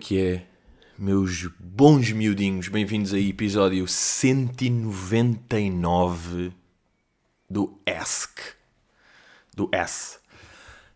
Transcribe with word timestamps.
Que 0.00 0.20
é, 0.20 0.46
meus 0.96 1.48
bons 1.58 2.12
miudinhos? 2.12 2.68
Bem-vindos 2.68 3.12
a 3.12 3.18
episódio 3.18 3.88
199 3.88 6.52
do 7.50 7.76
ESC. 7.84 8.54
Do 9.54 9.68
S. 9.72 10.20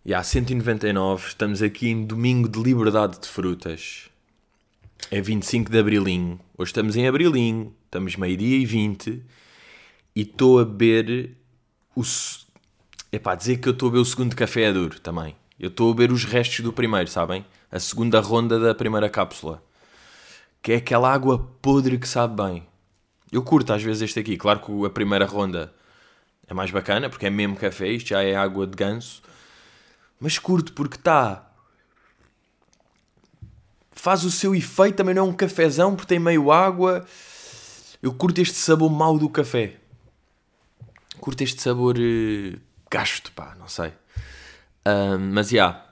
E 0.05 0.15
há 0.15 0.23
199, 0.23 1.27
estamos 1.29 1.63
aqui 1.63 1.89
em 1.89 2.05
domingo 2.05 2.49
de 2.49 2.63
liberdade 2.63 3.19
de 3.21 3.27
frutas. 3.29 4.09
É 5.11 5.21
25 5.21 5.69
de 5.71 5.79
abrilinho. 5.79 6.39
Hoje 6.57 6.71
estamos 6.71 6.95
em 6.95 7.09
abrilinho, 7.09 7.75
estamos 7.85 8.15
meio-dia 8.17 8.59
e 8.59 8.65
20 8.65 9.21
e 10.15 10.23
estou 10.23 10.61
a 10.61 10.65
beber 10.65 11.37
o. 11.97 12.03
É 13.11 13.19
pá, 13.19 13.35
dizer 13.35 13.57
que 13.59 13.69
eu 13.69 13.73
estou 13.73 13.89
a 13.89 13.91
beber 13.91 14.03
o 14.03 14.05
segundo 14.05 14.37
café 14.37 14.63
é 14.63 14.73
duro 14.73 15.01
também. 15.01 15.35
Eu 15.63 15.69
estou 15.69 15.93
a 15.93 15.95
beber 15.95 16.13
os 16.13 16.25
restos 16.25 16.59
do 16.59 16.73
primeiro, 16.73 17.09
sabem? 17.09 17.47
A 17.71 17.79
segunda 17.79 18.19
ronda 18.21 18.59
da 18.59 18.75
primeira 18.75 19.09
cápsula. 19.09 19.63
Que 20.61 20.73
é 20.73 20.77
aquela 20.79 21.13
água 21.13 21.39
podre 21.63 21.99
que 21.99 22.09
sabe 22.09 22.43
bem. 22.43 22.67
Eu 23.31 23.45
curto 23.45 23.73
às 23.73 23.81
vezes 23.81 24.03
este 24.03 24.19
aqui. 24.19 24.37
Claro 24.37 24.59
que 24.59 24.85
a 24.85 24.91
primeira 24.91 25.25
ronda 25.25 25.73
é 26.49 26.53
mais 26.53 26.73
bacana, 26.73 27.09
porque 27.09 27.27
é 27.27 27.31
mesmo 27.31 27.55
café, 27.55 27.87
isto 27.87 28.09
já 28.09 28.25
é 28.25 28.35
água 28.35 28.67
de 28.67 28.75
ganso. 28.75 29.23
Mas 30.19 30.37
curto 30.37 30.73
porque 30.73 30.97
está. 30.97 31.49
Faz 33.93 34.25
o 34.25 34.33
seu 34.33 34.57
efeito, 34.57 34.97
também 34.97 35.15
não 35.15 35.27
é 35.27 35.29
um 35.31 35.33
cafezão, 35.33 35.95
porque 35.95 36.09
tem 36.09 36.19
meio 36.19 36.51
água. 36.51 37.07
Eu 38.03 38.13
curto 38.13 38.41
este 38.41 38.55
sabor 38.55 38.91
mau 38.91 39.17
do 39.17 39.29
café. 39.29 39.77
Curto 41.21 41.43
este 41.45 41.63
sabor 41.63 41.95
uh, 41.97 42.61
gasto, 42.91 43.31
pá, 43.31 43.55
não 43.61 43.69
sei. 43.69 43.93
Uh, 44.87 45.19
mas 45.19 45.49
já, 45.51 45.57
yeah, 45.57 45.85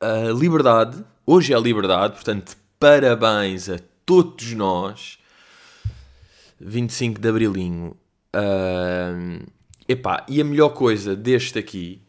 a 0.00 0.32
liberdade, 0.32 1.04
hoje 1.24 1.52
é 1.52 1.56
a 1.56 1.60
liberdade, 1.60 2.14
portanto, 2.14 2.56
parabéns 2.78 3.68
a 3.68 3.78
todos 4.04 4.52
nós. 4.52 5.18
25 6.60 7.20
de 7.20 7.28
Abrilinho. 7.28 7.96
Uh, 8.34 9.46
epá, 9.88 10.24
e 10.28 10.40
a 10.40 10.44
melhor 10.44 10.70
coisa 10.70 11.14
deste 11.16 11.58
aqui, 11.58 12.02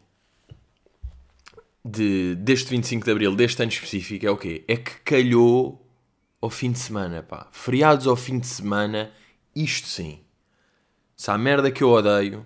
de, 1.83 2.35
deste 2.35 2.69
25 2.69 3.05
de 3.05 3.11
Abril, 3.11 3.35
deste 3.35 3.61
ano 3.61 3.71
específico, 3.71 4.25
é 4.25 4.29
o 4.29 4.37
quê? 4.37 4.63
É 4.67 4.75
que 4.75 4.99
calhou 5.01 5.85
ao 6.41 6.49
fim 6.49 6.71
de 6.71 6.79
semana, 6.79 7.23
pá. 7.23 7.47
Feriados 7.51 8.07
ao 8.07 8.15
fim 8.15 8.39
de 8.39 8.47
semana, 8.47 9.11
isto 9.55 9.87
sim. 9.87 10.19
Se 11.15 11.31
há 11.31 11.37
merda 11.37 11.71
que 11.71 11.83
eu 11.83 11.89
odeio, 11.89 12.45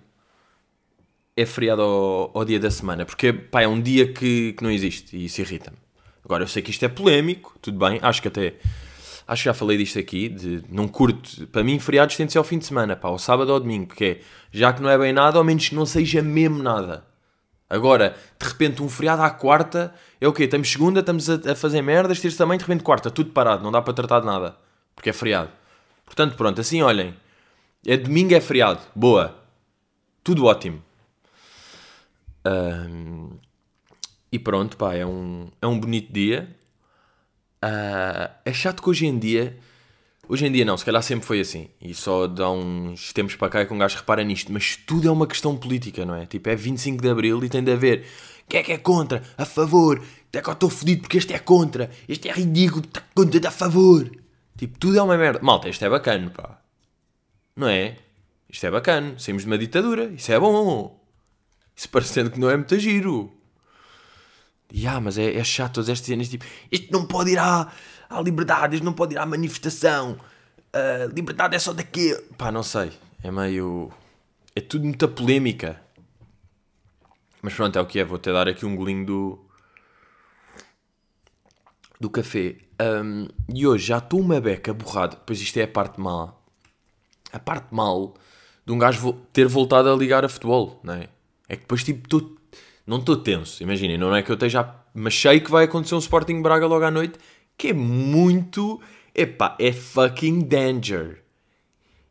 é 1.36 1.46
feriado 1.46 1.82
ao, 1.82 2.30
ao, 2.34 2.44
dia 2.44 2.60
da 2.60 2.70
semana, 2.70 3.04
porque 3.04 3.32
pá, 3.32 3.62
é 3.62 3.68
um 3.68 3.80
dia 3.80 4.12
que, 4.12 4.52
que 4.52 4.62
não 4.62 4.70
existe 4.70 5.16
e 5.16 5.24
isso 5.24 5.40
irrita-me. 5.40 5.76
Agora 6.24 6.44
eu 6.44 6.48
sei 6.48 6.62
que 6.62 6.70
isto 6.70 6.84
é 6.84 6.88
polémico, 6.88 7.56
tudo 7.60 7.78
bem, 7.78 7.98
acho 8.02 8.20
que 8.22 8.28
até 8.28 8.54
acho 9.26 9.42
que 9.42 9.48
já 9.48 9.54
falei 9.54 9.78
disto 9.78 9.98
aqui, 9.98 10.28
de 10.28 10.62
não 10.68 10.86
curto, 10.86 11.46
para 11.48 11.64
mim 11.64 11.78
feriados 11.78 12.16
tem 12.16 12.26
de 12.26 12.32
ser 12.32 12.38
ao 12.38 12.44
fim 12.44 12.58
de 12.58 12.66
semana, 12.66 12.94
pá, 12.94 13.08
ao 13.08 13.18
sábado 13.18 13.48
ou 13.48 13.54
ao 13.54 13.60
domingo, 13.60 13.94
que 13.94 14.04
é, 14.04 14.20
já 14.50 14.72
que 14.72 14.82
não 14.82 14.90
é 14.90 14.98
bem 14.98 15.12
nada, 15.12 15.38
ao 15.38 15.44
menos 15.44 15.68
que 15.68 15.74
não 15.74 15.86
seja 15.86 16.20
mesmo 16.22 16.62
nada. 16.62 17.04
Agora, 17.68 18.14
de 18.38 18.46
repente, 18.46 18.82
um 18.82 18.88
feriado 18.88 19.22
à 19.22 19.30
quarta, 19.30 19.94
é 20.20 20.28
o 20.28 20.32
quê? 20.32 20.44
Estamos 20.44 20.70
segunda, 20.70 21.00
estamos 21.00 21.30
a, 21.30 21.52
a 21.52 21.54
fazer 21.54 21.80
merdas, 21.80 22.20
terça 22.20 22.36
também, 22.36 22.58
de 22.58 22.64
repente 22.64 22.84
quarta, 22.84 23.10
tudo 23.10 23.30
parado, 23.30 23.62
não 23.62 23.72
dá 23.72 23.80
para 23.80 23.94
tratar 23.94 24.20
de 24.20 24.26
nada, 24.26 24.56
porque 24.94 25.08
é 25.08 25.12
feriado. 25.12 25.48
Portanto, 26.04 26.36
pronto, 26.36 26.60
assim 26.60 26.82
olhem, 26.82 27.14
é 27.86 27.96
domingo, 27.96 28.34
é 28.34 28.40
feriado, 28.40 28.80
boa, 28.94 29.34
tudo 30.22 30.44
ótimo. 30.44 30.82
Um, 32.46 33.30
e 34.30 34.38
pronto, 34.38 34.76
pá, 34.76 34.94
é 34.94 35.04
um, 35.04 35.48
é 35.60 35.66
um 35.66 35.78
bonito 35.78 36.12
dia. 36.12 36.56
Uh, 37.62 38.32
é 38.44 38.52
chato 38.52 38.82
que 38.82 38.88
hoje 38.88 39.06
em 39.06 39.18
dia. 39.18 39.58
Hoje 40.28 40.46
em 40.46 40.52
dia 40.52 40.64
não, 40.64 40.76
se 40.76 40.84
calhar 40.84 41.02
sempre 41.02 41.26
foi 41.26 41.40
assim. 41.40 41.68
E 41.80 41.94
só 41.94 42.26
dá 42.26 42.50
uns 42.50 43.12
tempos 43.12 43.36
para 43.36 43.48
cá 43.48 43.60
é 43.60 43.66
que 43.66 43.74
um 43.74 43.78
gajo 43.78 43.96
repara 43.96 44.24
nisto. 44.24 44.52
Mas 44.52 44.76
tudo 44.76 45.06
é 45.06 45.10
uma 45.10 45.26
questão 45.26 45.56
política, 45.56 46.06
não 46.06 46.14
é? 46.14 46.26
Tipo, 46.26 46.48
é 46.48 46.56
25 46.56 47.02
de 47.02 47.10
Abril 47.10 47.44
e 47.44 47.48
tem 47.48 47.62
de 47.62 47.70
haver. 47.70 48.06
Quem 48.48 48.60
é 48.60 48.62
que 48.62 48.72
é 48.72 48.78
contra? 48.78 49.22
A 49.36 49.44
favor? 49.44 50.02
Até 50.28 50.40
que 50.40 50.48
eu 50.48 50.52
estou 50.54 50.70
fodido 50.70 51.02
porque 51.02 51.18
este 51.18 51.34
é 51.34 51.38
contra. 51.38 51.90
Este 52.08 52.28
é 52.28 52.32
ridículo, 52.32 52.84
está 52.84 53.02
contra, 53.14 53.48
a 53.48 53.50
favor. 53.50 54.10
Tipo, 54.56 54.78
tudo 54.78 54.98
é 54.98 55.02
uma 55.02 55.16
merda. 55.18 55.40
Malta, 55.42 55.68
isto 55.68 55.84
é 55.84 55.90
bacana, 55.90 56.30
pá. 56.30 56.60
Não 57.54 57.68
é? 57.68 57.98
Isto 58.48 58.66
é 58.66 58.70
bacana. 58.70 59.18
Saímos 59.18 59.42
de 59.42 59.48
uma 59.48 59.58
ditadura. 59.58 60.04
Isso 60.06 60.32
é 60.32 60.40
bom. 60.40 61.01
Isso 61.76 61.88
parecendo 61.88 62.30
que 62.30 62.38
não 62.38 62.50
é 62.50 62.56
muito 62.56 62.78
giro. 62.78 63.32
E 64.72 64.86
ah, 64.86 65.00
mas 65.00 65.18
é, 65.18 65.36
é 65.36 65.44
chato 65.44 65.74
todas 65.74 65.90
estas 65.90 66.06
cenas 66.06 66.28
tipo, 66.28 66.44
isto 66.70 66.90
não 66.90 67.06
pode 67.06 67.30
ir 67.30 67.38
à, 67.38 67.70
à 68.08 68.20
liberdade, 68.22 68.76
isto 68.76 68.84
não 68.84 68.92
pode 68.92 69.14
ir 69.14 69.18
à 69.18 69.26
manifestação. 69.26 70.18
Uh, 70.74 71.12
liberdade 71.14 71.54
é 71.54 71.58
só 71.58 71.72
daqui. 71.72 72.14
Pá, 72.38 72.50
não 72.50 72.62
sei. 72.62 72.92
É 73.22 73.30
meio. 73.30 73.92
É 74.56 74.60
tudo 74.60 74.84
muita 74.84 75.06
polémica. 75.06 75.80
Mas 77.42 77.52
pronto, 77.52 77.78
é 77.78 77.82
o 77.82 77.86
que 77.86 77.98
é. 77.98 78.04
Vou 78.04 78.16
até 78.16 78.32
dar 78.32 78.48
aqui 78.48 78.64
um 78.64 78.74
golinho 78.74 79.04
do. 79.04 79.46
do 82.00 82.08
café. 82.08 82.56
Um, 82.80 83.28
e 83.54 83.66
hoje 83.66 83.86
já 83.86 83.98
estou 83.98 84.20
uma 84.20 84.40
beca 84.40 84.72
borrada. 84.72 85.16
Pois 85.26 85.40
isto 85.40 85.58
é 85.58 85.64
a 85.64 85.68
parte 85.68 86.00
má. 86.00 86.32
A 87.30 87.38
parte 87.38 87.74
mal 87.74 88.14
de 88.64 88.72
um 88.72 88.78
gajo 88.78 89.12
ter 89.32 89.46
voltado 89.46 89.92
a 89.92 89.96
ligar 89.96 90.24
a 90.24 90.28
futebol, 90.28 90.80
não 90.82 90.94
é? 90.94 91.08
É 91.52 91.56
que 91.56 91.62
depois, 91.64 91.84
tipo, 91.84 92.08
tô, 92.08 92.34
não 92.86 92.96
estou 92.96 93.14
tenso. 93.14 93.62
Imaginem, 93.62 93.98
não 93.98 94.16
é 94.16 94.22
que 94.22 94.30
eu 94.30 94.34
esteja. 94.34 94.74
Mas 94.94 95.14
sei 95.14 95.38
que 95.38 95.50
vai 95.50 95.64
acontecer 95.64 95.94
um 95.94 95.98
Sporting 95.98 96.40
Braga 96.40 96.66
logo 96.66 96.82
à 96.82 96.90
noite, 96.90 97.18
que 97.58 97.68
é 97.68 97.72
muito. 97.74 98.80
Epá, 99.14 99.54
é 99.60 99.70
fucking 99.70 100.40
danger. 100.40 101.22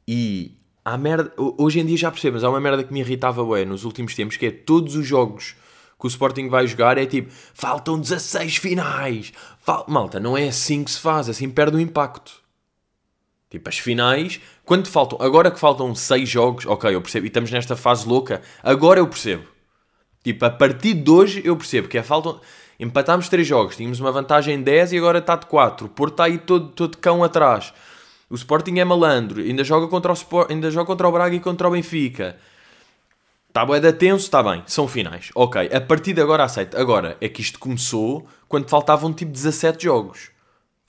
E 0.08 0.60
há 0.86 0.96
merda. 0.96 1.34
Hoje 1.58 1.80
em 1.80 1.86
dia 1.88 1.98
já 1.98 2.12
percebo, 2.12 2.36
mas 2.36 2.44
há 2.44 2.52
uma 2.52 2.62
merda 2.62 2.84
que 2.84 2.94
me 2.94 3.00
irritava, 3.00 3.42
ué, 3.42 3.66
nos 3.66 3.84
últimos 3.84 4.14
tempos, 4.14 4.38
que 4.38 4.46
é 4.46 4.52
todos 4.52 4.96
os 4.96 5.08
jogos 5.08 5.56
que 6.00 6.06
o 6.06 6.08
Sporting 6.08 6.48
vai 6.48 6.68
jogar 6.68 7.00
é 7.00 7.08
tipo, 7.08 7.32
faltam 7.56 8.00
16 8.00 8.58
finais. 8.58 9.34
Fal... 9.60 9.86
Malta, 9.88 10.20
não 10.20 10.38
é 10.38 10.50
assim 10.50 10.84
que 10.84 10.92
se 10.92 11.00
faz, 11.00 11.30
assim 11.30 11.50
perde 11.50 11.78
o 11.78 11.80
impacto. 11.80 12.41
Tipo, 13.52 13.68
as 13.68 13.78
finais, 13.78 14.40
quando 14.64 14.88
faltam, 14.88 15.20
agora 15.22 15.52
que 15.52 15.60
faltam 15.60 15.94
6 15.94 16.28
jogos, 16.28 16.66
ok, 16.66 16.96
eu 16.96 17.02
percebo, 17.02 17.26
e 17.26 17.28
estamos 17.28 17.52
nesta 17.52 17.76
fase 17.76 18.08
louca, 18.08 18.42
agora 18.64 19.02
eu 19.02 19.08
percebo. 19.08 19.44
Tipo, 20.24 20.46
a 20.46 20.50
partir 20.50 20.94
de 20.94 21.12
hoje 21.12 21.42
eu 21.44 21.58
percebo 21.58 21.90
que 21.90 21.98
é 21.98 22.04
faltam. 22.04 22.40
Empatámos 22.80 23.28
3 23.28 23.46
jogos, 23.46 23.76
tínhamos 23.76 24.00
uma 24.00 24.12
vantagem 24.12 24.56
em 24.56 24.62
10 24.62 24.94
e 24.94 24.98
agora 24.98 25.20
está 25.20 25.36
de 25.36 25.48
4. 25.48 25.86
O 25.86 25.90
Porto 25.90 26.14
está 26.14 26.24
aí 26.24 26.38
todo, 26.38 26.70
todo 26.70 26.98
cão 26.98 27.24
atrás. 27.24 27.74
O 28.30 28.36
Sporting 28.36 28.80
é 28.80 28.86
malandro, 28.86 29.42
ainda 29.42 29.66
joga 29.66 29.86
contra 29.90 30.12
o, 30.12 30.16
Sport, 30.16 30.50
ainda 30.50 30.72
joga 30.72 30.86
contra 30.86 31.08
o 31.08 31.12
Braga 31.12 31.36
e 31.36 31.40
contra 31.42 31.68
o 31.68 31.72
Benfica. 31.72 32.38
Está 33.50 33.66
bem 33.66 33.82
da 33.82 33.92
tenso, 33.92 34.24
está 34.24 34.42
bem, 34.42 34.64
são 34.66 34.88
finais. 34.88 35.30
Ok, 35.36 35.70
a 35.74 35.82
partir 35.82 36.14
de 36.14 36.22
agora 36.22 36.46
aceito. 36.46 36.78
Agora, 36.78 37.18
é 37.20 37.28
que 37.28 37.42
isto 37.42 37.60
começou 37.60 38.26
quando 38.48 38.70
faltavam 38.70 39.12
tipo 39.12 39.30
17 39.30 39.84
jogos. 39.84 40.32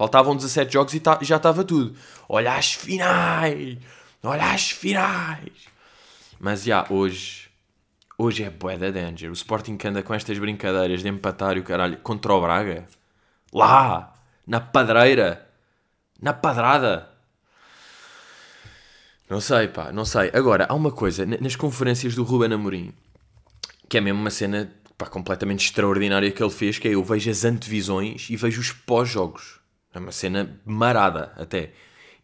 Faltavam 0.03 0.35
17 0.35 0.73
jogos 0.73 0.95
e 0.95 0.99
tá, 0.99 1.17
já 1.23 1.37
estava 1.37 1.63
tudo. 1.63 1.95
Olha 2.29 2.57
as 2.57 2.73
finais! 2.73 3.79
Olha 4.21 4.53
as 4.53 4.73
finais! 4.73 5.53
Mas 6.41 6.65
já, 6.65 6.85
hoje. 6.91 7.49
Hoje 8.19 8.43
é 8.43 8.51
bué 8.51 8.77
da 8.77 8.91
danger. 8.91 9.31
O 9.31 9.33
Sporting 9.33 9.77
que 9.77 9.87
anda 9.87 10.03
com 10.03 10.13
estas 10.13 10.37
brincadeiras 10.41 11.05
de 11.05 11.09
empatar 11.09 11.57
e 11.57 11.61
o 11.61 11.63
caralho 11.63 11.99
contra 11.99 12.35
o 12.35 12.41
Braga. 12.41 12.89
Lá! 13.53 14.13
Na 14.45 14.61
padreira! 14.61 15.49
Na 16.21 16.33
padrada! 16.33 17.09
Não 19.31 19.41
sei, 19.41 19.69
pá, 19.69 19.93
não 19.93 20.05
sei. 20.05 20.33
Agora, 20.35 20.67
há 20.69 20.75
uma 20.75 20.91
coisa, 20.91 21.25
nas 21.25 21.55
conferências 21.55 22.17
do 22.17 22.25
Ruben 22.25 22.53
Amorim, 22.53 22.93
que 23.89 23.99
é 23.99 24.01
mesmo 24.01 24.19
uma 24.19 24.31
cena 24.31 24.69
pá, 24.99 25.07
completamente 25.07 25.65
extraordinária 25.65 26.33
que 26.33 26.43
ele 26.43 26.51
fez, 26.51 26.77
que 26.77 26.89
é 26.89 26.95
eu 26.95 27.05
vejo 27.05 27.31
as 27.31 27.45
antevisões 27.45 28.29
e 28.29 28.35
vejo 28.35 28.61
os 28.61 28.73
pós-jogos. 28.73 29.62
É 29.93 29.99
uma 29.99 30.13
cena 30.13 30.61
marada 30.65 31.33
até. 31.37 31.73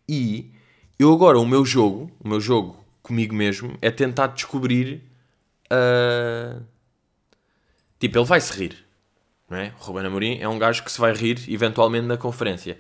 E 0.09 0.51
eu 0.99 1.13
agora, 1.13 1.39
o 1.39 1.47
meu 1.47 1.65
jogo, 1.65 2.11
o 2.19 2.29
meu 2.29 2.41
jogo 2.41 2.85
comigo 3.03 3.35
mesmo, 3.35 3.77
é 3.81 3.91
tentar 3.91 4.29
descobrir. 4.29 5.03
Uh... 5.71 6.63
Tipo, 8.01 8.19
ele 8.19 8.27
vai 8.27 8.41
se 8.41 8.53
rir. 8.53 8.85
Não 9.49 9.59
é? 9.59 9.73
O 9.81 9.85
Ruben 9.85 10.07
Amorim 10.07 10.39
é 10.41 10.49
um 10.49 10.59
gajo 10.59 10.85
que 10.85 10.93
se 10.93 11.01
vai 11.01 11.13
rir 11.13 11.43
eventualmente 11.49 12.07
na 12.07 12.17
conferência. 12.17 12.79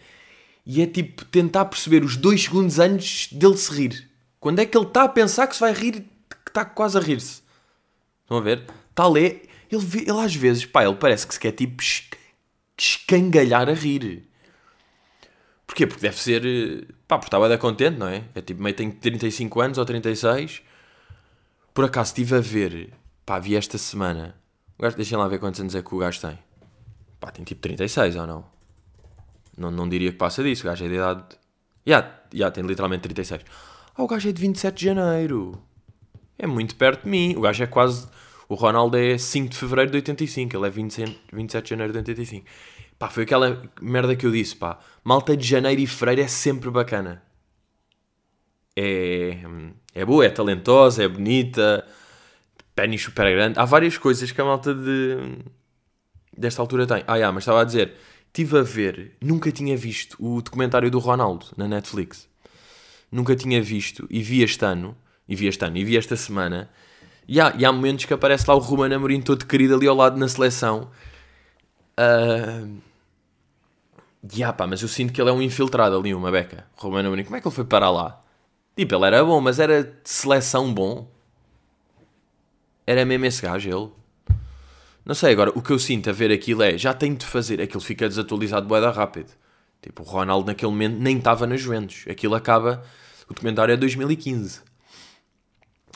E 0.64 0.82
é 0.82 0.86
tipo 0.86 1.24
tentar 1.24 1.64
perceber 1.64 2.04
os 2.04 2.16
dois 2.16 2.44
segundos 2.44 2.78
antes 2.78 3.32
dele 3.32 3.56
se 3.56 3.72
rir. 3.72 4.10
Quando 4.38 4.58
é 4.60 4.66
que 4.66 4.76
ele 4.76 4.86
está 4.86 5.04
a 5.04 5.08
pensar 5.08 5.46
que 5.46 5.54
se 5.54 5.60
vai 5.60 5.72
rir, 5.72 6.04
que 6.28 6.36
está 6.48 6.64
quase 6.64 6.98
a 6.98 7.00
rir-se. 7.00 7.42
Estão 8.22 8.36
a 8.36 8.40
ver? 8.40 8.66
Tal 8.94 9.16
é. 9.16 9.40
Ele, 9.70 9.84
ele 10.06 10.20
às 10.20 10.34
vezes, 10.34 10.64
pá, 10.66 10.84
ele 10.84 10.94
parece 10.94 11.26
que 11.26 11.34
se 11.34 11.40
quer 11.40 11.52
tipo 11.52 11.82
escangalhar 12.76 13.68
a 13.68 13.72
rir. 13.72 14.27
Porquê? 15.68 15.86
Porque 15.86 16.00
deve 16.00 16.16
ser. 16.16 16.44
Eh, 16.46 16.86
pá, 17.06 17.18
porque 17.18 17.28
estava 17.28 17.58
contente, 17.58 17.98
não 17.98 18.08
é? 18.08 18.24
É 18.34 18.40
tipo, 18.40 18.62
meio 18.62 18.74
tem 18.74 18.90
35 18.90 19.60
anos 19.60 19.76
ou 19.76 19.84
36. 19.84 20.62
Por 21.74 21.84
acaso 21.84 22.08
estive 22.08 22.36
a 22.36 22.40
ver. 22.40 22.94
Pá, 23.26 23.38
vi 23.38 23.54
esta 23.54 23.76
semana. 23.76 24.34
O 24.78 24.88
deixem 24.90 25.18
lá 25.18 25.28
ver 25.28 25.38
quantos 25.38 25.60
anos 25.60 25.74
é 25.74 25.82
que 25.82 25.94
o 25.94 25.98
gajo 25.98 26.20
tem. 26.22 26.38
Pá, 27.20 27.30
tem 27.30 27.44
tipo 27.44 27.60
36 27.60 28.16
ou 28.16 28.26
não? 28.26 28.44
Não, 29.58 29.70
não 29.70 29.86
diria 29.86 30.10
que 30.10 30.16
passa 30.16 30.42
disso. 30.42 30.66
O 30.66 30.70
gajo 30.70 30.86
é 30.86 30.88
de 30.88 30.94
idade. 30.94 31.24
Já, 31.86 32.18
já 32.32 32.50
tem 32.50 32.64
literalmente 32.64 33.02
36. 33.02 33.44
Ah, 33.94 34.02
o 34.02 34.06
gajo 34.06 34.26
é 34.26 34.32
de 34.32 34.40
27 34.40 34.74
de 34.74 34.84
janeiro. 34.86 35.62
É 36.38 36.46
muito 36.46 36.76
perto 36.76 37.04
de 37.04 37.10
mim. 37.10 37.36
O 37.36 37.42
gajo 37.42 37.62
é 37.62 37.66
quase. 37.66 38.08
O 38.48 38.54
Ronaldo 38.54 38.96
é 38.96 39.18
5 39.18 39.50
de 39.50 39.56
fevereiro 39.58 39.90
de 39.90 39.98
85. 39.98 40.56
Ele 40.56 40.66
é 40.66 40.70
20, 40.70 41.20
27 41.30 41.64
de 41.64 41.70
janeiro 41.70 41.92
de 41.92 41.98
85. 41.98 42.46
Pá, 42.98 43.08
foi 43.08 43.22
aquela 43.22 43.62
merda 43.80 44.16
que 44.16 44.26
eu 44.26 44.32
disse, 44.32 44.56
pá. 44.56 44.78
Malta 45.04 45.36
de 45.36 45.46
janeiro 45.46 45.80
e 45.80 45.86
fevereiro 45.86 46.22
é 46.22 46.26
sempre 46.26 46.70
bacana. 46.70 47.22
É, 48.76 49.38
é 49.94 50.04
boa, 50.04 50.24
é 50.24 50.30
talentosa, 50.30 51.04
é 51.04 51.08
bonita, 51.08 51.86
pênis 52.74 53.02
super 53.02 53.30
grande. 53.32 53.58
Há 53.58 53.64
várias 53.64 53.96
coisas 53.96 54.32
que 54.32 54.40
a 54.40 54.44
malta 54.44 54.74
de, 54.74 55.38
desta 56.36 56.60
altura 56.60 56.86
tem. 56.86 57.04
Ah, 57.06 57.16
yeah, 57.16 57.32
mas 57.32 57.42
estava 57.42 57.60
a 57.60 57.64
dizer, 57.64 57.94
estive 58.26 58.58
a 58.58 58.62
ver, 58.62 59.16
nunca 59.20 59.50
tinha 59.52 59.76
visto 59.76 60.16
o 60.18 60.42
documentário 60.42 60.90
do 60.90 60.98
Ronaldo 60.98 61.46
na 61.56 61.68
Netflix. 61.68 62.28
Nunca 63.10 63.34
tinha 63.36 63.62
visto 63.62 64.06
e 64.10 64.22
vi 64.22 64.42
este 64.42 64.64
ano, 64.64 64.96
e 65.28 65.36
vi 65.36 65.46
este 65.46 65.64
ano, 65.64 65.76
e 65.76 65.84
vi 65.84 65.96
esta 65.96 66.16
semana. 66.16 66.68
E 67.28 67.40
há, 67.40 67.54
e 67.58 67.64
há 67.64 67.72
momentos 67.72 68.06
que 68.06 68.14
aparece 68.14 68.44
lá 68.48 68.54
o 68.54 68.58
Ruben 68.58 68.92
Amorim 68.92 69.20
todo 69.20 69.46
querido 69.46 69.74
ali 69.74 69.86
ao 69.86 69.94
lado 69.94 70.16
na 70.16 70.28
seleção. 70.28 70.90
Uh... 71.98 72.87
Yeah, 74.24 74.52
pá, 74.52 74.66
mas 74.66 74.82
eu 74.82 74.88
sinto 74.88 75.12
que 75.12 75.20
ele 75.20 75.30
é 75.30 75.32
um 75.32 75.40
infiltrado 75.40 75.96
ali, 75.96 76.12
uma 76.12 76.30
beca. 76.30 76.66
O 76.76 76.82
Ruben 76.82 77.06
Amorim, 77.06 77.24
como 77.24 77.36
é 77.36 77.40
que 77.40 77.46
ele 77.46 77.54
foi 77.54 77.64
parar 77.64 77.90
lá? 77.90 78.20
Tipo, 78.76 78.94
ele 78.96 79.06
era 79.06 79.24
bom, 79.24 79.40
mas 79.40 79.58
era 79.58 79.84
de 79.84 79.92
seleção 80.04 80.72
bom. 80.72 81.08
Era 82.86 83.04
mesmo 83.04 83.26
esse 83.26 83.42
gajo, 83.42 83.68
ele. 83.68 84.38
Não 85.04 85.14
sei, 85.14 85.32
agora, 85.32 85.50
o 85.54 85.62
que 85.62 85.70
eu 85.70 85.78
sinto 85.78 86.10
a 86.10 86.12
ver 86.12 86.32
aquilo 86.32 86.62
é, 86.62 86.76
já 86.76 86.92
tenho 86.92 87.16
de 87.16 87.24
fazer, 87.24 87.60
aquilo 87.60 87.80
fica 87.80 88.08
desatualizado 88.08 88.66
boeda 88.66 88.90
rápido. 88.90 89.32
Tipo, 89.80 90.02
o 90.02 90.06
Ronaldo 90.06 90.46
naquele 90.46 90.70
momento 90.70 90.98
nem 90.98 91.18
estava 91.18 91.46
na 91.46 91.56
Juventus. 91.56 92.04
Aquilo 92.10 92.34
acaba, 92.34 92.82
o 93.28 93.34
documentário 93.34 93.72
é 93.72 93.76
2015. 93.76 94.60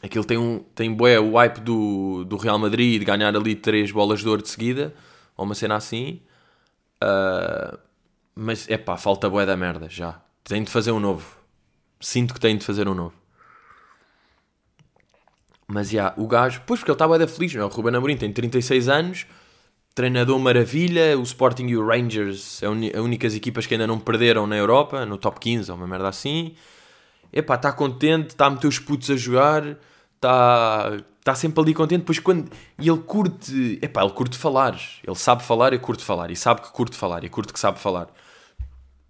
Aquilo 0.02 0.24
tem 0.24 0.38
um, 0.38 0.60
tem 0.74 0.92
bué, 0.92 1.20
o 1.20 1.34
hype 1.36 1.60
do, 1.60 2.24
do 2.24 2.36
Real 2.36 2.58
Madrid 2.58 2.98
de 2.98 3.04
ganhar 3.04 3.34
ali 3.36 3.54
três 3.54 3.90
bolas 3.90 4.20
de 4.20 4.28
ouro 4.28 4.42
de 4.42 4.48
seguida, 4.48 4.94
ou 5.36 5.44
uma 5.44 5.54
cena 5.54 5.76
assim. 5.76 6.20
Uh, 7.02 7.78
mas, 8.34 8.68
é 8.68 8.76
pá, 8.76 8.96
falta 8.96 9.28
bué 9.28 9.46
da 9.46 9.56
merda, 9.56 9.88
já. 9.88 10.20
Tenho 10.44 10.64
de 10.64 10.70
fazer 10.70 10.92
um 10.92 11.00
novo 11.00 11.42
sinto 12.02 12.34
que 12.34 12.40
tenho 12.40 12.58
de 12.58 12.64
fazer 12.64 12.88
um 12.88 12.94
novo. 12.94 13.14
Mas 15.66 15.88
já, 15.88 15.98
yeah, 15.98 16.22
o 16.22 16.26
gajo, 16.26 16.60
pois 16.66 16.80
porque 16.80 16.90
ele 16.90 16.96
estava 16.96 17.18
da 17.18 17.26
feliz, 17.26 17.54
não 17.54 17.62
é? 17.62 17.64
O 17.64 17.68
Ruben 17.68 17.94
Amorim 17.94 18.16
tem 18.16 18.30
36 18.30 18.88
anos, 18.88 19.26
treinador 19.94 20.38
maravilha, 20.38 21.18
o 21.18 21.22
Sporting 21.22 21.66
e 21.68 21.76
o 21.76 21.86
Rangers, 21.86 22.62
é 22.62 22.66
as 22.66 23.00
únicas 23.00 23.34
equipas 23.34 23.64
que 23.64 23.74
ainda 23.74 23.86
não 23.86 23.98
perderam 23.98 24.46
na 24.46 24.56
Europa, 24.56 25.06
no 25.06 25.16
top 25.16 25.40
15 25.40 25.70
ou 25.70 25.76
uma 25.78 25.86
merda 25.86 26.08
assim. 26.08 26.54
Epá, 27.32 27.54
está 27.54 27.72
contente, 27.72 28.30
está 28.30 28.46
a 28.46 28.50
meter 28.50 28.66
os 28.66 28.78
putos 28.78 29.08
a 29.10 29.16
jogar, 29.16 29.78
está 30.16 30.98
tá 31.24 31.34
sempre 31.34 31.62
ali 31.62 31.72
contente, 31.72 32.04
pois 32.04 32.18
quando... 32.18 32.50
E 32.78 32.88
ele 32.88 32.98
curte, 32.98 33.78
epá, 33.80 34.02
ele 34.02 34.12
curte 34.12 34.36
falar, 34.36 34.78
ele 35.06 35.16
sabe 35.16 35.42
falar 35.42 35.72
e 35.72 35.78
curte 35.78 36.04
falar, 36.04 36.30
e 36.30 36.36
sabe 36.36 36.60
que 36.60 36.70
curte 36.70 36.96
falar, 36.96 37.24
e 37.24 37.30
curte 37.30 37.52
que 37.52 37.60
sabe 37.60 37.78
falar. 37.78 38.08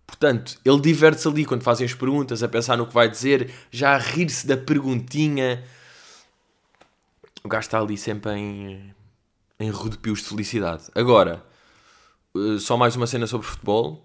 Portanto, 0.06 0.58
ele 0.64 0.80
diverte-se 0.80 1.26
ali 1.26 1.44
quando 1.44 1.62
fazem 1.62 1.86
as 1.86 1.94
perguntas, 1.94 2.42
a 2.42 2.48
pensar 2.48 2.76
no 2.76 2.86
que 2.86 2.94
vai 2.94 3.08
dizer, 3.08 3.50
já 3.70 3.94
a 3.94 3.98
rir-se 3.98 4.46
da 4.46 4.56
perguntinha. 4.56 5.64
O 7.42 7.48
gajo 7.48 7.66
está 7.66 7.80
ali 7.80 7.96
sempre 7.96 8.32
em, 8.32 8.94
em 9.58 9.70
rodopios 9.70 10.20
de 10.20 10.26
felicidade. 10.26 10.84
Agora, 10.94 11.42
eh, 12.36 12.58
só 12.58 12.76
mais 12.76 12.96
uma 12.96 13.06
cena 13.06 13.26
sobre 13.26 13.46
futebol. 13.46 14.04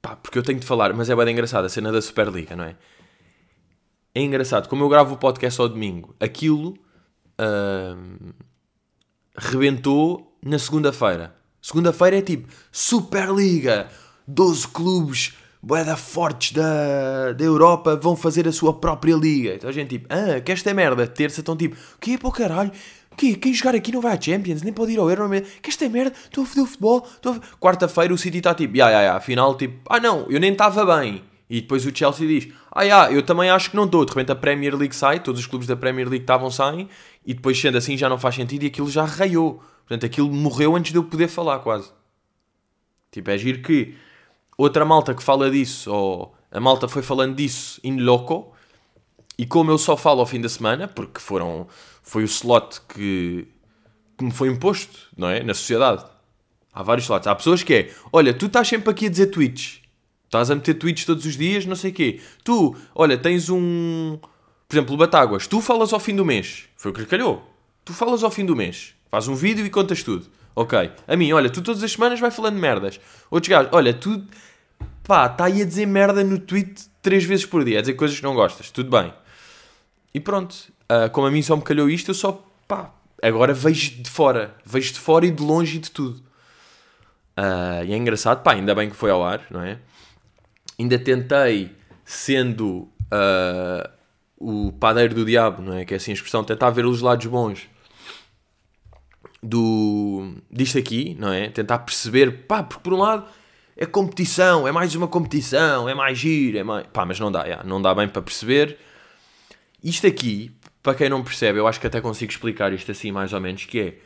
Pá, 0.00 0.16
porque 0.16 0.38
eu 0.38 0.42
tenho 0.42 0.60
de 0.60 0.66
falar, 0.66 0.92
mas 0.94 1.10
é 1.10 1.16
bem 1.16 1.30
engraçado 1.30 1.64
a 1.64 1.68
cena 1.68 1.90
da 1.90 2.00
Superliga, 2.00 2.54
não 2.54 2.64
é? 2.64 2.76
É 4.14 4.20
engraçado, 4.20 4.68
como 4.68 4.84
eu 4.84 4.88
gravo 4.88 5.14
o 5.14 5.18
podcast 5.18 5.60
ao 5.60 5.68
domingo, 5.68 6.14
aquilo 6.18 6.78
uh, 7.38 8.34
rebentou 9.36 10.36
na 10.42 10.58
segunda-feira. 10.58 11.34
Segunda-feira 11.60 12.18
é 12.18 12.22
tipo 12.22 12.48
Superliga, 12.70 13.88
12 14.28 14.68
clubes 14.68 15.32
boeda 15.62 15.96
fortes 15.96 16.52
da, 16.52 17.32
da 17.32 17.44
Europa 17.44 17.96
vão 17.96 18.14
fazer 18.14 18.46
a 18.46 18.52
sua 18.52 18.74
própria 18.74 19.14
liga. 19.14 19.54
Então 19.54 19.68
a 19.68 19.72
gente 19.72 19.88
tipo, 19.88 20.06
ah, 20.10 20.40
que 20.40 20.52
esta 20.52 20.70
é 20.70 20.74
merda. 20.74 21.06
Terça 21.06 21.40
estão 21.40 21.56
tipo, 21.56 21.76
que 22.00 22.14
é 22.14 22.18
para 22.18 22.28
o 22.28 22.32
caralho? 22.32 22.70
Que, 23.16 23.34
quem 23.34 23.52
jogar 23.52 23.74
aqui 23.74 23.90
não 23.90 24.00
vai 24.00 24.16
à 24.16 24.20
Champions, 24.20 24.62
nem 24.62 24.72
pode 24.72 24.92
ir 24.92 24.98
ao 24.98 25.10
Euro. 25.10 25.28
Que 25.60 25.70
esta 25.70 25.84
é 25.84 25.88
merda, 25.88 26.14
estou 26.24 26.44
a 26.44 26.46
foder 26.46 26.64
o 26.64 26.66
futebol. 26.66 27.08
Quarta-feira 27.58 28.14
o 28.14 28.18
City 28.18 28.38
está 28.38 28.54
tipo, 28.54 28.76
ya, 28.76 28.90
ya, 28.90 29.02
ya. 29.02 29.16
Afinal, 29.16 29.56
tipo, 29.56 29.80
ah 29.88 29.98
não, 29.98 30.26
eu 30.30 30.38
nem 30.38 30.52
estava 30.52 30.84
bem. 31.00 31.24
E 31.50 31.62
depois 31.62 31.84
o 31.86 31.96
Chelsea 31.96 32.28
diz, 32.28 32.52
ah, 32.70 32.84
ya, 32.84 33.10
eu 33.10 33.22
também 33.22 33.50
acho 33.50 33.70
que 33.70 33.76
não 33.76 33.86
estou. 33.86 34.04
De 34.04 34.10
repente 34.10 34.30
a 34.30 34.36
Premier 34.36 34.76
League 34.76 34.94
sai, 34.94 35.20
todos 35.20 35.40
os 35.40 35.46
clubes 35.46 35.66
da 35.66 35.74
Premier 35.74 36.06
League 36.06 36.22
estavam 36.22 36.50
saem. 36.50 36.88
E 37.26 37.34
depois 37.34 37.58
sendo 37.58 37.78
assim 37.78 37.96
já 37.96 38.08
não 38.08 38.18
faz 38.18 38.34
sentido 38.34 38.62
e 38.62 38.66
aquilo 38.66 38.90
já 38.90 39.04
raiou. 39.04 39.62
Portanto, 39.86 40.04
aquilo 40.04 40.30
morreu 40.30 40.76
antes 40.76 40.92
de 40.92 40.98
eu 40.98 41.04
poder 41.04 41.28
falar 41.28 41.58
quase. 41.60 41.90
Tipo, 43.10 43.30
é 43.30 43.38
giro 43.38 43.62
que 43.62 43.94
outra 44.58 44.84
malta 44.84 45.14
que 45.14 45.22
fala 45.22 45.50
disso, 45.50 45.90
ou 45.90 46.34
a 46.50 46.60
malta 46.60 46.88
foi 46.88 47.00
falando 47.00 47.36
disso 47.36 47.80
in 47.84 47.98
loco, 48.00 48.52
e 49.38 49.46
como 49.46 49.70
eu 49.70 49.78
só 49.78 49.96
falo 49.96 50.20
ao 50.20 50.26
fim 50.26 50.40
da 50.40 50.48
semana, 50.48 50.88
porque 50.88 51.20
foram, 51.20 51.68
foi 52.02 52.24
o 52.24 52.26
slot 52.26 52.80
que, 52.88 53.46
que 54.16 54.24
me 54.24 54.32
foi 54.32 54.48
imposto, 54.48 54.98
não 55.16 55.28
é? 55.28 55.42
Na 55.44 55.54
sociedade. 55.54 56.04
Há 56.72 56.82
vários 56.82 57.04
slots. 57.04 57.26
Há 57.26 57.34
pessoas 57.34 57.62
que 57.62 57.72
é, 57.72 57.94
olha, 58.12 58.34
tu 58.34 58.46
estás 58.46 58.66
sempre 58.66 58.90
aqui 58.90 59.06
a 59.06 59.08
dizer 59.08 59.28
tweets. 59.28 59.80
Estás 60.24 60.50
a 60.50 60.54
meter 60.54 60.74
tweets 60.74 61.04
todos 61.04 61.24
os 61.24 61.36
dias, 61.36 61.64
não 61.64 61.76
sei 61.76 61.90
o 61.90 61.94
quê. 61.94 62.20
Tu, 62.44 62.76
olha, 62.94 63.16
tens 63.16 63.48
um... 63.48 64.18
Por 64.68 64.76
exemplo, 64.76 64.96
Batáguas. 64.96 65.46
Tu 65.46 65.60
falas 65.62 65.92
ao 65.92 66.00
fim 66.00 66.14
do 66.14 66.24
mês. 66.24 66.64
Foi 66.76 66.90
o 66.90 66.94
que 66.94 67.00
lhe 67.00 67.06
calhou. 67.06 67.42
Tu 67.84 67.94
falas 67.94 68.22
ao 68.22 68.30
fim 68.30 68.44
do 68.44 68.54
mês. 68.54 68.94
Faz 69.10 69.26
um 69.26 69.34
vídeo 69.34 69.64
e 69.64 69.70
contas 69.70 70.02
tudo. 70.02 70.26
Ok. 70.58 70.90
A 71.06 71.16
mim, 71.16 71.30
olha, 71.30 71.48
tu 71.48 71.62
todas 71.62 71.84
as 71.84 71.92
semanas 71.92 72.18
vai 72.18 72.32
falando 72.32 72.56
merdas. 72.56 72.98
Outros 73.30 73.48
gajos, 73.48 73.70
olha, 73.72 73.94
tu 73.94 74.24
pá, 75.04 75.26
está 75.26 75.44
aí 75.44 75.62
a 75.62 75.64
dizer 75.64 75.86
merda 75.86 76.24
no 76.24 76.36
tweet 76.36 76.82
três 77.00 77.22
vezes 77.22 77.46
por 77.46 77.64
dia, 77.64 77.78
a 77.78 77.80
dizer 77.80 77.94
coisas 77.94 78.16
que 78.16 78.24
não 78.24 78.34
gostas, 78.34 78.68
tudo 78.68 78.90
bem. 78.90 79.14
E 80.12 80.18
pronto, 80.18 80.52
uh, 80.90 81.08
como 81.12 81.28
a 81.28 81.30
mim 81.30 81.42
só 81.42 81.54
me 81.54 81.62
calhou 81.62 81.88
isto, 81.88 82.10
eu 82.10 82.14
só, 82.14 82.44
pá, 82.66 82.92
agora 83.22 83.54
vejo 83.54 84.02
de 84.02 84.10
fora, 84.10 84.52
vejo 84.64 84.94
de 84.94 84.98
fora 84.98 85.26
e 85.26 85.30
de 85.30 85.40
longe 85.40 85.78
de 85.78 85.92
tudo. 85.92 86.18
Uh, 87.38 87.84
e 87.86 87.92
é 87.92 87.96
engraçado, 87.96 88.42
pá, 88.42 88.54
ainda 88.54 88.74
bem 88.74 88.90
que 88.90 88.96
foi 88.96 89.12
ao 89.12 89.24
ar, 89.24 89.46
não 89.52 89.62
é? 89.62 89.78
Ainda 90.76 90.98
tentei, 90.98 91.70
sendo 92.04 92.88
uh, 93.12 93.88
o 94.36 94.72
padeiro 94.72 95.14
do 95.14 95.24
diabo, 95.24 95.62
não 95.62 95.74
é? 95.74 95.84
Que 95.84 95.94
é 95.94 95.98
assim 95.98 96.10
a 96.10 96.14
expressão, 96.14 96.42
tentar 96.42 96.70
ver 96.70 96.84
os 96.84 97.00
lados 97.00 97.26
bons 97.26 97.68
do, 99.42 100.34
disto 100.50 100.78
aqui, 100.78 101.16
não 101.18 101.32
é? 101.32 101.48
Tentar 101.48 101.78
perceber, 101.80 102.46
pá, 102.46 102.62
porque 102.62 102.82
por 102.82 102.92
um 102.92 102.98
lado 102.98 103.24
é 103.76 103.86
competição, 103.86 104.66
é 104.66 104.72
mais 104.72 104.94
uma 104.94 105.06
competição, 105.06 105.88
é 105.88 105.94
mais 105.94 106.18
giro, 106.18 106.58
é 106.58 106.64
mais... 106.64 106.86
Pá, 106.88 107.04
mas 107.04 107.20
não 107.20 107.30
dá, 107.30 107.62
não 107.64 107.80
dá 107.80 107.94
bem 107.94 108.08
para 108.08 108.22
perceber. 108.22 108.76
Isto 109.82 110.06
aqui, 110.06 110.50
para 110.82 110.94
quem 110.94 111.08
não 111.08 111.22
percebe, 111.22 111.58
eu 111.58 111.66
acho 111.66 111.80
que 111.80 111.86
até 111.86 112.00
consigo 112.00 112.32
explicar 112.32 112.72
isto 112.72 112.90
assim 112.90 113.12
mais 113.12 113.32
ou 113.32 113.40
menos, 113.40 113.64
que 113.64 113.80
é 113.80 113.98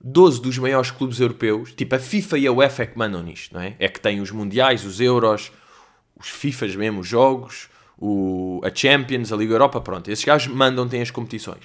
12 0.00 0.40
dos 0.40 0.56
maiores 0.58 0.90
clubes 0.90 1.20
europeus, 1.20 1.72
tipo 1.74 1.94
a 1.94 1.98
FIFA 1.98 2.38
e 2.38 2.46
a 2.46 2.52
UEFA 2.52 2.84
é 2.84 2.86
que 2.86 2.96
mandam 2.98 3.22
nisto, 3.22 3.52
não 3.52 3.60
é? 3.60 3.74
É 3.78 3.88
que 3.88 4.00
tem 4.00 4.20
os 4.20 4.30
mundiais, 4.30 4.84
os 4.84 5.00
euros, 5.00 5.52
os 6.18 6.28
FIFAs 6.28 6.74
mesmo, 6.74 7.00
os 7.00 7.06
jogos, 7.06 7.68
o, 7.98 8.60
a 8.64 8.74
Champions, 8.74 9.32
a 9.32 9.36
Liga 9.36 9.54
Europa, 9.54 9.80
pronto. 9.80 10.10
Esses 10.10 10.24
gajos 10.24 10.52
mandam, 10.52 10.88
têm 10.88 11.02
as 11.02 11.10
competições. 11.10 11.64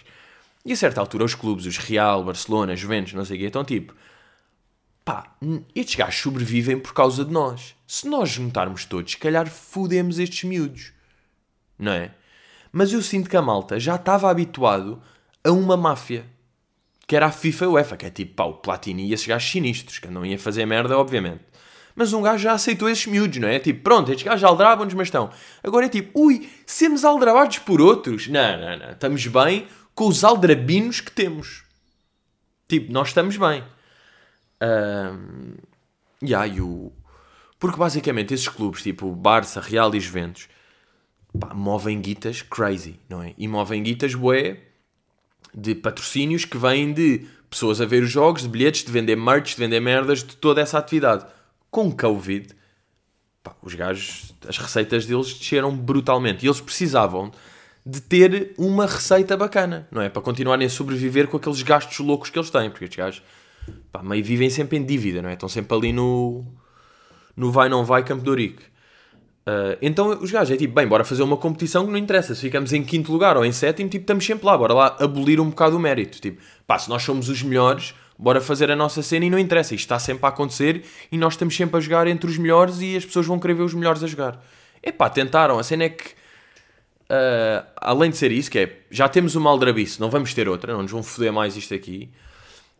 E 0.65 0.71
a 0.71 0.75
certa 0.75 1.01
altura 1.01 1.25
os 1.25 1.35
clubes, 1.35 1.65
os 1.65 1.77
Real, 1.77 2.23
Barcelona, 2.23 2.75
Juventus, 2.75 3.13
não 3.13 3.25
sei 3.25 3.37
o 3.37 3.39
quê, 3.39 3.45
estão 3.47 3.63
tipo 3.63 3.93
pá, 5.03 5.35
estes 5.75 5.95
gajos 5.95 6.21
sobrevivem 6.21 6.79
por 6.79 6.93
causa 6.93 7.25
de 7.25 7.31
nós. 7.31 7.75
Se 7.85 8.07
nós 8.07 8.29
juntarmos 8.29 8.85
todos, 8.85 9.11
se 9.11 9.17
calhar 9.17 9.49
fudemos 9.49 10.19
estes 10.19 10.43
miúdos. 10.43 10.93
Não 11.77 11.91
é? 11.91 12.11
Mas 12.71 12.93
eu 12.93 13.01
sinto 13.01 13.29
que 13.29 13.37
a 13.37 13.41
malta 13.41 13.79
já 13.79 13.95
estava 13.95 14.29
habituado 14.29 15.01
a 15.43 15.51
uma 15.51 15.77
máfia. 15.77 16.25
Que 17.05 17.15
era 17.15 17.25
a 17.25 17.31
FIFA 17.31 17.65
e 17.65 17.67
a 17.67 17.71
UEFA, 17.71 17.97
que 17.97 18.05
é 18.05 18.09
tipo, 18.09 18.33
pá, 18.33 18.45
o 18.45 18.53
Platini 18.53 19.07
e 19.07 19.13
esses 19.13 19.27
gajos 19.27 19.51
sinistros, 19.51 19.99
que 19.99 20.07
não 20.07 20.25
ia 20.25 20.39
fazer 20.39 20.65
merda, 20.65 20.97
obviamente. 20.97 21.41
Mas 21.95 22.13
um 22.13 22.21
gajo 22.21 22.41
já 22.41 22.53
aceitou 22.53 22.89
esses 22.89 23.05
miúdos, 23.05 23.37
não 23.37 23.47
é? 23.47 23.59
Tipo, 23.59 23.83
pronto, 23.83 24.09
estes 24.09 24.25
gajos 24.25 24.43
aldrabam-nos, 24.43 24.93
mas 24.95 25.07
estão. 25.07 25.29
Agora 25.61 25.85
é 25.85 25.89
tipo, 25.89 26.19
ui, 26.19 26.49
sermos 26.65 27.03
aldrabados 27.03 27.59
por 27.59 27.81
outros. 27.81 28.27
Não, 28.29 28.57
não, 28.57 28.77
não. 28.79 28.91
Estamos 28.91 29.27
bem 29.27 29.67
com 29.95 30.07
os 30.07 30.23
aldrabinos 30.23 31.01
que 31.01 31.11
temos. 31.11 31.63
Tipo, 32.67 32.91
nós 32.91 33.09
estamos 33.09 33.37
bem. 33.37 33.63
Um, 34.61 35.55
yeah, 36.23 36.61
o... 36.61 36.91
Porque 37.59 37.77
basicamente 37.77 38.33
esses 38.33 38.47
clubes, 38.47 38.81
tipo 38.81 39.11
Barça, 39.11 39.61
Real 39.61 39.93
e 39.95 39.99
Juventus, 39.99 40.49
pá, 41.39 41.53
movem 41.53 42.01
guitas 42.01 42.41
crazy, 42.41 42.99
não 43.07 43.21
é? 43.21 43.33
E 43.37 43.47
movem 43.47 43.83
guitas 43.83 44.15
bué 44.15 44.59
de 45.53 45.75
patrocínios 45.75 46.45
que 46.45 46.57
vêm 46.57 46.91
de 46.91 47.27
pessoas 47.49 47.79
a 47.79 47.85
ver 47.85 48.03
os 48.03 48.09
jogos, 48.09 48.41
de 48.41 48.49
bilhetes, 48.49 48.83
de 48.83 48.91
vender 48.91 49.15
merch, 49.15 49.53
de 49.53 49.59
vender 49.59 49.79
merdas, 49.79 50.23
de 50.23 50.35
toda 50.35 50.61
essa 50.61 50.77
atividade. 50.77 51.25
Com 51.69 51.91
Covid, 51.91 52.53
pá, 53.43 53.55
os 53.61 53.75
gajos, 53.75 54.33
as 54.47 54.57
receitas 54.57 55.05
deles 55.05 55.33
desceram 55.33 55.75
brutalmente. 55.75 56.43
E 56.43 56.47
eles 56.47 56.59
precisavam 56.59 57.31
de 57.85 58.01
ter 58.01 58.53
uma 58.57 58.85
receita 58.85 59.35
bacana, 59.35 59.87
não 59.91 60.01
é? 60.01 60.09
Para 60.09 60.21
continuarem 60.21 60.65
a 60.65 60.69
sobreviver 60.69 61.27
com 61.27 61.37
aqueles 61.37 61.61
gastos 61.61 61.99
loucos 61.99 62.29
que 62.29 62.39
eles 62.39 62.49
têm, 62.49 62.69
porque 62.69 62.85
estes 62.85 62.97
gajos 62.97 63.21
pá, 63.91 64.01
meio 64.01 64.23
vivem 64.23 64.49
sempre 64.49 64.77
em 64.77 64.85
dívida, 64.85 65.21
não 65.21 65.29
é? 65.29 65.33
Estão 65.33 65.49
sempre 65.49 65.75
ali 65.75 65.91
no, 65.91 66.45
no 67.35 67.51
vai 67.51 67.67
não 67.67 67.83
vai 67.83 68.03
Campo 68.03 68.23
de 68.23 68.29
Ourique. 68.29 68.63
Uh, 69.45 69.75
então 69.81 70.17
os 70.21 70.31
gajos 70.31 70.51
é 70.51 70.57
tipo, 70.57 70.73
bem, 70.73 70.87
bora 70.87 71.03
fazer 71.03 71.21
uma 71.21 71.35
competição 71.35 71.85
que 71.85 71.91
não 71.91 71.97
interessa, 71.97 72.33
se 72.33 72.39
ficamos 72.39 72.71
em 72.71 72.81
quinto 72.81 73.11
lugar 73.11 73.35
ou 73.35 73.43
em 73.43 73.51
sétimo, 73.51 73.89
tipo, 73.89 74.03
estamos 74.03 74.25
sempre 74.25 74.45
lá, 74.45 74.57
bora 74.57 74.73
lá 74.73 74.95
abolir 75.01 75.41
um 75.41 75.49
bocado 75.49 75.75
o 75.75 75.79
mérito. 75.79 76.21
Tipo, 76.21 76.41
pá, 76.65 76.79
se 76.79 76.87
nós 76.89 77.03
somos 77.03 77.27
os 77.27 77.43
melhores, 77.43 77.93
bora 78.17 78.39
fazer 78.39 78.71
a 78.71 78.75
nossa 78.75 79.01
cena 79.01 79.25
e 79.25 79.29
não 79.29 79.37
interessa, 79.37 79.75
isto 79.75 79.83
está 79.83 79.99
sempre 79.99 80.25
a 80.25 80.29
acontecer 80.29 80.85
e 81.11 81.17
nós 81.17 81.33
estamos 81.33 81.53
sempre 81.57 81.75
a 81.75 81.81
jogar 81.81 82.07
entre 82.07 82.29
os 82.29 82.37
melhores 82.37 82.79
e 82.79 82.95
as 82.95 83.03
pessoas 83.03 83.25
vão 83.25 83.37
querer 83.37 83.55
ver 83.55 83.63
os 83.63 83.73
melhores 83.73 84.01
a 84.01 84.07
jogar. 84.07 84.41
Epá, 84.81 85.09
tentaram, 85.09 85.59
a 85.59 85.63
cena 85.63 85.83
é 85.83 85.89
que 85.89 86.22
uh, 87.13 87.67
além 87.77 88.09
de 88.09 88.17
ser 88.17 88.31
isso, 88.31 88.49
que 88.49 88.59
é 88.59 88.79
já 88.89 89.07
temos 89.07 89.35
uma 89.35 89.49
aldrabice, 89.49 89.99
não 89.99 90.09
vamos 90.09 90.33
ter 90.33 90.49
outra, 90.49 90.73
não 90.73 90.81
nos 90.81 90.91
vão 90.91 91.03
foder 91.03 91.31
mais 91.31 91.55
isto 91.55 91.73
aqui. 91.73 92.09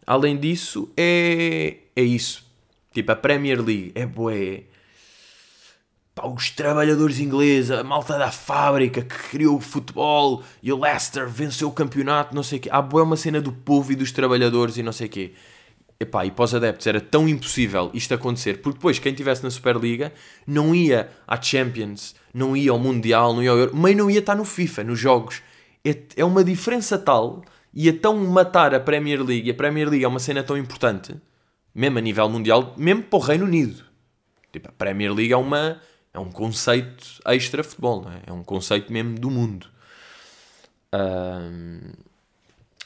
Além 0.06 0.38
disso, 0.38 0.92
é, 0.98 1.78
é 1.96 2.04
isso. 2.04 2.46
Tipo, 2.94 3.12
a 3.12 3.16
Premier 3.16 3.62
League 3.62 3.92
é 3.96 4.06
boé. 4.06 4.64
Pá, 6.14 6.28
os 6.28 6.52
trabalhadores 6.52 7.20
ingleses, 7.20 7.72
a 7.72 7.84
malta 7.84 8.20
da 8.20 8.30
fábrica 8.30 9.02
que 9.02 9.30
criou 9.30 9.58
o 9.58 9.62
futebol 9.62 10.44
e 10.62 10.72
o 10.72 10.80
Leicester 10.80 11.28
venceu 11.28 11.70
o 11.70 11.72
campeonato, 11.72 12.36
não 12.36 12.44
sei 12.44 12.60
o 12.60 12.62
quê. 12.62 12.70
Há 12.72 12.82
boé 12.82 13.02
uma 13.02 13.18
cena 13.18 13.42
do 13.42 13.52
povo 13.52 13.92
e 13.92 13.96
dos 13.96 14.12
trabalhadores 14.12 14.78
e 14.78 14.84
não 14.84 14.92
sei 14.92 15.08
o 15.08 15.10
quê. 15.10 15.34
Epá, 16.04 16.26
e 16.26 16.32
para 16.32 16.44
os 16.44 16.54
adeptos 16.54 16.86
era 16.86 17.00
tão 17.00 17.30
impossível 17.30 17.90
isto 17.94 18.14
acontecer, 18.14 18.62
porque 18.62 18.78
depois 18.78 19.00
quem 19.00 19.14
estivesse 19.14 19.42
na 19.42 19.50
Superliga 19.50 20.12
não 20.46 20.76
ia 20.76 21.10
à 21.26 21.42
Champions, 21.42 22.14
não 22.34 22.58
ia 22.58 22.72
ao 22.72 22.80
Mundial, 22.80 23.34
não 23.34 23.42
ia 23.42 23.52
ao 23.52 23.58
Euro, 23.58 23.72
mas 23.74 23.96
não 23.96 24.12
ia 24.12 24.20
estar 24.20 24.36
no 24.36 24.44
FIFA, 24.44 24.84
nos 24.84 25.00
jogos. 25.00 25.42
É, 25.84 25.98
é 26.18 26.26
uma 26.26 26.44
diferença 26.44 26.98
tal, 26.98 27.44
ia 27.74 27.94
tão 27.94 28.18
matar 28.18 28.76
a 28.76 28.82
Premier 28.82 29.24
League, 29.24 29.48
e 29.48 29.52
a 29.52 29.54
Premier 29.54 29.90
League 29.90 30.04
é 30.04 30.08
uma 30.08 30.20
cena 30.20 30.44
tão 30.44 30.58
importante, 30.58 31.16
mesmo 31.74 31.98
a 31.98 32.02
nível 32.02 32.28
mundial, 32.28 32.74
mesmo 32.78 33.04
para 33.04 33.18
o 33.18 33.22
Reino 33.22 33.46
Unido. 33.46 33.86
Tipo, 34.52 34.68
a 34.68 34.72
Premier 34.74 35.14
League 35.14 35.32
é, 35.32 35.38
uma, 35.38 35.80
é 36.14 36.20
um 36.20 36.30
conceito 36.30 37.22
extra 37.26 37.64
futebol, 37.64 38.02
não 38.02 38.12
é? 38.12 38.22
é 38.28 38.34
um 38.34 38.44
conceito 38.44 38.92
mesmo 38.92 39.18
do 39.18 39.32
mundo. 39.32 39.68
Um, 40.94 41.80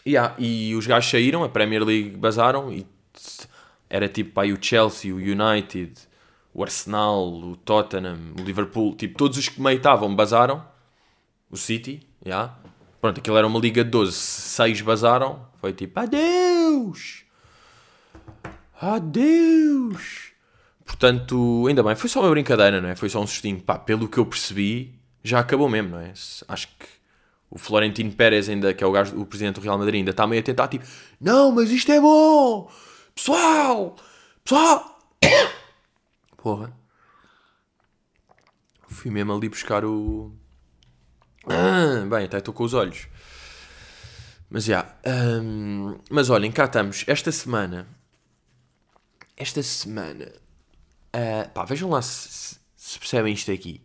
yeah, 0.05 0.35
e 0.37 0.75
os 0.75 0.85
gajos 0.85 1.09
saíram, 1.09 1.43
a 1.43 1.49
Premier 1.49 1.83
League 1.83 2.11
basaram 2.15 2.71
e 2.71 2.85
era 3.89 4.07
tipo 4.07 4.39
aí 4.39 4.51
o 4.51 4.57
Chelsea, 4.59 5.13
o 5.13 5.17
United, 5.17 5.93
o 6.53 6.63
Arsenal, 6.63 7.33
o 7.33 7.55
Tottenham, 7.55 8.17
o 8.39 8.43
Liverpool, 8.43 8.95
tipo, 8.95 9.17
todos 9.17 9.37
os 9.37 9.47
que 9.47 9.61
meio 9.61 9.77
estavam 9.77 10.15
basaram, 10.15 10.65
o 11.49 11.57
City, 11.57 12.01
já. 12.25 12.29
Yeah. 12.29 12.57
Pronto, 12.99 13.19
aquilo 13.19 13.37
era 13.37 13.45
uma 13.45 13.59
liga 13.59 13.83
de 13.83 13.91
12, 13.91 14.11
seis 14.11 14.81
basaram, 14.81 15.45
foi 15.57 15.71
tipo, 15.71 15.99
adeus! 15.99 17.23
Adeus! 18.81 20.31
Portanto, 20.83 21.65
ainda 21.67 21.83
bem, 21.83 21.95
foi 21.95 22.09
só 22.09 22.21
uma 22.21 22.29
brincadeira, 22.29 22.81
não 22.81 22.89
é? 22.89 22.95
Foi 22.95 23.07
só 23.07 23.21
um 23.21 23.27
sustinho, 23.27 23.61
pá, 23.61 23.77
pelo 23.77 24.07
que 24.07 24.17
eu 24.17 24.25
percebi, 24.25 24.95
já 25.23 25.39
acabou 25.39 25.69
mesmo, 25.69 25.91
não 25.91 25.99
é? 25.99 26.11
Acho 26.47 26.67
que 26.67 26.87
o 27.49 27.57
Florentino 27.57 28.11
Pérez 28.11 28.49
ainda, 28.49 28.73
que 28.73 28.83
é 28.83 28.87
o, 28.87 28.91
gajo, 28.91 29.19
o 29.19 29.25
presidente 29.25 29.55
do 29.55 29.61
Real 29.61 29.77
Madrid, 29.77 29.99
ainda 29.99 30.11
está 30.11 30.25
meio 30.25 30.41
a 30.41 30.43
tentar, 30.43 30.67
tipo, 30.67 30.85
não, 31.19 31.51
mas 31.51 31.69
isto 31.69 31.91
é 31.91 32.01
bom! 32.01 32.69
Pessoal! 33.17 33.95
Pessoal! 34.43 34.99
Porra. 36.37 36.71
Fui 38.87 39.09
mesmo 39.09 39.33
ali 39.33 39.49
buscar 39.49 39.83
o. 39.83 40.31
Ah, 41.47 42.05
bem, 42.07 42.25
até 42.25 42.37
estou 42.37 42.53
com 42.53 42.63
os 42.63 42.75
olhos. 42.75 43.07
Mas 44.51 44.65
já. 44.65 44.95
Yeah, 45.03 45.41
um, 45.41 45.97
mas 46.11 46.29
olhem, 46.29 46.51
cá 46.51 46.65
estamos. 46.65 47.03
Esta 47.07 47.31
semana. 47.31 47.87
Esta 49.35 49.63
semana. 49.63 50.31
Uh, 51.07 51.49
pá, 51.55 51.65
vejam 51.65 51.89
lá 51.89 52.03
se, 52.03 52.59
se, 52.75 52.99
percebem 52.99 53.33
isto 53.33 53.51
aqui. 53.51 53.81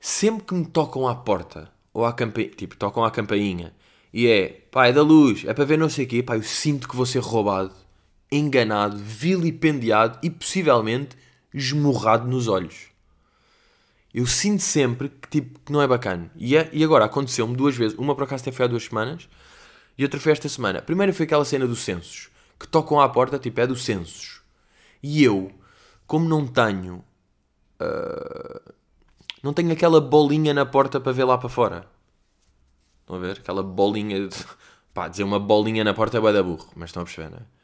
Sempre 0.00 0.44
que 0.44 0.54
me 0.54 0.66
tocam 0.66 1.06
à 1.06 1.14
porta, 1.14 1.70
ou 1.94 2.04
à 2.04 2.12
campainha, 2.12 2.50
tipo, 2.50 2.76
tocam 2.76 3.04
à 3.04 3.10
campainha, 3.10 3.72
e 4.12 4.26
é, 4.26 4.48
pá, 4.48 4.88
é 4.88 4.92
da 4.92 5.02
luz, 5.02 5.44
é 5.44 5.54
para 5.54 5.64
ver 5.64 5.78
não 5.78 5.88
sei 5.88 6.06
o 6.06 6.08
quê, 6.08 6.22
pá, 6.22 6.36
eu 6.36 6.42
sinto 6.42 6.88
que 6.88 6.96
vou 6.96 7.06
ser 7.06 7.20
roubado 7.20 7.87
enganado, 8.30 8.96
vilipendiado 8.96 10.18
e 10.22 10.30
possivelmente 10.30 11.16
esmurrado 11.52 12.26
nos 12.28 12.48
olhos. 12.48 12.88
Eu 14.12 14.26
sinto 14.26 14.62
sempre 14.62 15.08
que, 15.08 15.28
tipo, 15.28 15.60
que 15.60 15.72
não 15.72 15.82
é 15.82 15.86
bacana. 15.86 16.30
E, 16.34 16.56
é, 16.56 16.68
e 16.72 16.82
agora 16.82 17.04
aconteceu-me 17.04 17.56
duas 17.56 17.76
vezes. 17.76 17.96
Uma 17.98 18.14
por 18.14 18.24
acaso 18.24 18.42
até 18.42 18.52
foi 18.52 18.64
há 18.64 18.68
duas 18.68 18.84
semanas 18.84 19.28
e 19.96 20.02
outra 20.02 20.18
foi 20.18 20.32
esta 20.32 20.48
semana. 20.48 20.78
A 20.78 20.82
primeira 20.82 21.12
foi 21.12 21.24
aquela 21.24 21.44
cena 21.44 21.66
dos 21.66 21.80
censos. 21.80 22.30
Que 22.58 22.66
tocam 22.66 23.00
à 23.00 23.08
porta, 23.08 23.38
tipo, 23.38 23.60
é 23.60 23.66
dos 23.66 23.84
censos. 23.84 24.40
E 25.02 25.22
eu, 25.22 25.52
como 26.06 26.28
não 26.28 26.46
tenho... 26.46 27.04
Uh, 27.80 28.72
não 29.42 29.52
tenho 29.52 29.72
aquela 29.72 30.00
bolinha 30.00 30.52
na 30.52 30.66
porta 30.66 30.98
para 30.98 31.12
ver 31.12 31.24
lá 31.24 31.38
para 31.38 31.48
fora. 31.48 31.86
Estão 33.02 33.16
a 33.16 33.18
ver? 33.18 33.38
Aquela 33.38 33.62
bolinha 33.62 34.26
de... 34.26 34.36
Pá, 34.92 35.06
dizer 35.06 35.22
uma 35.22 35.38
bolinha 35.38 35.84
na 35.84 35.94
porta 35.94 36.16
é 36.16 36.20
bué 36.20 36.42
burro. 36.42 36.68
Mas 36.74 36.90
estão 36.90 37.02
a 37.02 37.04
perceber, 37.04 37.30
não 37.30 37.38
é? 37.38 37.57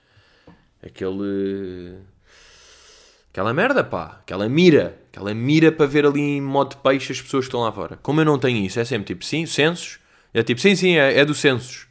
Aquele. 0.84 1.98
Aquela 3.30 3.52
merda, 3.52 3.82
pá. 3.82 4.18
Aquela 4.22 4.48
mira. 4.48 5.00
Aquela 5.10 5.34
mira 5.34 5.72
para 5.72 5.86
ver 5.86 6.06
ali 6.06 6.20
em 6.20 6.40
modo 6.40 6.70
de 6.70 6.76
peixe 6.76 7.12
as 7.12 7.20
pessoas 7.20 7.44
que 7.44 7.48
estão 7.48 7.60
lá 7.60 7.72
fora. 7.72 7.96
Como 8.02 8.20
eu 8.20 8.24
não 8.24 8.38
tenho 8.38 8.64
isso, 8.64 8.78
é 8.78 8.84
sempre 8.84 9.06
tipo, 9.06 9.24
sim, 9.24 9.46
censos. 9.46 9.98
É 10.32 10.42
tipo, 10.42 10.60
sim, 10.60 10.74
sim, 10.76 10.96
é, 10.96 11.18
é 11.18 11.24
do 11.24 11.34
censos. 11.34 11.86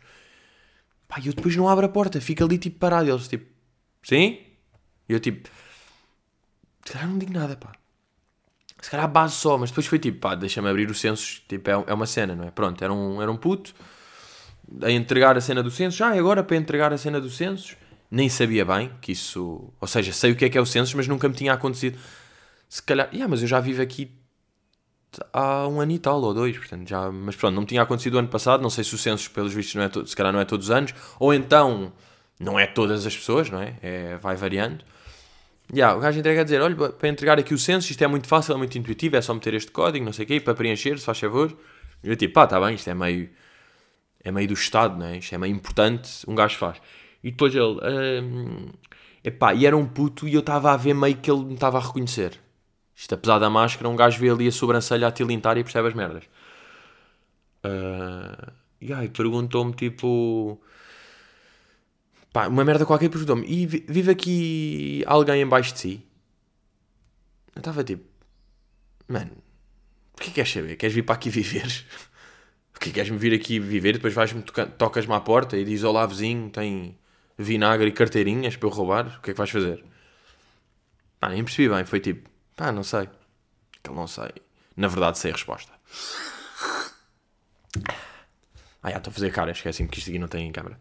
Pá, 1.07 1.17
e 1.23 1.27
eu 1.27 1.33
depois 1.33 1.55
não 1.55 1.67
abro 1.67 1.85
a 1.85 1.89
porta, 1.89 2.19
fico 2.21 2.43
ali 2.43 2.57
tipo 2.57 2.79
parado. 2.79 3.07
E 3.07 3.11
eles 3.11 3.27
tipo, 3.27 3.45
sim? 4.03 4.39
E 5.07 5.13
eu 5.13 5.19
tipo, 5.19 5.49
se 6.85 6.91
calhar 6.91 7.09
não 7.09 7.17
digo 7.17 7.33
nada, 7.33 7.55
pá. 7.55 7.71
Se 8.81 8.89
calhar 8.89 9.05
a 9.05 9.09
base 9.09 9.35
só, 9.35 9.57
mas 9.57 9.69
depois 9.69 9.87
foi 9.87 9.99
tipo, 9.99 10.19
pá, 10.19 10.35
deixa-me 10.35 10.69
abrir 10.69 10.89
o 10.89 10.93
censos. 10.93 11.41
Tipo, 11.47 11.69
é, 11.69 11.73
é 11.87 11.93
uma 11.93 12.05
cena, 12.05 12.35
não 12.35 12.45
é? 12.45 12.51
Pronto, 12.51 12.83
era 12.83 12.91
um, 12.91 13.21
era 13.21 13.31
um 13.31 13.37
puto 13.37 13.73
a 14.81 14.91
entregar 14.91 15.37
a 15.37 15.41
cena 15.41 15.63
do 15.63 15.71
censos. 15.71 15.99
Ah, 16.01 16.11
agora 16.11 16.43
para 16.43 16.57
entregar 16.57 16.91
a 16.91 16.97
cena 16.97 17.19
do 17.21 17.29
censos 17.29 17.77
nem 18.13 18.29
sabia 18.29 18.63
bem 18.63 18.91
que 19.01 19.11
isso. 19.11 19.73
Ou 19.81 19.87
seja, 19.87 20.13
sei 20.13 20.31
o 20.31 20.35
que 20.35 20.45
é 20.45 20.49
que 20.49 20.55
é 20.55 20.61
o 20.61 20.65
census, 20.67 20.93
mas 20.93 21.07
nunca 21.07 21.27
me 21.27 21.33
tinha 21.33 21.51
acontecido. 21.51 21.97
Se 22.69 22.81
calhar. 22.81 23.09
Yeah, 23.11 23.27
mas 23.27 23.41
eu 23.41 23.47
já 23.47 23.59
vivo 23.59 23.81
aqui 23.81 24.11
há 25.33 25.67
um 25.67 25.81
ano 25.81 25.91
e 25.91 25.97
tal, 25.97 26.21
ou 26.21 26.31
dois, 26.31 26.55
portanto 26.55 26.87
já. 26.87 27.11
Mas 27.11 27.35
pronto, 27.35 27.55
não 27.55 27.61
me 27.61 27.67
tinha 27.67 27.81
acontecido 27.81 28.13
o 28.13 28.19
ano 28.19 28.27
passado. 28.27 28.61
Não 28.61 28.69
sei 28.69 28.83
se 28.83 28.93
o 28.93 28.99
census, 28.99 29.27
pelos 29.27 29.51
vistos, 29.51 29.73
não 29.73 29.81
é 29.81 29.89
to... 29.89 30.05
se 30.05 30.15
calhar 30.15 30.31
não 30.31 30.39
é 30.39 30.45
todos 30.45 30.67
os 30.67 30.71
anos, 30.71 30.93
ou 31.19 31.33
então 31.33 31.91
não 32.39 32.59
é 32.59 32.67
todas 32.67 33.03
as 33.07 33.17
pessoas, 33.17 33.49
não 33.49 33.59
é? 33.59 33.77
é 33.81 34.17
vai 34.17 34.35
variando. 34.35 34.85
Yeah, 35.73 35.97
o 35.97 35.99
gajo 35.99 36.19
entrega 36.19 36.41
a 36.41 36.43
dizer: 36.43 36.61
olha, 36.61 36.75
para 36.75 37.09
entregar 37.09 37.39
aqui 37.39 37.55
o 37.55 37.57
censo, 37.57 37.89
isto 37.89 38.03
é 38.03 38.07
muito 38.07 38.27
fácil, 38.27 38.53
é 38.53 38.57
muito 38.57 38.77
intuitivo, 38.77 39.15
é 39.15 39.21
só 39.21 39.33
meter 39.33 39.55
este 39.55 39.71
código, 39.71 40.05
não 40.05 40.13
sei 40.13 40.25
o 40.25 40.27
quê, 40.27 40.39
para 40.39 40.53
preencher, 40.53 40.99
se 40.99 41.05
faz 41.05 41.19
favor. 41.19 41.57
Eu 42.03 42.15
tipo, 42.15 42.35
pá, 42.35 42.43
está 42.43 42.59
bem, 42.59 42.75
isto 42.75 42.87
é 42.89 42.93
meio. 42.93 43.29
É 44.23 44.31
meio 44.31 44.47
do 44.47 44.53
Estado, 44.53 44.97
não 44.99 45.07
é? 45.07 45.17
Isto 45.17 45.33
é 45.33 45.37
meio 45.37 45.53
importante, 45.55 46.09
um 46.27 46.35
gajo 46.35 46.57
faz. 46.57 46.79
E 47.23 47.31
depois 47.31 47.55
ele. 47.55 47.79
Um, 47.81 48.69
epá, 49.23 49.53
e 49.53 49.65
era 49.65 49.77
um 49.77 49.85
puto 49.85 50.27
e 50.27 50.33
eu 50.33 50.41
estava 50.41 50.73
a 50.73 50.77
ver 50.77 50.93
meio 50.93 51.15
que 51.17 51.31
ele 51.31 51.45
me 51.45 51.53
estava 51.53 51.77
a 51.77 51.81
reconhecer. 51.81 52.39
Isto, 52.95 53.15
apesar 53.15 53.39
da 53.39 53.49
máscara, 53.49 53.89
um 53.89 53.95
gajo 53.95 54.19
vê 54.19 54.29
ali 54.29 54.47
a 54.47 54.51
sobrancelha 54.51 55.07
a 55.07 55.11
tilintar 55.11 55.57
e 55.57 55.63
percebe 55.63 55.87
as 55.87 55.93
merdas. 55.93 56.25
Uh, 57.65 58.51
e 58.81 58.91
aí 58.91 59.09
perguntou-me 59.09 59.73
tipo. 59.73 60.61
Pá, 62.33 62.47
uma 62.47 62.65
merda 62.65 62.85
qualquer 62.85 63.09
perguntou-me: 63.09 63.45
e 63.47 63.65
vive 63.65 64.11
aqui 64.11 65.03
alguém 65.07 65.41
embaixo 65.41 65.73
de 65.73 65.79
si? 65.79 66.07
Eu 67.55 67.59
estava 67.59 67.83
tipo: 67.83 68.03
Mano, 69.07 69.31
o 70.17 70.21
que 70.21 70.31
queres 70.31 70.51
saber? 70.51 70.75
Queres 70.75 70.93
vir 70.93 71.03
para 71.03 71.15
aqui 71.15 71.29
viver? 71.29 71.67
O 72.75 72.79
que 72.83 72.91
queres-me 72.91 73.17
vir 73.17 73.33
aqui 73.33 73.59
viver? 73.59 73.93
Depois 73.93 74.13
vais-me 74.13 74.41
tocas-me 74.77 75.13
à 75.13 75.19
porta 75.21 75.55
e 75.55 75.63
dizes: 75.63 75.85
Olá, 75.85 76.05
vizinho, 76.05 76.49
tem 76.49 76.97
vinagre 77.37 77.87
e 77.87 77.91
carteirinhas 77.91 78.55
para 78.55 78.67
eu 78.67 78.73
roubar, 78.73 79.17
o 79.17 79.21
que 79.21 79.31
é 79.31 79.33
que 79.33 79.37
vais 79.37 79.49
fazer? 79.49 79.83
Pá, 81.19 81.29
nem 81.29 81.43
percebi 81.43 81.73
bem, 81.73 81.85
foi 81.85 81.99
tipo, 81.99 82.29
pá, 82.55 82.71
não 82.71 82.83
sei. 82.83 83.09
Que 83.81 83.91
não 83.91 84.07
sei. 84.07 84.31
Na 84.75 84.87
verdade, 84.87 85.17
sei 85.17 85.31
a 85.31 85.33
resposta. 85.33 85.71
Ah, 88.81 88.91
já 88.91 88.97
estou 88.97 89.11
a 89.11 89.13
fazer 89.13 89.31
cara, 89.31 89.51
esqueci-me 89.51 89.87
que 89.87 89.99
isto 89.99 90.09
aqui 90.09 90.19
não 90.19 90.27
tem 90.27 90.47
em 90.47 90.51
câmera. 90.51 90.77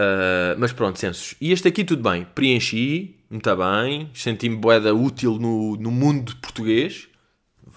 Uh, 0.00 0.58
mas 0.58 0.72
pronto, 0.72 0.98
censos. 0.98 1.34
E 1.40 1.52
este 1.52 1.68
aqui 1.68 1.84
tudo 1.84 2.02
bem. 2.02 2.24
Preenchi, 2.34 3.20
muito 3.30 3.56
bem. 3.56 4.10
Senti-me 4.14 4.56
boeda 4.56 4.94
útil 4.94 5.38
no, 5.38 5.76
no 5.76 5.90
mundo 5.90 6.34
português. 6.36 7.08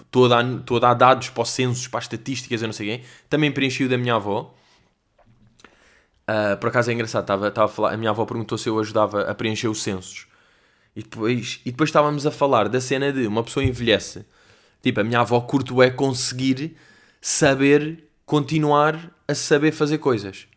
Estou 0.02 0.26
a, 0.26 0.30
dar, 0.30 0.60
estou 0.60 0.78
a 0.78 0.80
dar 0.80 0.94
dados 0.94 1.30
para 1.30 1.44
os 1.44 1.50
censos, 1.50 1.88
para 1.88 2.00
as 2.00 2.06
estatísticas, 2.06 2.62
eu 2.62 2.68
não 2.68 2.74
sei 2.74 2.88
quem. 2.88 3.06
Também 3.30 3.52
preenchi 3.52 3.84
o 3.84 3.90
da 3.90 3.98
minha 3.98 4.16
avó. 4.16 4.56
Uh, 6.30 6.58
por 6.58 6.68
acaso 6.68 6.92
é 6.92 6.94
engraçado, 6.94 7.24
estava, 7.24 7.48
estava 7.48 7.66
a 7.66 7.74
falar, 7.74 7.94
a 7.94 7.98
minha 7.98 8.10
avó 8.10 8.26
perguntou 8.26 8.58
se 8.58 8.68
eu 8.68 8.78
ajudava 8.80 9.22
a 9.22 9.34
preencher 9.34 9.70
os 9.70 9.82
censos. 9.82 10.28
E 10.94 11.02
depois, 11.02 11.62
e 11.66 11.72
depois 11.72 11.90
estávamos 11.90 12.26
a 12.26 12.32
falar 12.32 12.68
da 12.68 12.82
cena 12.82 13.14
de 13.14 13.26
uma 13.28 13.44
pessoa 13.44 13.64
envelhece. 13.64 14.26
Tipo, 14.82 15.02
a 15.02 15.04
minha 15.04 15.22
avó 15.22 15.40
curto 15.42 15.82
é 15.82 15.90
conseguir 15.90 16.76
saber 17.22 18.10
continuar 18.26 19.12
a 19.28 19.34
saber 19.34 19.72
fazer 19.72 20.00
coisas. 20.00 20.48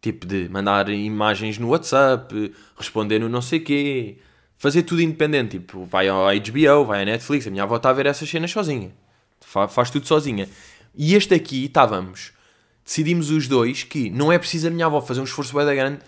Tipo, 0.00 0.26
de 0.26 0.48
mandar 0.48 0.88
imagens 0.88 1.58
no 1.58 1.68
WhatsApp, 1.68 2.52
responder 2.76 3.20
no 3.20 3.28
não 3.28 3.40
sei 3.40 3.60
quê, 3.60 4.18
fazer 4.56 4.82
tudo 4.82 5.02
independente. 5.02 5.58
Tipo, 5.58 5.84
vai 5.84 6.08
ao 6.08 6.24
HBO, 6.26 6.84
vai 6.84 7.02
à 7.02 7.04
Netflix. 7.04 7.46
A 7.46 7.50
minha 7.50 7.62
avó 7.62 7.76
está 7.76 7.90
a 7.90 7.92
ver 7.92 8.06
essas 8.06 8.28
cenas 8.28 8.50
sozinha. 8.50 8.92
Faz, 9.40 9.72
faz 9.72 9.90
tudo 9.90 10.06
sozinha. 10.06 10.48
E 10.96 11.14
este 11.14 11.34
aqui, 11.34 11.66
estávamos, 11.66 12.32
decidimos 12.84 13.30
os 13.30 13.46
dois 13.48 13.82
que 13.82 14.10
não 14.10 14.32
é 14.32 14.38
preciso 14.38 14.68
a 14.68 14.70
minha 14.70 14.86
avó 14.86 15.00
fazer 15.00 15.20
um 15.20 15.24
esforço 15.24 15.54
bem 15.54 15.74
grande 15.74 16.00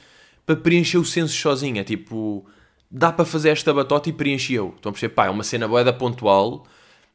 para 0.47 0.57
preencher 0.57 0.99
o 0.99 1.05
censo 1.05 1.35
sozinha. 1.35 1.85
Tipo, 1.85 2.45
dá 2.91 3.13
para 3.13 3.25
fazer 3.25 3.51
esta 3.51 3.73
batota 3.73 4.09
e 4.09 4.13
preenchi 4.13 4.55
eu. 4.55 4.73
Estão 4.77 4.91
a 4.91 4.93
perceber? 4.93 5.15
Pá, 5.15 5.27
é 5.27 5.31
uma 5.31 5.45
cena 5.45 5.67
boeda 5.67 5.93
pontual, 5.93 6.67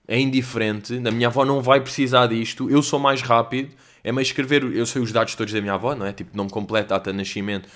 é 0.07 0.19
indiferente, 0.19 0.95
a 0.95 1.11
minha 1.11 1.27
avó 1.27 1.45
não 1.45 1.61
vai 1.61 1.79
precisar 1.81 2.27
disto, 2.27 2.69
eu 2.69 2.81
sou 2.81 2.99
mais 2.99 3.21
rápido, 3.21 3.73
é 4.03 4.11
meio 4.11 4.23
escrever, 4.23 4.63
eu 4.63 4.85
sei 4.85 5.01
os 5.01 5.11
dados 5.11 5.35
todos 5.35 5.53
da 5.53 5.61
minha 5.61 5.73
avó, 5.73 5.95
não 5.95 6.05
é? 6.05 6.13
Tipo, 6.13 6.35
nome 6.35 6.49
completo, 6.49 6.89
data 6.89 7.11
de 7.11 7.17
nascimento. 7.17 7.69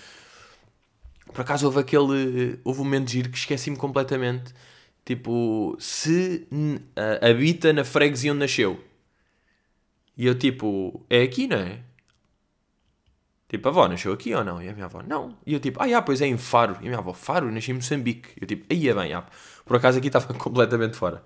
Por 1.31 1.41
acaso 1.41 1.65
houve 1.65 1.79
aquele, 1.79 2.59
houve 2.63 2.81
um 2.81 2.83
momento 2.83 3.07
de 3.07 3.13
giro 3.13 3.29
que 3.29 3.37
esqueci-me 3.37 3.77
completamente. 3.77 4.53
Tipo, 5.05 5.75
se 5.79 6.47
uh, 6.51 7.29
habita 7.29 7.73
na 7.73 7.83
freguesia 7.83 8.31
onde 8.31 8.39
nasceu. 8.39 8.79
E 10.15 10.25
eu 10.25 10.37
tipo, 10.37 11.05
é 11.09 11.23
aqui, 11.23 11.47
não 11.47 11.57
é? 11.57 11.79
Tipo, 13.53 13.67
a 13.67 13.71
avó 13.71 13.87
nasceu 13.87 14.11
aqui 14.11 14.33
ou 14.33 14.43
não? 14.43 14.61
E 14.61 14.67
a 14.67 14.73
minha 14.73 14.85
avó, 14.85 15.03
não. 15.07 15.37
E 15.45 15.53
eu 15.53 15.59
tipo, 15.59 15.81
ah, 15.81 15.87
já, 15.87 16.01
pois 16.01 16.21
é 16.21 16.25
em 16.27 16.37
Faro. 16.37 16.75
E 16.75 16.85
a 16.85 16.89
minha 16.89 16.97
avó, 16.97 17.13
Faro, 17.13 17.51
nasci 17.51 17.69
em 17.69 17.75
Moçambique. 17.75 18.29
Eu 18.41 18.47
tipo, 18.47 18.65
aí 18.67 18.89
é 18.89 18.93
bem, 18.95 19.09
já. 19.09 19.23
Por 19.63 19.77
acaso 19.77 19.99
aqui 19.99 20.07
estava 20.07 20.33
completamente 20.33 20.95
fora. 20.97 21.23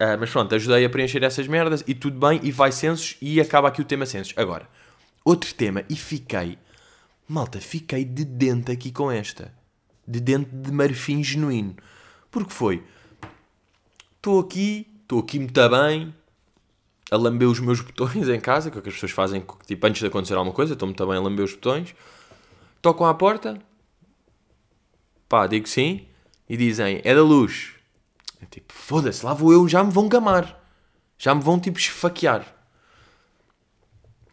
Uh, 0.00 0.16
mas 0.18 0.30
pronto, 0.30 0.54
ajudei 0.54 0.84
a 0.84 0.90
preencher 0.90 1.22
essas 1.22 1.46
merdas 1.46 1.84
e 1.86 1.94
tudo 1.94 2.18
bem, 2.18 2.40
e 2.42 2.50
vai 2.50 2.72
censos 2.72 3.16
e 3.20 3.38
acaba 3.38 3.68
aqui 3.68 3.82
o 3.82 3.84
tema 3.84 4.06
censos. 4.06 4.32
Agora, 4.36 4.66
outro 5.24 5.54
tema, 5.54 5.84
e 5.90 5.94
fiquei, 5.94 6.58
malta, 7.28 7.60
fiquei 7.60 8.04
de 8.04 8.24
dente 8.24 8.72
aqui 8.72 8.90
com 8.90 9.12
esta. 9.12 9.52
De 10.08 10.20
dente 10.20 10.50
de 10.50 10.72
marfim 10.72 11.22
genuíno. 11.22 11.76
Porque 12.30 12.50
foi, 12.50 12.82
estou 14.16 14.40
aqui, 14.40 14.86
estou 15.02 15.20
aqui 15.20 15.38
muito 15.38 15.68
bem, 15.68 16.14
a 17.12 17.16
lamber 17.18 17.46
os 17.46 17.60
meus 17.60 17.82
botões 17.82 18.26
em 18.26 18.40
casa, 18.40 18.70
que 18.70 18.78
é 18.78 18.80
o 18.80 18.82
que 18.82 18.88
as 18.88 18.94
pessoas 18.94 19.12
fazem 19.12 19.44
tipo, 19.66 19.86
antes 19.86 20.00
de 20.00 20.06
acontecer 20.06 20.32
alguma 20.32 20.54
coisa, 20.54 20.72
estou-me 20.72 20.94
também 20.94 21.18
a 21.18 21.20
lamber 21.20 21.44
os 21.44 21.52
botões. 21.52 21.94
Tocam 22.80 23.06
à 23.06 23.12
porta, 23.12 23.60
pá, 25.28 25.46
digo 25.46 25.68
sim, 25.68 26.06
e 26.48 26.56
dizem, 26.56 27.02
é 27.04 27.14
da 27.14 27.22
luz. 27.22 27.74
É 28.40 28.46
tipo, 28.46 28.72
foda-se, 28.72 29.24
lá 29.26 29.34
vou 29.34 29.52
eu, 29.52 29.68
já 29.68 29.84
me 29.84 29.92
vão 29.92 30.08
gamar. 30.08 30.58
Já 31.18 31.34
me 31.34 31.42
vão, 31.42 31.60
tipo, 31.60 31.78
esfaquear. 31.78 32.46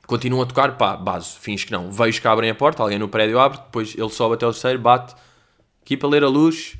Continuam 0.07 0.43
a 0.43 0.45
tocar, 0.45 0.77
pá, 0.77 0.95
base, 0.95 1.38
fins 1.38 1.65
que 1.65 1.74
não. 1.74 1.91
Vejo 1.91 2.21
que 2.21 2.27
abrem 2.29 2.50
a 2.50 2.55
porta, 2.55 2.81
alguém 2.81 2.98
no 2.98 3.09
prédio 3.09 3.39
abre, 3.39 3.59
depois 3.59 3.93
ele 3.93 4.09
sobe 4.09 4.36
até 4.36 4.48
o 4.48 4.51
terceiro, 4.53 4.79
bate, 4.79 5.13
aqui 5.81 5.98
para 5.98 6.07
ler 6.07 6.24
a 6.24 6.29
luz, 6.29 6.77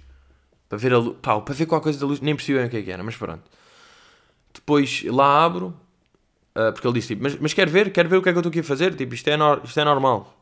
para 0.70 0.78
ver 0.78 0.94
a 0.94 0.98
luz, 0.98 1.18
pá, 1.22 1.40
para 1.42 1.54
ver 1.54 1.66
qualquer 1.66 1.84
coisa 1.84 2.00
da 2.00 2.06
luz, 2.06 2.22
nem 2.22 2.36
percebi 2.36 2.58
bem 2.58 2.68
o 2.68 2.70
que 2.70 2.78
é 2.78 2.82
que 2.84 2.92
era, 2.92 3.04
mas 3.04 3.18
pronto. 3.18 3.44
Depois 4.54 5.04
lá 5.04 5.44
abro, 5.44 5.78
Uh, 6.56 6.74
porque 6.74 6.88
ele 6.88 6.94
disse 6.96 7.10
tipo, 7.10 7.24
mas, 7.24 7.38
mas 7.40 7.54
quer 7.54 7.70
ver? 7.70 7.92
Quer 7.92 8.08
ver 8.08 8.18
o 8.18 8.22
que 8.22 8.30
é 8.30 8.32
que 8.32 8.38
eu 8.38 8.42
estou 8.42 8.50
aqui 8.50 8.60
a 8.60 8.64
fazer? 8.64 8.96
Tipo, 8.96 9.14
isto 9.14 9.28
é, 9.30 9.38
no, 9.38 9.62
isto 9.64 9.80
é 9.80 9.84
normal. 9.84 10.36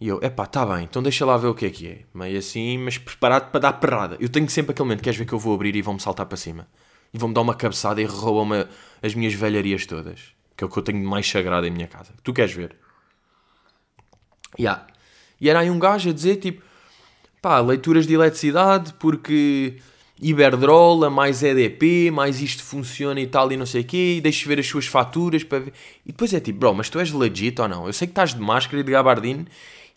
E 0.00 0.08
eu, 0.08 0.20
epá, 0.22 0.46
tá 0.46 0.66
bem, 0.66 0.84
então 0.84 1.02
deixa 1.02 1.24
lá 1.24 1.36
ver 1.38 1.46
o 1.46 1.54
que 1.54 1.66
é 1.66 1.70
que 1.70 1.86
é. 1.88 2.00
Meio 2.12 2.38
assim, 2.38 2.76
mas 2.78 2.98
preparado 2.98 3.50
para 3.50 3.60
dar 3.60 3.72
perrada. 3.74 4.16
Eu 4.20 4.28
tenho 4.28 4.48
sempre 4.50 4.72
aquele 4.72 4.86
momento, 4.86 5.02
queres 5.02 5.18
ver 5.18 5.24
que 5.24 5.32
eu 5.32 5.38
vou 5.38 5.54
abrir 5.54 5.74
e 5.74 5.82
vão-me 5.82 6.00
saltar 6.00 6.26
para 6.26 6.36
cima? 6.36 6.68
E 7.14 7.18
vão-me 7.18 7.34
dar 7.34 7.40
uma 7.40 7.54
cabeçada 7.54 8.00
e 8.00 8.04
roubam-me 8.04 8.66
as 9.02 9.14
minhas 9.14 9.32
velharias 9.32 9.86
todas. 9.86 10.34
Que 10.56 10.64
é 10.64 10.66
o 10.66 10.70
que 10.70 10.78
eu 10.78 10.82
tenho 10.82 11.00
de 11.00 11.06
mais 11.06 11.28
sagrado 11.28 11.66
em 11.66 11.70
minha 11.70 11.86
casa. 11.86 12.12
Tu 12.22 12.32
queres 12.32 12.52
ver? 12.52 12.76
Yeah. 14.58 14.86
E 15.40 15.48
era 15.48 15.60
aí 15.60 15.70
um 15.70 15.78
gajo 15.78 16.10
a 16.10 16.12
dizer, 16.12 16.36
tipo, 16.36 16.62
pá, 17.40 17.60
leituras 17.60 18.06
de 18.06 18.14
eletricidade, 18.14 18.92
porque 18.94 19.78
Iberdrola, 20.20 21.10
mais 21.10 21.42
EDP, 21.42 22.10
mais 22.10 22.40
isto 22.40 22.62
funciona 22.62 23.20
e 23.20 23.26
tal 23.26 23.52
e 23.52 23.56
não 23.56 23.66
sei 23.66 23.82
o 23.82 23.84
quê, 23.84 24.14
e 24.16 24.20
deixa 24.20 24.48
ver 24.48 24.58
as 24.58 24.66
suas 24.66 24.86
faturas 24.86 25.44
para 25.44 25.60
ver. 25.60 25.72
E 26.04 26.12
depois 26.12 26.32
é 26.32 26.40
tipo, 26.40 26.58
bro, 26.58 26.74
mas 26.74 26.88
tu 26.88 26.98
és 26.98 27.12
legit 27.12 27.60
ou 27.60 27.68
não? 27.68 27.86
Eu 27.86 27.92
sei 27.92 28.06
que 28.06 28.12
estás 28.12 28.34
de 28.34 28.40
máscara 28.40 28.80
e 28.80 28.82
de 28.82 28.92
gabardine 28.92 29.46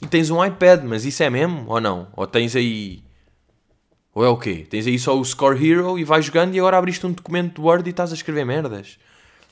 e 0.02 0.08
tens 0.08 0.30
um 0.30 0.44
iPad, 0.44 0.84
mas 0.84 1.06
isso 1.06 1.24
é 1.24 1.30
mesmo 1.30 1.66
ou 1.68 1.80
não? 1.80 2.08
Ou 2.16 2.28
tens 2.28 2.56
aí. 2.56 3.02
Ou 4.14 4.26
é 4.26 4.30
o 4.30 4.38
quê? 4.38 4.66
Tens 4.70 4.88
aí 4.88 5.00
só 5.00 5.18
o 5.18 5.24
Score 5.24 5.56
Hero 5.56 5.98
e 5.98 6.04
vais 6.04 6.26
jogando 6.26 6.54
e 6.54 6.60
agora 6.60 6.78
abriste 6.78 7.06
um 7.06 7.12
documento 7.12 7.56
de 7.56 7.62
Word 7.62 7.88
e 7.88 7.92
estás 7.92 8.12
a 8.12 8.16
escrever 8.16 8.46
merdas. 8.46 8.98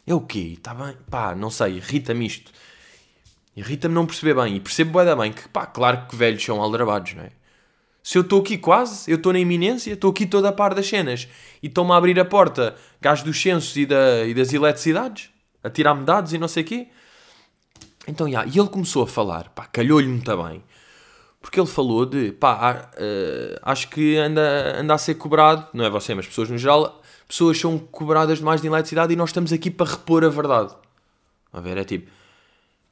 É 0.05 0.13
o 0.13 0.21
quê? 0.21 0.53
Está 0.57 0.73
bem? 0.73 0.95
Pá, 1.09 1.35
não 1.35 1.49
sei, 1.49 1.77
irrita-me 1.77 2.25
isto. 2.25 2.51
Irrita-me 3.55 3.95
não 3.95 4.05
perceber 4.05 4.35
bem. 4.35 4.55
E 4.57 4.59
percebo 4.59 4.99
bem, 5.15 5.31
que, 5.31 5.47
pá, 5.49 5.65
claro 5.65 6.07
que 6.07 6.15
velhos 6.15 6.43
são 6.43 6.61
aldrabados, 6.61 7.13
não 7.13 7.23
é? 7.23 7.31
Se 8.07 8.17
eu 8.17 8.21
estou 8.21 8.39
aqui 8.39 8.57
quase, 8.57 9.11
eu 9.11 9.17
estou 9.17 9.33
na 9.33 9.39
iminência, 9.39 9.91
estou 9.91 10.11
aqui 10.11 10.25
toda 10.25 10.47
a 10.47 10.53
par 10.53 10.73
das 10.73 10.87
cenas 10.87 11.27
e 11.61 11.67
estão-me 11.67 11.91
a 11.91 11.97
abrir 11.97 12.17
a 12.17 12.23
porta, 12.23 12.73
gajo 13.01 13.25
dos 13.25 13.37
censos 13.41 13.75
e, 13.75 13.85
da, 13.85 14.25
e 14.25 14.33
das 14.33 14.53
eletricidades, 14.53 15.29
a 15.61 15.69
tirar-me 15.69 16.05
dados 16.05 16.31
e 16.31 16.37
não 16.37 16.47
sei 16.47 16.63
o 16.63 16.65
quê. 16.65 16.87
Então, 18.07 18.25
yeah, 18.25 18.49
e 18.49 18.57
ele 18.57 18.69
começou 18.69 19.03
a 19.03 19.07
falar, 19.07 19.49
pá, 19.49 19.65
calhou-lhe 19.65 20.07
muito 20.07 20.37
bem. 20.41 20.63
Porque 21.41 21.59
ele 21.59 21.67
falou 21.67 22.05
de, 22.05 22.31
pá, 22.31 22.89
uh, 22.93 23.59
acho 23.63 23.89
que 23.89 24.15
anda, 24.15 24.79
anda 24.79 24.93
a 24.93 24.97
ser 24.97 25.15
cobrado, 25.15 25.67
não 25.73 25.83
é 25.83 25.89
você, 25.89 26.15
mas 26.15 26.25
pessoas 26.25 26.49
no 26.49 26.57
geral, 26.57 27.01
pessoas 27.27 27.59
são 27.59 27.77
cobradas 27.77 28.37
demais 28.37 28.61
de 28.61 28.67
eletricidade 28.67 29.11
e 29.11 29.17
nós 29.17 29.31
estamos 29.31 29.51
aqui 29.51 29.69
para 29.69 29.85
repor 29.85 30.23
a 30.23 30.29
verdade. 30.29 30.73
A 31.51 31.59
ver, 31.59 31.75
é 31.75 31.83
tipo, 31.83 32.09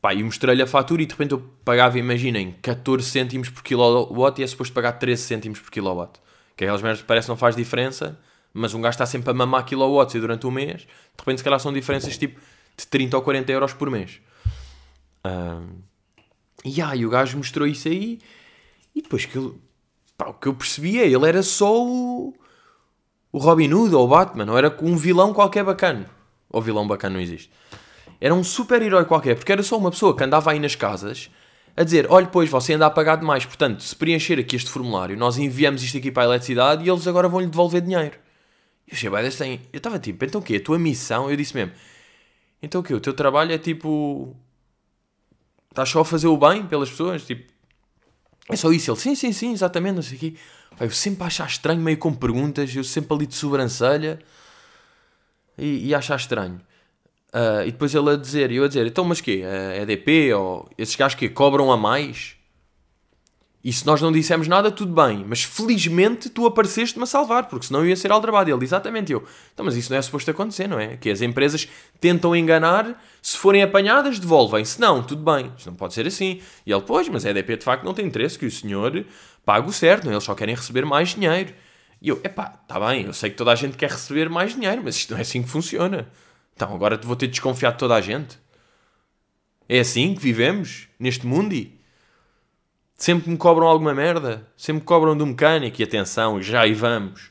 Pá, 0.05 0.13
e 0.13 0.23
mostrei-lhe 0.23 0.61
a 0.61 0.67
fatura 0.67 1.01
e 1.01 1.05
de 1.07 1.13
repente 1.13 1.31
eu 1.31 1.39
pagava, 1.63 1.97
imaginem, 1.97 2.51
14 2.61 3.09
cêntimos 3.09 3.49
por 3.49 3.63
kilowatt 3.63 4.39
e 4.39 4.43
é 4.43 4.45
suposto 4.45 4.71
pagar 4.71 4.91
13 4.91 5.23
cêntimos 5.23 5.59
por 5.59 5.71
kilowatt. 5.71 6.19
Que 6.55 6.63
aquelas 6.63 6.83
merdas 6.83 7.01
parece 7.01 7.25
que 7.25 7.29
não 7.29 7.35
faz 7.35 7.55
diferença, 7.55 8.15
mas 8.53 8.75
um 8.75 8.81
gajo 8.81 8.93
está 8.93 9.07
sempre 9.07 9.31
a 9.31 9.33
mamar 9.33 9.65
kilowatts 9.65 10.13
e 10.13 10.19
durante 10.19 10.45
um 10.45 10.51
mês, 10.51 10.81
de 10.81 10.87
repente 11.17 11.39
se 11.39 11.43
calhar 11.43 11.59
são 11.59 11.73
diferenças 11.73 12.15
tipo 12.19 12.39
de 12.77 12.85
30 12.85 13.17
ou 13.17 13.23
40 13.23 13.51
euros 13.51 13.73
por 13.73 13.89
mês. 13.89 14.19
Um, 15.25 15.79
e 16.63 16.83
aí 16.83 17.03
o 17.03 17.09
gajo 17.09 17.39
mostrou 17.39 17.67
isso 17.67 17.87
aí 17.87 18.19
e 18.93 19.01
depois 19.01 19.25
que 19.25 19.35
ele, 19.35 19.55
pá, 20.15 20.27
o 20.27 20.35
que 20.35 20.47
eu 20.47 20.53
percebi 20.53 20.99
é 20.99 21.07
ele 21.07 21.27
era 21.27 21.41
só 21.41 21.83
o, 21.83 22.31
o 23.31 23.39
Robin 23.39 23.73
Hood 23.73 23.95
ou 23.95 24.05
o 24.05 24.07
Batman, 24.07 24.51
ou 24.51 24.55
era 24.55 24.77
um 24.83 24.95
vilão 24.95 25.33
qualquer 25.33 25.63
bacana. 25.63 26.05
Ou 26.47 26.61
vilão 26.61 26.87
bacana 26.87 27.15
não 27.15 27.21
existe. 27.21 27.49
Era 28.19 28.34
um 28.34 28.43
super-herói 28.43 29.06
qualquer, 29.06 29.36
porque 29.36 29.51
era 29.51 29.63
só 29.63 29.78
uma 29.78 29.91
pessoa 29.91 30.15
que 30.15 30.23
andava 30.23 30.51
aí 30.51 30.60
nas 30.60 30.75
casas 30.75 31.30
a 31.75 31.84
dizer: 31.84 32.08
olha, 32.10 32.28
pois 32.28 32.49
você 32.49 32.73
anda 32.73 32.86
a 32.86 32.89
pagar 32.89 33.17
demais, 33.17 33.45
portanto, 33.45 33.84
se 33.84 33.95
preencher 33.95 34.39
aqui 34.39 34.56
este 34.56 34.69
formulário, 34.69 35.17
nós 35.17 35.38
enviamos 35.38 35.84
isto 35.84 35.97
aqui 35.97 36.12
para 36.12 36.23
a 36.23 36.25
eletricidade 36.28 36.84
e 36.84 36.89
eles 36.89 37.08
agora 37.08 37.28
vão-lhe 37.28 37.47
devolver 37.47 37.82
dinheiro. 37.82 38.17
E 38.88 38.91
eu 38.91 38.95
achei, 38.95 39.10
bem, 39.10 39.19
assim, 39.25 39.60
eu 39.73 39.78
estava 39.78 39.99
tipo, 39.99 40.23
então 40.23 40.39
o 40.41 40.43
quê? 40.43 40.56
A 40.56 40.63
tua 40.63 40.80
missão, 40.80 41.30
eu 41.30 41.36
disse 41.36 41.56
mesmo, 41.56 41.73
então 42.62 42.82
o 42.82 42.84
quê? 42.84 42.93
O 42.93 42.99
teu 42.99 43.13
trabalho 43.13 43.51
é 43.51 43.58
tipo. 43.58 44.36
Estás 45.69 45.89
só 45.89 46.01
a 46.01 46.06
fazer 46.06 46.28
o 46.28 46.38
bem 46.38 46.65
pelas 46.65 46.89
pessoas? 46.89 47.25
Tipo, 47.25 47.51
é 48.49 48.56
só 48.56 48.71
isso. 48.71 48.91
Ele, 48.91 48.99
sim, 48.99 49.15
sim, 49.15 49.34
sim, 49.34 49.51
exatamente, 49.51 49.95
não 49.95 50.01
sei 50.01 50.17
o 50.17 50.19
quê. 50.19 50.36
Eu 50.80 50.91
sempre 50.91 51.25
achar 51.25 51.47
estranho, 51.47 51.82
meio 51.82 51.97
com 51.97 52.13
perguntas, 52.13 52.73
eu 52.75 52.84
sempre 52.84 53.13
ali 53.13 53.25
de 53.25 53.36
sobrancelha 53.36 54.19
e, 55.58 55.88
e 55.88 55.95
achar 55.95 56.15
estranho. 56.15 56.62
Uh, 57.36 57.67
e 57.67 57.71
depois 57.71 57.93
ele 57.93 58.12
a 58.12 58.15
dizer, 58.15 58.50
e 58.50 58.56
eu 58.56 58.63
a 58.63 58.67
dizer, 58.69 58.88
então 58.88 59.04
mas 59.04 59.19
quê? 59.19 59.43
A 59.45 59.82
EDP 59.82 60.34
ou 60.34 60.69
esses 60.78 60.95
gajos 60.95 61.15
que 61.15 61.28
cobram 61.28 61.69
a 61.69 61.76
mais? 61.76 62.38
E 63.62 63.74
se 63.74 63.86
nós 63.86 64.02
não 64.02 64.10
dissemos 64.10 64.48
nada, 64.48 64.71
tudo 64.71 64.93
bem. 64.93 65.26
Mas 65.28 65.43
felizmente 65.43 66.30
tu 66.30 66.45
apareceste-me 66.45 67.04
a 67.04 67.06
salvar, 67.06 67.50
porque 67.50 67.65
senão 67.65 67.86
ia 67.86 67.95
ser 67.95 68.10
aldrabado. 68.10 68.50
Ele, 68.50 68.63
exatamente, 68.63 69.12
eu. 69.12 69.24
Então, 69.54 69.65
mas 69.65 69.76
isso 69.76 69.91
não 69.91 69.98
é 69.98 70.02
suposto 70.02 70.32
acontecer, 70.32 70.67
não 70.67 70.80
é? 70.80 70.95
Que 70.95 71.10
as 71.10 71.21
empresas 71.21 71.67
tentam 72.00 72.34
enganar, 72.34 73.04
se 73.21 73.36
forem 73.36 73.63
apanhadas, 73.63 74.17
devolvem. 74.17 74.63
Se 74.63 74.80
não, 74.80 75.02
tudo 75.04 75.21
bem. 75.24 75.52
Isto 75.58 75.71
não 75.71 75.76
pode 75.76 75.93
ser 75.93 76.08
assim. 76.08 76.39
E 76.65 76.71
ele, 76.71 76.84
pois, 76.86 77.10
mas 77.10 77.26
a 77.26 77.32
EDP 77.32 77.58
de 77.58 77.65
facto 77.65 77.84
não 77.84 77.93
tem 77.93 78.06
interesse 78.06 78.39
que 78.39 78.45
o 78.45 78.52
senhor 78.52 79.04
pague 79.43 79.67
o 79.67 79.74
certo, 79.74 80.06
não? 80.06 80.12
É? 80.12 80.13
eles 80.13 80.24
só 80.24 80.36
querem 80.36 80.56
receber 80.56 80.86
mais 80.86 81.10
dinheiro. 81.10 81.54
E 82.02 82.10
eu, 82.10 82.21
epá, 82.24 82.60
está 82.62 82.80
bem, 82.80 83.06
eu 83.06 83.13
sei 83.13 83.32
que 83.32 83.36
toda 83.36 83.52
a 83.52 83.56
gente 83.56 83.76
quer 83.76 83.89
receber 83.89 84.30
mais 84.30 84.54
dinheiro, 84.54 84.82
mas 84.86 84.95
isto 84.95 85.12
não 85.12 85.17
é 85.17 85.21
assim 85.21 85.41
que 85.41 85.50
funciona. 85.50 86.08
Então 86.55 86.73
agora 86.73 86.97
vou 86.97 87.15
ter 87.15 87.27
de 87.27 87.33
desconfiar 87.33 87.71
de 87.71 87.77
toda 87.77 87.95
a 87.95 88.01
gente. 88.01 88.39
É 89.67 89.79
assim 89.79 90.13
que 90.13 90.21
vivemos 90.21 90.87
neste 90.99 91.25
mundo? 91.27 91.55
Sempre 92.95 93.29
me 93.29 93.37
cobram 93.37 93.67
alguma 93.67 93.93
merda. 93.93 94.47
Sempre 94.55 94.81
me 94.81 94.85
cobram 94.85 95.17
do 95.17 95.25
mecânico. 95.25 95.81
E 95.81 95.83
atenção, 95.83 96.41
já 96.41 96.61
aí 96.61 96.73
vamos. 96.73 97.29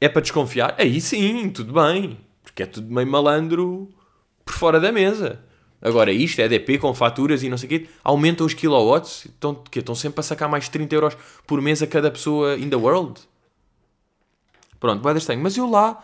É 0.00 0.08
para 0.08 0.22
desconfiar? 0.22 0.74
Aí 0.78 1.00
sim, 1.00 1.50
tudo 1.50 1.72
bem. 1.72 2.18
Porque 2.42 2.62
é 2.62 2.66
tudo 2.66 2.92
meio 2.92 3.06
malandro 3.06 3.88
por 4.44 4.54
fora 4.54 4.78
da 4.78 4.92
mesa. 4.92 5.40
Agora 5.82 6.12
isto, 6.12 6.40
EDP 6.40 6.78
com 6.78 6.94
faturas 6.94 7.42
e 7.42 7.48
não 7.48 7.58
sei 7.58 7.66
o 7.66 7.68
quê, 7.68 7.88
aumentam 8.02 8.46
os 8.46 8.54
kilowatts. 8.54 9.26
Estão, 9.26 9.62
estão 9.74 9.94
sempre 9.94 10.20
a 10.20 10.22
sacar 10.22 10.48
mais 10.48 10.64
de 10.64 10.70
30 10.70 10.94
euros 10.94 11.16
por 11.46 11.60
mês 11.60 11.82
a 11.82 11.86
cada 11.86 12.10
pessoa 12.10 12.56
in 12.56 12.70
the 12.70 12.76
world. 12.76 13.20
Pronto, 14.78 15.02
boeda 15.02 15.18
estranho. 15.18 15.42
Mas 15.42 15.56
eu 15.56 15.68
lá, 15.68 16.02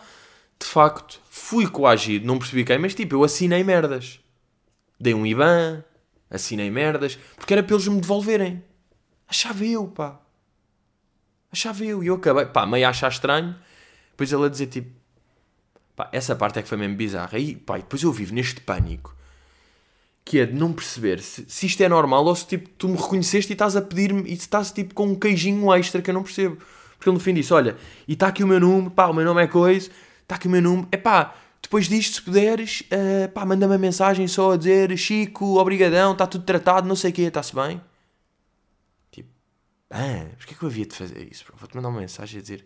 de 0.61 0.67
facto, 0.67 1.19
fui 1.29 1.67
coagido, 1.67 2.25
não 2.25 2.37
percebi 2.37 2.63
quem, 2.63 2.77
mas 2.77 2.93
tipo, 2.93 3.15
eu 3.15 3.23
assinei 3.23 3.63
merdas. 3.63 4.19
Dei 4.99 5.13
um 5.13 5.25
IBAN, 5.25 5.83
assinei 6.29 6.69
merdas, 6.69 7.17
porque 7.35 7.53
era 7.53 7.63
para 7.63 7.75
eles 7.75 7.87
me 7.87 7.99
devolverem. 7.99 8.63
Achava 9.27 9.65
eu, 9.65 9.87
pá. 9.87 10.19
Achava 11.51 11.83
eu. 11.83 12.03
E 12.03 12.07
eu 12.07 12.15
acabei, 12.15 12.45
pá, 12.45 12.65
meio 12.65 12.85
a 12.85 12.89
achar 12.89 13.09
estranho. 13.09 13.55
Depois 14.11 14.31
ele 14.31 14.45
a 14.45 14.49
dizer 14.49 14.67
tipo, 14.67 14.91
pá, 15.95 16.09
essa 16.11 16.35
parte 16.35 16.59
é 16.59 16.61
que 16.61 16.69
foi 16.69 16.77
mesmo 16.77 16.95
bizarra. 16.95 17.39
E 17.39 17.55
pá, 17.55 17.77
depois 17.77 18.03
eu 18.03 18.11
vivo 18.11 18.33
neste 18.33 18.61
pânico 18.61 19.15
que 20.23 20.39
é 20.39 20.45
de 20.45 20.53
não 20.53 20.71
perceber 20.71 21.19
se, 21.19 21.43
se 21.47 21.65
isto 21.65 21.81
é 21.81 21.89
normal 21.89 22.23
ou 22.23 22.35
se 22.35 22.45
tipo, 22.45 22.69
tu 22.77 22.87
me 22.87 22.95
reconheceste 22.95 23.51
e 23.51 23.53
estás 23.53 23.75
a 23.75 23.81
pedir-me 23.81 24.29
e 24.29 24.33
estás 24.33 24.71
tipo 24.71 24.93
com 24.93 25.07
um 25.07 25.15
queijinho 25.15 25.73
extra 25.73 26.01
que 26.01 26.11
eu 26.11 26.13
não 26.13 26.21
percebo. 26.21 26.57
Porque 26.95 27.09
ele 27.09 27.15
no 27.15 27.19
fim 27.19 27.33
disse: 27.33 27.51
Olha, 27.51 27.75
e 28.07 28.13
está 28.13 28.27
aqui 28.27 28.43
o 28.43 28.47
meu 28.47 28.59
número, 28.59 28.91
pá, 28.91 29.07
o 29.07 29.13
meu 29.13 29.25
nome 29.25 29.41
é 29.43 29.47
coisa, 29.47 29.89
está 30.23 30.35
aqui 30.35 30.47
o 30.47 30.51
meu 30.51 30.61
número, 30.61 30.87
é 30.91 30.97
depois 31.61 31.87
disto, 31.87 32.15
se 32.15 32.21
puderes, 32.21 32.81
uh, 32.81 33.29
pá, 33.31 33.45
manda-me 33.45 33.73
uma 33.73 33.77
mensagem 33.77 34.27
só 34.27 34.53
a 34.53 34.57
dizer 34.57 34.97
Chico, 34.97 35.57
obrigadão, 35.57 36.11
está 36.11 36.27
tudo 36.27 36.43
tratado, 36.43 36.87
não 36.87 36.95
sei 36.95 37.11
o 37.11 37.13
quê, 37.13 37.21
está-se 37.23 37.55
bem? 37.55 37.79
Tipo, 39.11 39.29
ah, 39.91 40.25
porquê 40.37 40.53
é 40.53 40.57
que 40.57 40.63
eu 40.63 40.67
havia 40.67 40.85
de 40.85 40.95
fazer 40.95 41.31
isso? 41.31 41.45
Vou-te 41.55 41.75
mandar 41.75 41.89
uma 41.89 42.01
mensagem 42.01 42.39
a 42.39 42.41
dizer: 42.41 42.65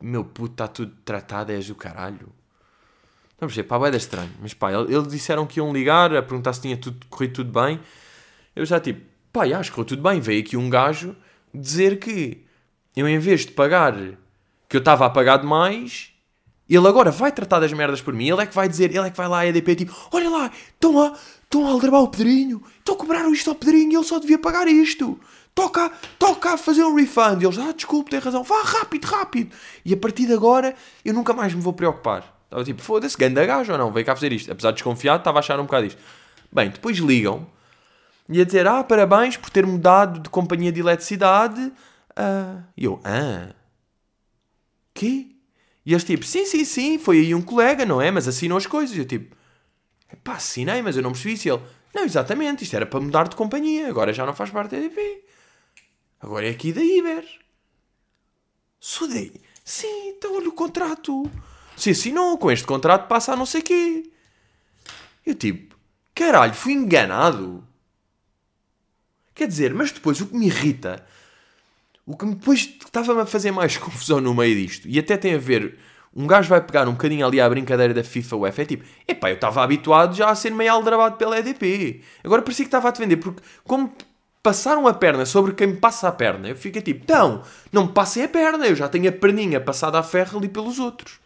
Meu 0.00 0.24
puto, 0.24 0.54
está 0.54 0.68
tudo 0.68 0.94
tratado, 1.04 1.52
és 1.52 1.68
o 1.68 1.74
caralho. 1.74 2.32
Não 3.40 3.48
percebo, 3.48 3.68
pá, 3.68 3.88
é 3.88 3.96
estranho. 3.96 4.30
Mas 4.40 4.54
pá, 4.54 4.72
eles 4.72 5.08
disseram 5.08 5.44
que 5.46 5.58
iam 5.58 5.72
ligar 5.72 6.14
a 6.14 6.22
perguntar 6.22 6.52
se 6.52 6.62
tinha 6.62 6.76
tudo, 6.76 7.04
corrido 7.08 7.34
tudo 7.34 7.60
bem. 7.60 7.80
Eu 8.54 8.64
já 8.64 8.78
tipo, 8.78 9.04
pá, 9.32 9.44
acho 9.44 9.70
que 9.70 9.74
correu 9.74 9.88
tudo 9.88 10.02
bem. 10.02 10.20
Veio 10.20 10.40
aqui 10.40 10.56
um 10.56 10.70
gajo 10.70 11.16
dizer 11.52 11.98
que 11.98 12.46
eu, 12.96 13.08
em 13.08 13.18
vez 13.18 13.44
de 13.44 13.52
pagar, 13.52 13.94
que 14.72 14.76
eu 14.76 14.78
estava 14.78 15.04
a 15.04 15.10
pagar 15.10 15.36
demais, 15.36 16.14
ele 16.66 16.88
agora 16.88 17.10
vai 17.10 17.30
tratar 17.30 17.60
das 17.60 17.74
merdas 17.74 18.00
por 18.00 18.14
mim. 18.14 18.30
Ele 18.30 18.40
é 18.40 18.46
que 18.46 18.54
vai 18.54 18.66
dizer, 18.66 18.88
ele 18.90 19.06
é 19.06 19.10
que 19.10 19.16
vai 19.18 19.28
lá 19.28 19.40
a 19.40 19.46
EDP 19.46 19.76
tipo, 19.76 19.94
olha 20.10 20.30
lá, 20.30 20.50
estão 20.72 20.98
a, 20.98 21.12
estão 21.42 21.66
a 21.66 21.70
aldrabar 21.72 22.00
o 22.00 22.08
Pedrinho, 22.08 22.62
estão 22.78 22.94
a 22.94 22.98
cobrar 22.98 23.28
isto 23.28 23.50
ao 23.50 23.54
Pedrinho 23.54 23.98
ele 23.98 24.06
só 24.06 24.18
devia 24.18 24.38
pagar 24.38 24.66
isto. 24.66 25.20
Toca, 25.54 25.92
toca 26.18 26.54
a 26.54 26.56
fazer 26.56 26.82
um 26.84 26.94
refund. 26.94 27.42
E 27.42 27.44
eles, 27.44 27.58
ah, 27.58 27.72
desculpe, 27.72 28.10
tem 28.10 28.18
razão, 28.18 28.42
vá 28.42 28.62
rápido, 28.62 29.04
rápido. 29.04 29.54
E 29.84 29.92
a 29.92 29.96
partir 29.98 30.24
de 30.24 30.32
agora 30.32 30.74
eu 31.04 31.12
nunca 31.12 31.34
mais 31.34 31.52
me 31.52 31.60
vou 31.60 31.74
preocupar. 31.74 32.34
Estava 32.44 32.64
tipo, 32.64 32.80
foda-se, 32.80 33.18
ganda 33.18 33.44
gajo 33.44 33.72
ou 33.72 33.78
não? 33.78 33.92
Veio 33.92 34.06
cá 34.06 34.16
fazer 34.16 34.32
isto. 34.32 34.50
Apesar 34.50 34.70
de 34.70 34.76
desconfiado, 34.76 35.18
estava 35.18 35.38
a 35.38 35.40
achar 35.40 35.60
um 35.60 35.64
bocado 35.64 35.84
isto. 35.84 36.00
Bem, 36.50 36.70
depois 36.70 36.96
ligam 36.96 37.46
e 38.26 38.40
a 38.40 38.44
dizer, 38.46 38.66
ah, 38.66 38.82
parabéns 38.82 39.36
por 39.36 39.50
ter 39.50 39.66
mudado 39.66 40.20
de 40.20 40.30
companhia 40.30 40.72
de 40.72 40.80
eletricidade. 40.80 41.60
Uh, 42.12 42.62
e 42.74 42.86
eu, 42.86 42.98
ah, 43.04 43.54
quê? 44.94 45.26
E 45.84 45.92
eles 45.92 46.04
tipo, 46.04 46.24
sim, 46.24 46.44
sim, 46.44 46.64
sim, 46.64 46.98
foi 46.98 47.18
aí 47.18 47.34
um 47.34 47.42
colega, 47.42 47.84
não 47.84 48.00
é? 48.00 48.10
Mas 48.10 48.28
assinou 48.28 48.58
as 48.58 48.66
coisas. 48.66 48.96
E 48.96 49.00
eu 49.00 49.04
tipo, 49.04 49.34
pá, 50.22 50.34
assinei, 50.34 50.82
mas 50.82 50.96
eu 50.96 51.02
não 51.02 51.12
percebi 51.12 51.36
se 51.36 51.50
ele... 51.50 51.62
Não, 51.94 52.04
exatamente, 52.04 52.64
isto 52.64 52.74
era 52.74 52.86
para 52.86 53.00
mudar 53.00 53.28
de 53.28 53.36
companhia, 53.36 53.88
agora 53.88 54.12
já 54.12 54.24
não 54.24 54.34
faz 54.34 54.50
parte 54.50 54.70
da 54.70 54.78
EDP. 54.78 55.24
Agora 56.20 56.46
é 56.46 56.50
aqui 56.50 56.72
da 56.72 56.82
Iber. 56.82 57.26
Sou 58.80 59.08
daí? 59.08 59.32
Sim, 59.64 60.08
então 60.08 60.36
olha 60.36 60.48
o 60.48 60.52
contrato 60.52 61.30
se 61.76 61.90
assinou 61.90 62.38
com 62.38 62.50
este 62.50 62.66
contrato 62.66 63.08
passa 63.08 63.32
a 63.32 63.36
não 63.36 63.46
sei 63.46 63.62
quê. 63.62 64.10
Eu 65.24 65.34
tipo, 65.34 65.76
caralho, 66.14 66.54
fui 66.54 66.72
enganado. 66.72 67.66
Quer 69.34 69.48
dizer, 69.48 69.72
mas 69.74 69.90
depois 69.90 70.20
o 70.20 70.26
que 70.26 70.36
me 70.36 70.46
irrita, 70.46 71.04
o 72.06 72.16
que 72.16 72.26
depois 72.26 72.60
estava-me 72.84 73.20
a 73.20 73.26
fazer 73.26 73.50
mais 73.50 73.76
confusão 73.78 74.20
no 74.20 74.34
meio 74.34 74.54
disto, 74.54 74.88
e 74.88 74.98
até 74.98 75.16
tem 75.16 75.34
a 75.34 75.38
ver, 75.38 75.78
um 76.14 76.26
gajo 76.26 76.48
vai 76.48 76.60
pegar 76.60 76.86
um 76.86 76.92
bocadinho 76.92 77.26
ali 77.26 77.40
à 77.40 77.48
brincadeira 77.48 77.94
da 77.94 78.04
FIFA 78.04 78.36
UEFA, 78.36 78.62
é 78.62 78.64
tipo, 78.64 78.84
epá, 79.08 79.30
eu 79.30 79.34
estava 79.34 79.62
habituado 79.62 80.14
já 80.14 80.28
a 80.28 80.34
ser 80.34 80.50
meio 80.50 80.72
aldrabado 80.72 81.16
pela 81.16 81.38
EDP. 81.38 82.02
Agora 82.22 82.42
parecia 82.42 82.64
que 82.64 82.68
estava 82.68 82.88
a 82.88 82.92
te 82.92 83.00
vender, 83.00 83.16
porque 83.16 83.42
como 83.64 83.92
passaram 84.42 84.86
a 84.86 84.92
perna 84.92 85.24
sobre 85.24 85.52
quem 85.54 85.68
me 85.68 85.76
passa 85.76 86.08
a 86.08 86.12
perna, 86.12 86.48
eu 86.48 86.56
fico 86.56 86.80
tipo, 86.82 87.10
não, 87.10 87.42
não 87.72 87.86
me 87.86 87.92
passem 87.92 88.24
a 88.24 88.28
perna, 88.28 88.66
eu 88.66 88.74
já 88.74 88.88
tenho 88.88 89.08
a 89.08 89.12
perninha 89.12 89.60
passada 89.60 89.98
a 89.98 90.02
ferro 90.02 90.38
ali 90.38 90.48
pelos 90.48 90.78
outros. 90.78 91.21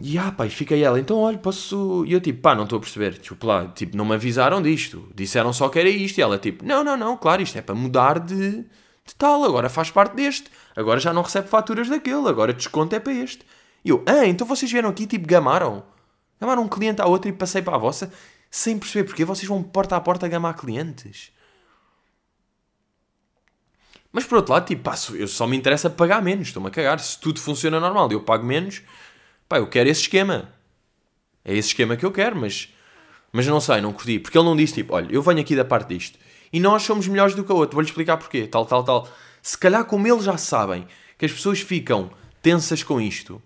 E 0.00 0.18
ah, 0.18 0.30
pá, 0.30 0.46
e 0.46 0.50
fica 0.50 0.76
ela, 0.76 0.98
então 0.98 1.18
olha, 1.18 1.38
posso. 1.38 2.04
E 2.06 2.12
eu 2.12 2.20
tipo, 2.20 2.40
pá, 2.40 2.54
não 2.54 2.64
estou 2.64 2.76
a 2.76 2.80
perceber, 2.80 3.18
tipo 3.18 3.46
lá, 3.46 3.66
tipo, 3.68 3.96
não 3.96 4.04
me 4.04 4.14
avisaram 4.14 4.62
disto, 4.62 5.10
disseram 5.14 5.52
só 5.52 5.68
que 5.68 5.78
era 5.78 5.88
isto. 5.88 6.18
E 6.18 6.22
ela 6.22 6.38
tipo, 6.38 6.64
não, 6.64 6.84
não, 6.84 6.96
não, 6.96 7.16
claro, 7.16 7.42
isto 7.42 7.56
é 7.58 7.62
para 7.62 7.74
mudar 7.74 8.20
de, 8.20 8.62
de 8.62 9.14
tal, 9.16 9.44
agora 9.44 9.68
faz 9.68 9.90
parte 9.90 10.14
deste, 10.14 10.50
agora 10.76 11.00
já 11.00 11.12
não 11.12 11.22
recebe 11.22 11.48
faturas 11.48 11.88
daquele, 11.88 12.28
agora 12.28 12.52
desconto 12.52 12.94
é 12.94 13.00
para 13.00 13.12
este. 13.12 13.44
E 13.84 13.90
eu, 13.90 14.02
ah, 14.06 14.26
então 14.26 14.46
vocês 14.46 14.70
vieram 14.70 14.90
aqui 14.90 15.06
tipo 15.06 15.26
gamaram? 15.26 15.84
Gamaram 16.40 16.62
um 16.62 16.68
cliente 16.68 17.02
à 17.02 17.06
outra 17.06 17.28
e 17.28 17.32
passei 17.32 17.62
para 17.62 17.76
a 17.76 17.78
vossa, 17.78 18.12
sem 18.50 18.78
perceber 18.78 19.04
porque 19.04 19.24
vocês 19.24 19.48
vão 19.48 19.62
porta 19.62 19.96
a 19.96 20.00
porta 20.00 20.28
gamar 20.28 20.54
clientes. 20.54 21.32
Mas 24.12 24.24
por 24.24 24.36
outro 24.36 24.52
lado, 24.52 24.66
tipo, 24.66 24.82
pá, 24.82 24.94
eu 25.14 25.28
só 25.28 25.46
me 25.46 25.56
interessa 25.56 25.90
pagar 25.90 26.22
menos, 26.22 26.48
estou-me 26.48 26.68
a 26.68 26.70
cagar. 26.70 26.98
Se 26.98 27.18
tudo 27.18 27.40
funciona 27.40 27.78
normal 27.78 28.10
eu 28.10 28.22
pago 28.22 28.44
menos 28.44 28.82
Pá, 29.48 29.58
eu 29.58 29.66
quero 29.68 29.88
esse 29.88 30.02
esquema. 30.02 30.52
É 31.44 31.54
esse 31.54 31.68
esquema 31.68 31.96
que 31.96 32.04
eu 32.04 32.12
quero, 32.12 32.36
mas, 32.36 32.72
mas 33.32 33.46
não 33.46 33.60
sei, 33.60 33.80
não 33.80 33.92
curti. 33.92 34.18
Porque 34.18 34.36
ele 34.36 34.44
não 34.44 34.56
disse 34.56 34.74
tipo, 34.74 34.94
olha, 34.94 35.08
eu 35.10 35.22
venho 35.22 35.40
aqui 35.40 35.56
da 35.56 35.64
parte 35.64 35.88
disto 35.94 36.18
e 36.52 36.60
nós 36.60 36.82
somos 36.82 37.06
melhores 37.06 37.34
do 37.34 37.44
que 37.44 37.52
o 37.52 37.56
outro, 37.56 37.74
vou-lhe 37.74 37.88
explicar 37.88 38.16
porquê, 38.16 38.46
tal, 38.46 38.66
tal, 38.66 38.84
tal. 38.84 39.08
Se 39.42 39.56
calhar, 39.56 39.84
como 39.84 40.06
eles 40.06 40.24
já 40.24 40.36
sabem 40.36 40.86
que 41.16 41.24
as 41.24 41.32
pessoas 41.32 41.60
ficam 41.60 42.10
tensas 42.42 42.82
com 42.82 43.00
isto, 43.00 43.40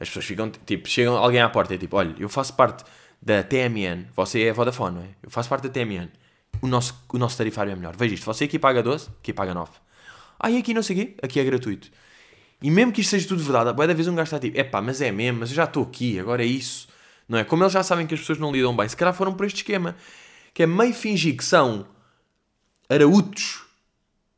as 0.00 0.08
pessoas 0.08 0.24
ficam, 0.24 0.50
tipo, 0.50 0.88
chegam 0.88 1.16
alguém 1.16 1.40
à 1.40 1.48
porta 1.48 1.74
e 1.74 1.76
é 1.76 1.78
tipo, 1.78 1.96
olha, 1.96 2.14
eu 2.18 2.28
faço 2.28 2.54
parte 2.54 2.84
da 3.20 3.42
TMN, 3.42 4.06
você 4.14 4.42
é 4.42 4.52
Vodafone, 4.52 4.94
não 4.94 5.02
é? 5.02 5.08
Eu 5.22 5.30
faço 5.30 5.48
parte 5.48 5.64
da 5.64 5.68
TMN, 5.68 6.08
o 6.62 6.66
nosso, 6.66 6.94
o 7.12 7.18
nosso 7.18 7.36
tarifário 7.36 7.72
é 7.72 7.76
melhor. 7.76 7.96
Veja 7.96 8.14
isto, 8.14 8.24
você 8.24 8.44
aqui 8.44 8.58
paga 8.58 8.82
12, 8.82 9.08
aqui 9.20 9.32
paga 9.32 9.54
9. 9.54 9.70
Ah, 10.38 10.50
e 10.50 10.58
aqui 10.58 10.72
não 10.72 10.82
sei 10.82 10.96
o 10.96 10.98
quê, 11.00 11.16
aqui 11.20 11.40
é 11.40 11.44
gratuito. 11.44 11.90
E 12.60 12.70
mesmo 12.70 12.92
que 12.92 13.00
isto 13.00 13.10
seja 13.10 13.28
tudo 13.28 13.42
verdade, 13.42 13.70
a 13.70 13.72
da 13.72 13.94
vez 13.94 14.08
um 14.08 14.14
gajo 14.14 14.24
está 14.24 14.38
tipo, 14.38 14.58
é 14.58 14.64
pá, 14.64 14.82
mas 14.82 15.00
é 15.00 15.12
mesmo, 15.12 15.40
mas 15.40 15.50
eu 15.50 15.56
já 15.56 15.64
estou 15.64 15.84
aqui, 15.84 16.18
agora 16.18 16.42
é 16.42 16.46
isso. 16.46 16.88
Não 17.28 17.38
é? 17.38 17.44
Como 17.44 17.62
eles 17.62 17.72
já 17.72 17.82
sabem 17.82 18.06
que 18.06 18.14
as 18.14 18.20
pessoas 18.20 18.38
não 18.38 18.50
lidam 18.50 18.74
bem, 18.74 18.88
se 18.88 18.96
calhar 18.96 19.14
foram 19.14 19.34
por 19.34 19.46
este 19.46 19.58
esquema, 19.58 19.94
que 20.52 20.62
é 20.62 20.66
meio 20.66 20.92
fingir 20.92 21.36
que 21.36 21.44
são 21.44 21.86
araútos, 22.88 23.62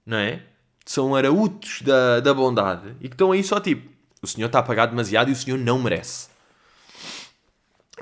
não 0.05 0.19
é? 0.19 0.43
São 0.85 1.15
araútos 1.15 1.83
da, 1.83 2.21
da 2.21 2.35
bondade 2.35 2.97
e 3.01 3.09
que 3.09 3.15
estão 3.15 3.33
aí 3.33 3.45
só 3.45 3.61
tipo, 3.61 3.89
o 4.21 4.27
senhor 4.27 4.49
está 4.49 4.59
a 4.59 4.63
pagar 4.63 4.87
demasiado 4.87 5.31
e 5.31 5.33
o 5.33 5.37
senhor 5.37 5.59
não 5.59 5.79
merece. 5.81 6.29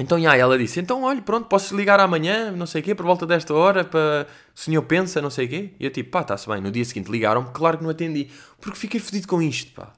Então, 0.01 0.21
já, 0.21 0.37
ela 0.37 0.57
disse, 0.57 0.79
então, 0.79 1.03
olha, 1.03 1.21
pronto, 1.21 1.49
posso 1.49 1.77
ligar 1.77 1.99
amanhã, 1.99 2.53
não 2.53 2.67
sei 2.67 2.81
o 2.81 2.85
quê, 2.85 2.95
por 2.95 3.05
volta 3.05 3.27
desta 3.27 3.53
hora, 3.53 3.85
para 3.85 4.29
o 4.55 4.59
senhor 4.59 4.83
pensa, 4.83 5.21
não 5.21 5.29
sei 5.29 5.47
o 5.47 5.49
quê. 5.49 5.75
E 5.79 5.85
eu 5.85 5.91
tipo, 5.91 6.11
pá, 6.11 6.21
está-se 6.21 6.49
bem. 6.49 6.61
No 6.61 6.71
dia 6.71 6.85
seguinte 6.85 7.11
ligaram-me, 7.11 7.51
claro 7.53 7.79
que 7.79 7.83
não 7.83 7.91
atendi, 7.91 8.31
porque 8.61 8.79
fiquei 8.79 9.01
fodido 9.01 9.27
com 9.27 9.43
isto, 9.43 9.73
pá. 9.73 9.93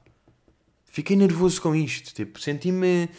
Fiquei 0.91 1.15
nervoso 1.15 1.61
com 1.61 1.73
isto. 1.73 2.13
Tipo, 2.13 2.37
senti-me. 2.39 3.09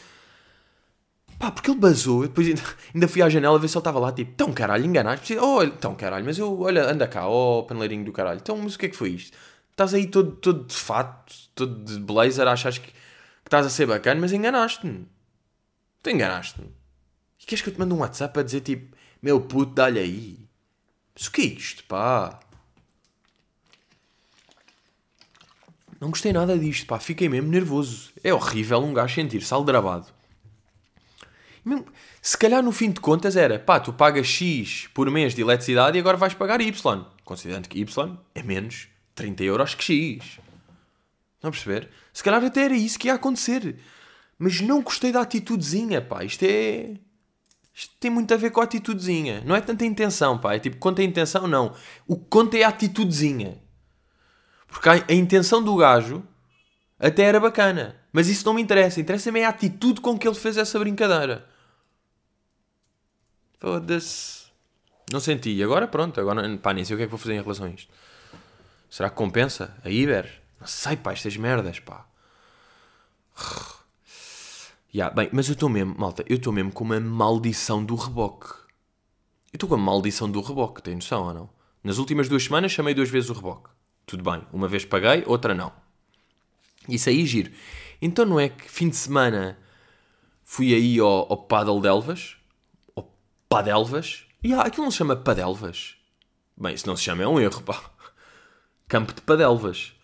Pá, 1.39 1.51
porque 1.51 1.71
ele 1.71 1.81
basou. 1.81 2.23
Depois 2.23 2.47
ainda 2.95 3.09
fui 3.09 3.23
à 3.23 3.31
janela 3.31 3.59
ver 3.59 3.67
se 3.69 3.77
ele 3.77 3.81
estava 3.81 3.99
lá. 3.99 4.13
Tipo, 4.13 4.33
tão 4.37 4.53
caralho, 4.53 4.85
enganaste. 4.85 5.39
Oh, 5.39 5.67
tão 5.71 5.95
caralho, 5.95 6.25
mas 6.27 6.39
eu, 6.39 6.61
olha, 6.61 6.85
anda 6.85 7.09
cá, 7.09 7.27
oh, 7.27 7.65
paneleirinho 7.65 8.05
do 8.05 8.13
caralho. 8.13 8.41
Então, 8.41 8.59
mas 8.59 8.75
o 8.75 8.79
que 8.79 8.87
é 8.87 8.89
que 8.91 8.97
foi 8.97 9.11
isto? 9.11 9.37
Estás 9.71 9.95
aí 9.95 10.07
todo, 10.07 10.33
todo 10.33 10.67
de 10.67 10.77
fato, 10.77 11.33
todo 11.55 11.83
de 11.83 11.99
blazer, 11.99 12.47
achas 12.47 12.77
que, 12.77 12.89
que 12.89 12.95
estás 13.47 13.65
a 13.65 13.71
ser 13.71 13.87
bacana, 13.87 14.21
mas 14.21 14.33
enganaste-me. 14.33 15.09
Tu 16.03 16.11
enganaste-me. 16.11 16.69
E 17.41 17.47
queres 17.47 17.63
que 17.63 17.71
eu 17.71 17.75
te 17.75 17.81
mande 17.81 17.95
um 17.95 17.99
WhatsApp 18.01 18.39
a 18.39 18.43
dizer 18.43 18.61
tipo, 18.61 18.95
meu 19.23 19.41
puto, 19.41 19.73
dá-lhe 19.73 19.99
aí? 19.99 20.39
Mas 21.15 21.27
o 21.27 21.33
que 21.33 21.41
é 21.41 21.45
isto, 21.47 21.85
pá? 21.85 22.39
Não 26.03 26.11
gostei 26.11 26.33
nada 26.33 26.59
disto, 26.59 26.85
pá. 26.85 26.99
Fiquei 26.99 27.29
mesmo 27.29 27.49
nervoso. 27.49 28.11
É 28.25 28.35
horrível 28.35 28.81
um 28.81 28.93
gajo 28.93 29.15
sentir-se 29.15 29.55
aldrabado. 29.55 30.09
Se 32.21 32.37
calhar 32.37 32.61
no 32.61 32.73
fim 32.73 32.91
de 32.91 32.99
contas 32.99 33.37
era, 33.37 33.57
pá, 33.57 33.79
tu 33.79 33.93
pagas 33.93 34.27
X 34.27 34.89
por 34.93 35.09
mês 35.09 35.33
de 35.33 35.43
eletricidade 35.43 35.97
e 35.97 36.01
agora 36.01 36.17
vais 36.17 36.35
pagar 36.35 36.61
Y. 36.61 37.07
Considerando 37.25 37.69
que 37.69 37.79
Y 37.79 38.19
é 38.35 38.43
menos 38.43 38.89
30 39.15 39.45
euros 39.45 39.77
que 39.77 39.85
X. 39.85 40.41
Não 41.41 41.53
perceber? 41.53 41.89
Se 42.13 42.25
calhar 42.25 42.45
até 42.45 42.65
era 42.65 42.75
isso 42.75 42.99
que 42.99 43.07
ia 43.07 43.15
acontecer. 43.15 43.77
Mas 44.37 44.61
não 44.61 44.83
gostei 44.83 45.13
da 45.13 45.21
atitudezinha, 45.21 46.01
pá. 46.03 46.25
Isto 46.25 46.43
é. 46.43 46.97
Isto 47.73 47.95
tem 48.01 48.11
muito 48.11 48.35
a 48.35 48.37
ver 48.37 48.51
com 48.51 48.61
a 48.61 48.65
atitudezinha. 48.65 49.41
Não 49.47 49.55
é 49.55 49.61
tanta 49.61 49.87
intenção, 49.87 50.37
pá. 50.37 50.55
É 50.55 50.59
tipo, 50.59 50.79
conta 50.79 51.01
a 51.01 51.05
intenção, 51.05 51.47
não. 51.47 51.77
O 52.09 52.17
que 52.17 52.27
conta 52.29 52.59
é 52.59 52.65
a 52.65 52.71
atitudezinha. 52.71 53.62
Porque 54.73 54.89
a, 54.89 54.93
a 55.09 55.13
intenção 55.13 55.63
do 55.63 55.77
gajo 55.77 56.25
até 56.99 57.25
era 57.25 57.39
bacana. 57.39 57.95
Mas 58.11 58.29
isso 58.29 58.45
não 58.47 58.55
me 58.55 58.63
interessa. 58.63 59.01
Interessa-me 59.01 59.45
a 59.45 59.51
atitude 59.51 60.01
com 60.01 60.19
que 60.19 60.27
ele 60.27 60.35
fez 60.35 60.57
essa 60.57 60.79
brincadeira. 60.79 61.47
Foda-se. 63.61 64.47
Não 65.13 65.21
senti. 65.21 65.63
Agora 65.63 65.87
pronto. 65.87 66.19
Agora 66.19 66.43
pá, 66.57 66.73
nem 66.73 66.85
sei 66.85 66.95
o 66.95 66.97
que 66.97 67.03
é 67.03 67.07
que 67.07 67.11
vou 67.11 67.19
fazer 67.19 67.35
em 67.35 67.43
relação 67.43 67.67
a 67.67 67.71
isto. 67.71 67.93
Será 68.91 69.11
que 69.11 69.17
compensa? 69.17 69.77
A 69.85 69.91
Iber? 69.91 70.43
Não 70.59 70.67
sei, 70.67 70.97
pá, 70.97 71.13
estas 71.13 71.37
merdas, 71.37 71.79
pá. 71.79 72.07
Yeah, 74.95 75.15
bem, 75.15 75.31
mas 75.33 75.49
eu 75.49 75.55
estou 75.55 75.71
mesmo, 75.71 75.95
malta, 75.99 76.23
eu 76.29 76.37
estou 76.37 76.53
mesmo 76.53 76.71
com 76.71 76.85
uma 76.85 77.01
maldição 77.01 77.83
do 77.83 77.95
reboque. 77.95 78.49
Eu 79.51 79.57
estou 79.57 79.67
com 79.67 79.75
a 79.75 79.79
maldição 79.79 80.31
do 80.31 80.41
reboque, 80.43 80.83
tem 80.83 80.95
noção 80.95 81.25
ou 81.25 81.35
não? 81.35 81.51
Nas 81.83 81.97
últimas 81.97 82.29
duas 82.29 82.45
semanas 82.45 82.73
chamei 82.73 82.93
duas 82.93 83.09
vezes 83.09 83.31
o 83.31 83.33
reboque. 83.33 83.71
Tudo 84.07 84.23
bem, 84.23 84.43
uma 84.53 84.69
vez 84.69 84.85
paguei, 84.85 85.25
outra 85.27 85.55
não. 85.55 85.73
Isso 86.89 87.09
aí 87.09 87.25
giro. 87.27 87.53
Então 88.01 88.25
não 88.25 88.39
é 88.39 88.49
que 88.49 88.71
fim 88.71 88.89
de 88.89 88.97
semana 88.97 89.59
fui 90.45 90.75
aí 90.75 90.99
ao, 90.99 91.31
ao 91.31 91.37
Padel 91.37 91.81
de 91.81 91.89
Elvas, 91.89 92.37
ao 92.97 93.11
Padelvas, 93.49 94.27
e 94.43 94.53
ah, 94.53 94.63
aquilo 94.63 94.85
não 94.85 94.91
se 94.91 94.99
chama 94.99 95.17
Padelvas. 95.17 95.97
Bem, 96.57 96.77
se 96.77 96.87
não 96.87 96.97
se 96.97 97.05
chama 97.05 97.23
é 97.23 97.29
um 97.29 97.41
erro, 97.41 97.63
pá. 97.63 97.81
Campo 98.89 99.15
de 99.15 99.21
Padelvas. 99.21 99.95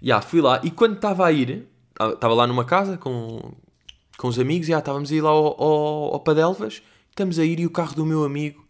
E 0.00 0.12
ah, 0.12 0.20
fui 0.20 0.40
lá, 0.40 0.60
e 0.62 0.70
quando 0.70 0.94
estava 0.94 1.26
a 1.26 1.32
ir, 1.32 1.68
estava 1.90 2.34
lá 2.34 2.46
numa 2.46 2.64
casa 2.64 2.96
com, 2.96 3.54
com 4.16 4.28
os 4.28 4.38
amigos, 4.38 4.68
e 4.68 4.74
ah, 4.74 4.78
estávamos 4.78 5.10
a 5.10 5.14
ir 5.14 5.20
lá 5.20 5.30
ao, 5.30 5.62
ao, 5.62 6.14
ao 6.14 6.20
Padelvas, 6.20 6.82
estamos 7.10 7.38
a 7.38 7.44
ir 7.44 7.58
e 7.58 7.66
o 7.66 7.70
carro 7.70 7.94
do 7.94 8.06
meu 8.06 8.24
amigo 8.24 8.64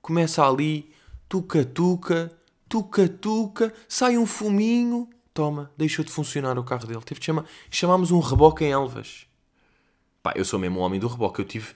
começa 0.00 0.46
ali, 0.46 0.92
tuca-tuca, 1.28 2.30
tuca-tuca, 2.74 3.72
sai 3.88 4.18
um 4.18 4.26
fuminho, 4.26 5.08
toma, 5.32 5.70
deixou 5.76 6.04
de 6.04 6.10
funcionar 6.10 6.58
o 6.58 6.64
carro 6.64 6.88
dele. 6.88 7.02
Teve 7.04 7.20
de 7.20 7.26
chamar, 7.26 7.44
chamámos 7.70 8.10
um 8.10 8.18
reboque 8.18 8.64
em 8.64 8.72
Elvas. 8.72 9.28
Pá, 10.20 10.32
eu 10.34 10.44
sou 10.44 10.58
mesmo 10.58 10.80
um 10.80 10.82
homem 10.82 10.98
do 10.98 11.06
reboque, 11.06 11.40
eu 11.40 11.44
tive 11.44 11.68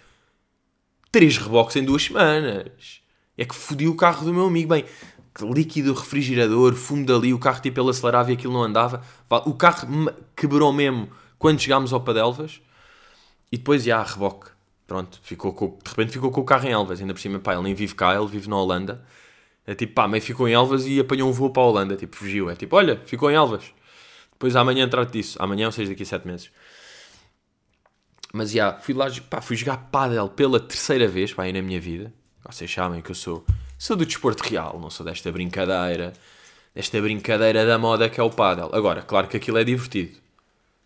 três 1.12 1.38
reboques 1.38 1.76
em 1.76 1.84
duas 1.84 2.02
semanas. 2.02 3.00
É 3.36 3.44
que 3.44 3.54
fodi 3.54 3.86
o 3.86 3.94
carro 3.94 4.24
do 4.24 4.34
meu 4.34 4.46
amigo. 4.46 4.70
Bem, 4.70 4.84
líquido 5.40 5.94
refrigerador, 5.94 6.74
fumo 6.74 7.06
dali, 7.06 7.32
o 7.32 7.38
carro 7.38 7.62
tipo 7.62 7.80
ele 7.80 7.90
acelerava 7.90 8.32
e 8.32 8.34
aquilo 8.34 8.54
não 8.54 8.64
andava. 8.64 9.00
O 9.46 9.54
carro 9.54 9.86
quebrou 10.34 10.72
mesmo 10.72 11.08
quando 11.38 11.60
chegámos 11.60 11.92
ao 11.92 12.00
Padelvas. 12.00 12.60
E 13.52 13.56
depois, 13.56 13.84
já, 13.84 14.02
reboque. 14.02 14.50
Pronto, 14.84 15.20
ficou 15.22 15.52
com, 15.52 15.78
de 15.80 15.90
repente 15.90 16.10
ficou 16.10 16.32
com 16.32 16.40
o 16.40 16.44
carro 16.44 16.66
em 16.66 16.72
Elvas. 16.72 17.00
Ainda 17.00 17.14
por 17.14 17.20
cima, 17.20 17.38
pá, 17.38 17.52
ele 17.52 17.62
nem 17.62 17.74
vive 17.74 17.94
cá, 17.94 18.16
ele 18.16 18.26
vive 18.26 18.48
na 18.48 18.56
Holanda. 18.56 19.06
É 19.68 19.74
tipo, 19.74 19.92
pá, 19.92 20.08
meio 20.08 20.22
ficou 20.22 20.48
em 20.48 20.54
Elvas 20.54 20.86
e 20.86 20.98
apanhou 20.98 21.28
um 21.28 21.32
voo 21.32 21.50
para 21.50 21.62
a 21.62 21.66
Holanda. 21.66 21.94
Tipo, 21.94 22.16
fugiu. 22.16 22.48
É 22.48 22.56
tipo, 22.56 22.74
olha, 22.74 22.96
ficou 23.04 23.30
em 23.30 23.34
Elvas. 23.34 23.64
Depois 24.32 24.56
amanhã 24.56 24.88
trato 24.88 25.12
disso. 25.12 25.36
Amanhã, 25.38 25.66
ou 25.66 25.72
seja, 25.72 25.90
daqui 25.90 26.04
a 26.04 26.06
sete 26.06 26.26
meses. 26.26 26.50
Mas, 28.32 28.50
já, 28.50 28.72
fui 28.72 28.94
lá, 28.94 29.08
pá, 29.28 29.42
fui 29.42 29.56
jogar 29.56 29.76
pádel 29.92 30.26
pela 30.30 30.58
terceira 30.58 31.06
vez, 31.06 31.34
pá, 31.34 31.42
aí 31.42 31.52
na 31.52 31.60
minha 31.60 31.78
vida. 31.78 32.10
Vocês 32.48 32.72
sabem 32.72 33.02
que 33.02 33.10
eu 33.10 33.14
sou, 33.14 33.44
sou 33.78 33.94
do 33.94 34.06
desporto 34.06 34.42
real, 34.42 34.80
não 34.80 34.88
sou 34.88 35.04
desta 35.04 35.30
brincadeira, 35.30 36.14
desta 36.74 36.98
brincadeira 37.02 37.66
da 37.66 37.76
moda 37.76 38.08
que 38.08 38.18
é 38.18 38.22
o 38.22 38.30
pádel. 38.30 38.70
Agora, 38.72 39.02
claro 39.02 39.28
que 39.28 39.36
aquilo 39.36 39.58
é 39.58 39.64
divertido. 39.64 40.16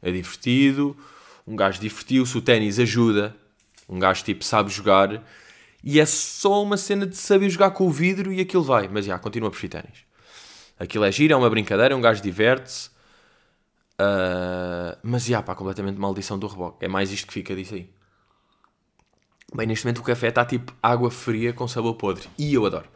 É 0.02 0.10
divertido, 0.10 0.96
um 1.46 1.54
gajo 1.54 1.80
divertiu-se, 1.80 2.36
o 2.36 2.42
ténis 2.42 2.80
ajuda, 2.80 3.32
um 3.88 4.00
gajo 4.00 4.24
tipo 4.24 4.44
sabe 4.44 4.70
jogar 4.72 5.22
e 5.82 5.98
é 5.98 6.06
só 6.06 6.62
uma 6.62 6.76
cena 6.76 7.06
de 7.06 7.16
saber 7.16 7.50
jogar 7.50 7.72
com 7.72 7.86
o 7.86 7.90
vidro 7.90 8.32
e 8.32 8.40
aquilo 8.40 8.62
vai. 8.62 8.88
Mas 8.88 9.06
já, 9.06 9.18
continua 9.18 9.50
preferir 9.50 9.82
ténis. 9.82 10.04
Aquilo 10.78 11.04
é 11.04 11.12
giro, 11.12 11.34
é 11.34 11.36
uma 11.36 11.50
brincadeira, 11.50 11.96
um 11.96 12.00
gajo 12.00 12.22
diverte-se. 12.22 12.90
Uh, 14.00 14.96
mas 15.02 15.24
já, 15.24 15.42
pá, 15.42 15.54
completamente 15.54 15.98
maldição 15.98 16.38
do 16.38 16.46
reboque. 16.46 16.84
É 16.84 16.88
mais 16.88 17.10
isto 17.10 17.26
que 17.26 17.32
fica 17.32 17.54
disso 17.54 17.74
aí. 17.74 17.88
Bem, 19.54 19.66
neste 19.66 19.84
momento 19.84 19.98
o 19.98 20.02
café 20.02 20.28
está 20.28 20.44
tipo 20.44 20.74
água 20.82 21.10
fria 21.10 21.52
com 21.52 21.68
sabor 21.68 21.94
podre. 21.94 22.28
E 22.38 22.54
eu 22.54 22.64
adoro. 22.64 22.88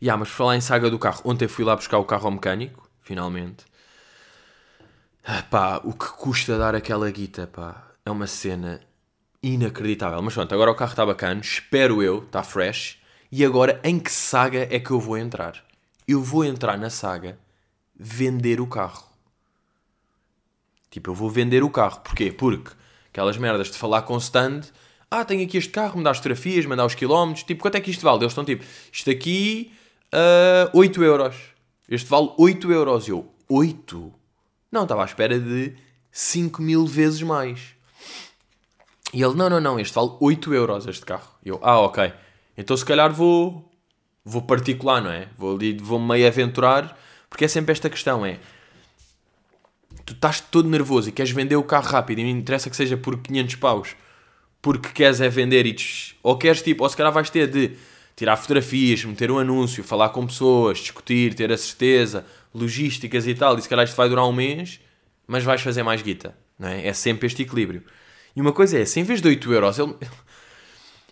Já, 0.00 0.16
mas 0.16 0.28
por 0.28 0.34
falar 0.34 0.56
em 0.56 0.60
saga 0.60 0.90
do 0.90 0.98
carro, 0.98 1.20
ontem 1.24 1.48
fui 1.48 1.64
lá 1.64 1.76
buscar 1.76 1.98
o 1.98 2.04
carro 2.04 2.26
ao 2.26 2.32
mecânico, 2.32 2.88
finalmente. 3.00 3.64
Ah, 5.24 5.42
pá, 5.42 5.80
o 5.84 5.92
que 5.92 6.06
custa 6.06 6.58
dar 6.58 6.74
aquela 6.74 7.10
guita, 7.10 7.46
pá. 7.46 7.92
É 8.04 8.10
uma 8.10 8.26
cena 8.26 8.80
inacreditável. 9.46 10.20
Mas 10.22 10.34
pronto, 10.34 10.52
agora 10.52 10.70
o 10.70 10.74
carro 10.74 10.90
está 10.90 11.06
bacana, 11.06 11.40
espero 11.40 12.02
eu, 12.02 12.18
está 12.18 12.42
fresh. 12.42 12.98
E 13.30 13.44
agora, 13.44 13.80
em 13.84 13.98
que 13.98 14.10
saga 14.10 14.66
é 14.70 14.80
que 14.80 14.90
eu 14.90 15.00
vou 15.00 15.16
entrar? 15.16 15.64
Eu 16.06 16.22
vou 16.22 16.44
entrar 16.44 16.76
na 16.76 16.90
saga 16.90 17.38
vender 17.94 18.60
o 18.60 18.66
carro. 18.66 19.04
Tipo, 20.90 21.10
eu 21.10 21.14
vou 21.14 21.30
vender 21.30 21.62
o 21.62 21.70
carro. 21.70 22.00
Porquê? 22.00 22.32
Porque 22.32 22.72
aquelas 23.08 23.36
merdas 23.36 23.70
de 23.70 23.76
falar 23.76 24.02
com 24.02 24.14
o 24.14 24.18
stand. 24.18 24.62
Ah, 25.10 25.24
tenho 25.24 25.44
aqui 25.44 25.56
este 25.56 25.70
carro, 25.70 25.96
mandar 25.96 26.10
as 26.10 26.16
fotografias, 26.18 26.66
mandar 26.66 26.84
os 26.84 26.94
quilómetros. 26.94 27.44
Tipo, 27.44 27.62
quanto 27.62 27.76
é 27.76 27.80
que 27.80 27.90
isto 27.90 28.02
vale? 28.02 28.18
Eles 28.18 28.32
estão 28.32 28.44
tipo, 28.44 28.64
isto 28.92 29.10
aqui, 29.10 29.72
uh, 30.12 30.66
ah, 30.66 30.70
8 30.74 31.04
euros. 31.04 31.36
Este 31.88 32.08
vale 32.08 32.30
8 32.36 32.72
euros. 32.72 33.08
Eu, 33.08 33.32
8? 33.48 34.12
Não, 34.72 34.82
estava 34.82 35.02
à 35.02 35.04
espera 35.04 35.38
de 35.38 35.74
5 36.10 36.62
mil 36.62 36.86
vezes 36.86 37.22
mais. 37.22 37.75
E 39.16 39.22
ele, 39.22 39.34
não, 39.34 39.48
não, 39.48 39.58
não, 39.58 39.80
este 39.80 39.94
vale 39.94 40.10
8 40.20 40.52
euros 40.52 40.86
este 40.86 41.06
carro. 41.06 41.30
E 41.42 41.48
eu, 41.48 41.58
ah, 41.62 41.80
ok. 41.80 42.12
Então 42.54 42.76
se 42.76 42.84
calhar 42.84 43.10
vou, 43.10 43.66
vou 44.22 44.42
particular, 44.42 45.00
não 45.00 45.10
é? 45.10 45.28
Vou, 45.38 45.58
vou 45.80 45.98
meio 45.98 46.26
aventurar, 46.26 46.94
porque 47.30 47.46
é 47.46 47.48
sempre 47.48 47.72
esta 47.72 47.88
questão, 47.88 48.26
é... 48.26 48.38
Tu 50.04 50.12
estás 50.12 50.42
todo 50.42 50.68
nervoso 50.68 51.08
e 51.08 51.12
queres 51.12 51.30
vender 51.30 51.56
o 51.56 51.62
carro 51.62 51.86
rápido 51.86 52.18
e 52.18 52.24
não 52.24 52.30
interessa 52.38 52.68
que 52.68 52.76
seja 52.76 52.94
por 52.94 53.16
500 53.16 53.54
paus, 53.54 53.96
porque 54.60 54.90
queres 54.90 55.18
é 55.22 55.30
vender 55.30 55.64
e... 55.64 55.72
Tch, 55.72 56.14
ou 56.22 56.36
queres 56.36 56.60
tipo, 56.60 56.84
ou 56.84 56.90
se 56.90 56.94
calhar 56.94 57.10
vais 57.10 57.30
ter 57.30 57.50
de 57.50 57.74
tirar 58.14 58.36
fotografias, 58.36 59.02
meter 59.02 59.30
um 59.30 59.38
anúncio, 59.38 59.82
falar 59.82 60.10
com 60.10 60.26
pessoas, 60.26 60.76
discutir, 60.76 61.32
ter 61.32 61.50
a 61.50 61.56
certeza, 61.56 62.26
logísticas 62.54 63.26
e 63.26 63.34
tal, 63.34 63.58
e 63.58 63.62
se 63.62 63.68
calhar 63.68 63.86
isto 63.86 63.96
vai 63.96 64.10
durar 64.10 64.26
um 64.26 64.32
mês, 64.34 64.78
mas 65.26 65.42
vais 65.42 65.62
fazer 65.62 65.82
mais 65.82 66.02
guita, 66.02 66.36
não 66.58 66.68
é? 66.68 66.86
É 66.86 66.92
sempre 66.92 67.26
este 67.26 67.40
equilíbrio. 67.40 67.82
E 68.36 68.40
uma 68.40 68.52
coisa 68.52 68.78
é, 68.78 68.84
se 68.84 69.00
em 69.00 69.02
vez 69.02 69.22
de 69.22 69.28
8 69.28 69.50
euros 69.50 69.78
ele, 69.78 69.96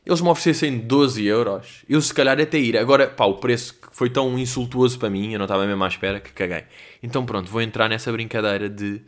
eles 0.04 0.20
me 0.20 0.28
oferecessem 0.28 0.78
12 0.78 1.24
euros, 1.24 1.82
eu 1.88 2.00
se 2.02 2.12
calhar 2.12 2.38
até 2.38 2.58
ir. 2.58 2.76
Agora, 2.76 3.08
pá, 3.08 3.24
o 3.24 3.38
preço 3.38 3.74
foi 3.90 4.10
tão 4.10 4.38
insultuoso 4.38 4.98
para 4.98 5.08
mim, 5.08 5.32
eu 5.32 5.38
não 5.38 5.46
estava 5.46 5.66
mesmo 5.66 5.82
à 5.82 5.88
espera, 5.88 6.20
que 6.20 6.32
caguei. 6.32 6.64
Então 7.02 7.24
pronto, 7.24 7.50
vou 7.50 7.62
entrar 7.62 7.88
nessa 7.88 8.12
brincadeira 8.12 8.68
de 8.68 9.00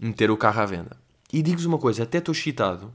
meter 0.00 0.30
o 0.30 0.36
carro 0.38 0.62
à 0.62 0.66
venda. 0.66 0.96
E 1.30 1.42
digo-vos 1.42 1.66
uma 1.66 1.78
coisa, 1.78 2.04
até 2.04 2.18
estou 2.18 2.32
excitado 2.32 2.94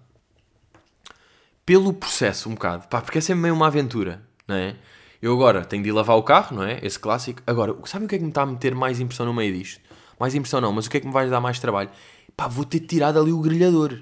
pelo 1.64 1.94
processo 1.94 2.50
um 2.50 2.54
bocado, 2.54 2.88
pá, 2.88 3.00
porque 3.00 3.20
é 3.20 3.22
sempre 3.22 3.44
meio 3.44 3.54
uma 3.54 3.68
aventura, 3.68 4.24
não 4.48 4.56
é? 4.56 4.76
Eu 5.22 5.34
agora 5.34 5.64
tenho 5.64 5.84
de 5.84 5.90
ir 5.90 5.92
lavar 5.92 6.18
o 6.18 6.24
carro, 6.24 6.56
não 6.56 6.64
é? 6.64 6.80
Esse 6.82 6.98
clássico. 6.98 7.44
Agora, 7.46 7.76
sabe 7.86 8.06
o 8.06 8.08
que 8.08 8.16
é 8.16 8.18
que 8.18 8.24
me 8.24 8.32
está 8.32 8.42
a 8.42 8.46
meter 8.46 8.74
mais 8.74 9.00
impressão 9.00 9.26
no 9.26 9.34
meio 9.34 9.54
disto? 9.54 9.82
Mais 10.20 10.34
impressão 10.34 10.60
não, 10.60 10.72
mas 10.72 10.88
o 10.88 10.90
que 10.90 10.98
é 10.98 11.00
que 11.00 11.06
me 11.06 11.14
vai 11.14 11.30
dar 11.30 11.42
mais 11.42 11.60
trabalho? 11.60 11.90
Pá, 12.36 12.48
vou 12.48 12.64
ter 12.66 12.80
tirado 12.80 13.20
ali 13.20 13.32
o 13.32 13.40
grelhador. 13.40 14.00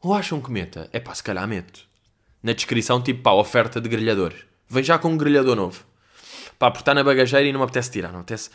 Ou 0.00 0.14
acham 0.14 0.40
que 0.40 0.50
meta? 0.50 0.88
É 0.92 1.00
pá, 1.00 1.14
se 1.14 1.22
calhar 1.22 1.46
meto. 1.46 1.84
Na 2.42 2.52
descrição, 2.52 3.02
tipo, 3.02 3.22
pá, 3.22 3.32
oferta 3.32 3.80
de 3.80 3.88
grelhador. 3.88 4.32
Vem 4.68 4.84
já 4.84 4.98
com 4.98 5.08
um 5.08 5.16
grelhador 5.16 5.56
novo. 5.56 5.84
Pá, 6.58 6.70
porque 6.70 6.82
está 6.82 6.94
na 6.94 7.02
bagageira 7.02 7.46
e 7.46 7.52
não 7.52 7.60
me 7.60 7.64
apetece 7.64 7.90
tirar. 7.90 8.12
Não 8.12 8.20
apetece... 8.20 8.50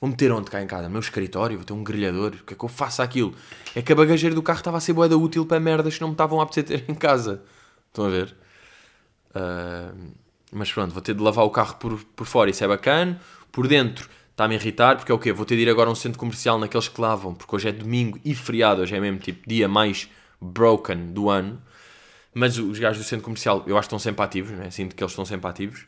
Vou 0.00 0.10
meter 0.10 0.30
onde 0.30 0.50
cá 0.50 0.62
em 0.62 0.66
casa? 0.66 0.84
No 0.84 0.90
meu 0.90 1.00
escritório? 1.00 1.56
Vou 1.56 1.64
ter 1.64 1.72
um 1.72 1.82
grelhador? 1.82 2.34
O 2.34 2.44
que 2.44 2.52
é 2.52 2.56
que 2.56 2.64
eu 2.64 2.68
faço 2.68 3.00
aquilo? 3.00 3.34
É 3.74 3.80
que 3.80 3.92
a 3.92 3.96
bagageira 3.96 4.34
do 4.34 4.42
carro 4.42 4.58
estava 4.58 4.76
a 4.76 4.80
ser 4.80 4.92
boeda 4.92 5.16
útil 5.16 5.46
para 5.46 5.58
merdas 5.58 5.94
que 5.94 6.00
não 6.02 6.08
me 6.08 6.14
estavam 6.14 6.38
a 6.38 6.42
apetecer 6.42 6.80
ter 6.80 6.84
em 6.92 6.94
casa. 6.94 7.42
Estão 7.88 8.04
a 8.04 8.10
ver? 8.10 8.36
Uh... 9.30 10.26
Mas 10.52 10.72
pronto, 10.72 10.92
vou 10.92 11.02
ter 11.02 11.14
de 11.14 11.22
lavar 11.22 11.44
o 11.44 11.50
carro 11.50 11.76
por, 11.76 12.02
por 12.14 12.26
fora, 12.26 12.50
isso 12.50 12.62
é 12.64 12.68
bacana. 12.68 13.20
Por 13.50 13.66
dentro 13.66 14.08
está-me 14.30 14.54
a 14.54 14.58
irritar, 14.58 14.96
porque 14.96 15.10
é 15.10 15.14
o 15.14 15.18
quê? 15.18 15.32
Vou 15.32 15.44
ter 15.44 15.56
de 15.56 15.62
ir 15.62 15.68
agora 15.68 15.88
a 15.88 15.92
um 15.92 15.94
centro 15.94 16.18
comercial 16.18 16.58
naqueles 16.58 16.88
que 16.88 17.00
lavam, 17.00 17.34
porque 17.34 17.56
hoje 17.56 17.68
é 17.68 17.72
domingo 17.72 18.20
e 18.24 18.34
feriado, 18.34 18.82
hoje 18.82 18.94
é 18.94 19.00
mesmo 19.00 19.18
tipo 19.18 19.48
dia 19.48 19.66
mais 19.68 20.08
broken 20.40 21.12
do 21.12 21.28
ano. 21.30 21.62
Mas 22.34 22.58
os 22.58 22.78
gajos 22.78 23.02
do 23.02 23.08
centro 23.08 23.24
comercial 23.24 23.64
eu 23.66 23.76
acho 23.76 23.88
que 23.88 23.94
estão 23.94 23.98
sempre 23.98 24.24
ativos, 24.24 24.52
né? 24.52 24.70
sinto 24.70 24.94
que 24.94 25.02
eles 25.02 25.12
estão 25.12 25.24
sempre 25.24 25.48
ativos. 25.48 25.86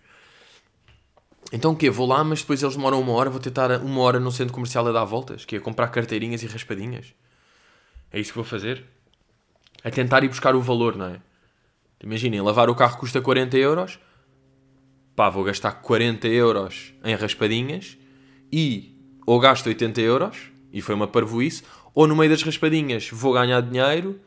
Então 1.52 1.72
o 1.72 1.76
quê? 1.76 1.88
Vou 1.90 2.06
lá, 2.06 2.22
mas 2.22 2.40
depois 2.40 2.62
eles 2.62 2.76
demoram 2.76 3.00
uma 3.00 3.12
hora, 3.12 3.30
vou 3.30 3.40
tentar 3.40 3.70
uma 3.80 4.00
hora 4.00 4.20
no 4.20 4.30
centro 4.30 4.52
comercial 4.52 4.86
a 4.86 4.92
dar 4.92 5.04
voltas, 5.04 5.44
que 5.44 5.56
é 5.56 5.60
comprar 5.60 5.88
carteirinhas 5.88 6.42
e 6.42 6.46
raspadinhas. 6.46 7.14
É 8.12 8.20
isso 8.20 8.30
que 8.30 8.36
vou 8.36 8.44
fazer. 8.44 8.84
É 9.82 9.90
tentar 9.90 10.24
ir 10.24 10.28
buscar 10.28 10.54
o 10.54 10.60
valor, 10.60 10.96
não 10.96 11.06
é? 11.06 11.20
Imaginem, 12.02 12.40
lavar 12.40 12.68
o 12.68 12.74
carro 12.74 12.98
custa 12.98 13.20
40 13.20 13.56
euros. 13.56 13.98
Pá, 15.16 15.28
vou 15.30 15.44
gastar 15.44 15.72
40 15.72 16.28
euros 16.28 16.94
em 17.04 17.14
raspadinhas 17.14 17.98
e 18.52 18.96
ou 19.26 19.38
gasto 19.38 19.66
80 19.66 20.00
euros, 20.00 20.50
e 20.72 20.80
foi 20.80 20.94
uma 20.94 21.06
parvoíce, 21.06 21.62
ou 21.94 22.06
no 22.06 22.16
meio 22.16 22.30
das 22.30 22.42
raspadinhas 22.42 23.10
vou 23.10 23.34
ganhar 23.34 23.60
dinheiro 23.60 24.18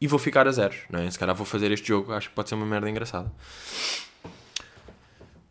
e 0.00 0.06
vou 0.06 0.18
ficar 0.18 0.48
a 0.48 0.52
zeros, 0.52 0.78
não 0.88 1.00
é? 1.00 1.10
Se 1.10 1.18
calhar 1.18 1.34
vou 1.34 1.46
fazer 1.46 1.70
este 1.70 1.88
jogo, 1.88 2.12
acho 2.12 2.28
que 2.28 2.34
pode 2.34 2.48
ser 2.48 2.54
uma 2.54 2.66
merda 2.66 2.88
engraçada. 2.88 3.30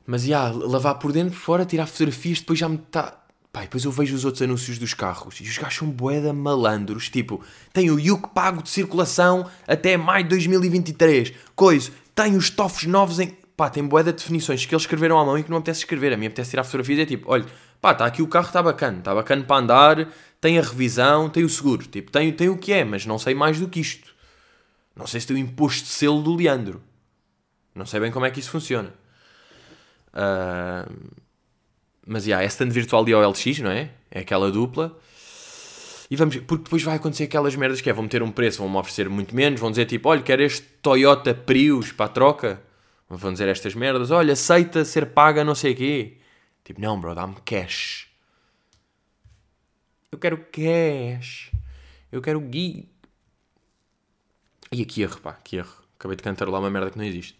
Mas, 0.05 0.23
já, 0.23 0.47
yeah, 0.47 0.65
lavar 0.65 0.95
por 0.95 1.11
dentro, 1.11 1.31
por 1.31 1.39
fora, 1.39 1.65
tirar 1.65 1.85
fotografias, 1.85 2.39
depois 2.39 2.57
já 2.57 2.67
me 2.67 2.75
está... 2.75 3.15
Pá, 3.51 3.61
depois 3.61 3.83
eu 3.83 3.91
vejo 3.91 4.15
os 4.15 4.25
outros 4.25 4.43
anúncios 4.43 4.77
dos 4.77 4.93
carros 4.93 5.39
e 5.39 5.43
os 5.43 5.57
gajos 5.57 5.79
são 5.79 5.89
boeda 5.89 6.31
malandros, 6.31 7.09
tipo, 7.09 7.43
tem 7.73 7.89
o 7.89 7.99
Yuk 7.99 8.29
pago 8.29 8.61
de 8.61 8.69
circulação 8.69 9.49
até 9.67 9.97
maio 9.97 10.23
de 10.23 10.29
2023, 10.29 11.33
coisa, 11.55 11.91
tem 12.13 12.35
os 12.35 12.49
tofos 12.49 12.85
novos 12.85 13.19
em... 13.19 13.35
Pá, 13.57 13.69
tem 13.69 13.83
boeda 13.83 14.13
de 14.13 14.19
definições 14.19 14.65
que 14.65 14.73
eles 14.73 14.83
escreveram 14.83 15.17
à 15.19 15.25
mão 15.25 15.37
e 15.37 15.43
que 15.43 15.49
não 15.49 15.57
me 15.57 15.61
apetece 15.61 15.79
escrever, 15.79 16.13
a 16.13 16.17
mim 16.17 16.27
apetece 16.27 16.51
tirar 16.51 16.63
fotografias 16.63 16.99
e 16.99 17.01
é 17.01 17.05
tipo, 17.05 17.29
olha, 17.29 17.45
Pá, 17.81 17.93
está 17.93 18.05
aqui 18.05 18.21
o 18.21 18.27
carro, 18.27 18.47
está 18.47 18.61
bacana, 18.61 18.99
está 18.99 19.15
bacana 19.15 19.43
para 19.43 19.61
andar, 19.61 20.07
tem 20.41 20.59
a 20.59 20.61
revisão, 20.61 21.29
tem 21.29 21.43
o 21.45 21.49
seguro, 21.49 21.87
tipo, 21.87 22.11
tem, 22.11 22.31
tem 22.31 22.49
o 22.49 22.57
que 22.57 22.73
é, 22.73 22.83
mas 22.83 23.05
não 23.05 23.17
sei 23.17 23.33
mais 23.33 23.59
do 23.59 23.69
que 23.69 23.79
isto. 23.79 24.13
Não 24.99 25.07
sei 25.07 25.21
se 25.21 25.27
tem 25.27 25.37
o 25.37 25.39
imposto 25.39 25.83
de 25.83 25.89
selo 25.89 26.21
do 26.21 26.35
Leandro. 26.35 26.83
Não 27.73 27.85
sei 27.85 28.01
bem 28.01 28.11
como 28.11 28.25
é 28.25 28.31
que 28.31 28.39
isso 28.39 28.51
funciona. 28.51 28.93
Uh, 30.09 31.09
mas, 32.05 32.23
já, 32.23 32.29
yeah, 32.29 32.43
é 32.43 32.47
stand 32.47 32.69
virtual 32.69 33.05
de 33.05 33.13
OLX, 33.15 33.59
não 33.59 33.71
é? 33.71 33.91
É 34.11 34.19
aquela 34.19 34.51
dupla. 34.51 34.99
E 36.11 36.15
vamos, 36.15 36.35
porque 36.37 36.63
depois 36.63 36.83
vai 36.83 36.95
acontecer 36.95 37.23
aquelas 37.25 37.55
merdas 37.55 37.79
que 37.79 37.89
é, 37.89 37.93
vão 37.93 38.03
meter 38.03 38.21
um 38.21 38.31
preço, 38.31 38.57
vão-me 38.57 38.75
oferecer 38.77 39.07
muito 39.07 39.33
menos, 39.33 39.59
vão 39.59 39.69
dizer 39.69 39.85
tipo, 39.85 40.09
olha, 40.09 40.21
quer 40.21 40.39
este 40.39 40.63
Toyota 40.81 41.33
Prius 41.33 41.91
para 41.91 42.07
a 42.07 42.09
troca? 42.09 42.61
Vão 43.07 43.31
dizer 43.31 43.47
estas 43.47 43.75
merdas, 43.75 44.11
olha, 44.11 44.33
aceita 44.33 44.83
ser 44.83 45.07
paga 45.07 45.43
não 45.43 45.55
sei 45.55 45.73
o 45.73 45.75
quê. 45.75 46.17
Tipo, 46.63 46.81
não, 46.81 46.99
bro, 46.99 47.15
dá-me 47.15 47.35
cash. 47.45 48.07
Eu 50.11 50.17
quero 50.17 50.37
cash. 50.51 51.51
Eu 52.11 52.21
quero 52.21 52.39
gui. 52.41 52.89
E 54.71 54.81
aqui 54.81 55.01
erro, 55.01 55.19
pá, 55.21 55.33
que 55.43 55.57
erro. 55.57 55.73
Acabei 55.97 56.15
de 56.15 56.23
cantar 56.23 56.47
lá 56.47 56.59
uma 56.59 56.69
merda 56.69 56.91
que 56.91 56.97
não 56.97 57.05
existe. 57.05 57.37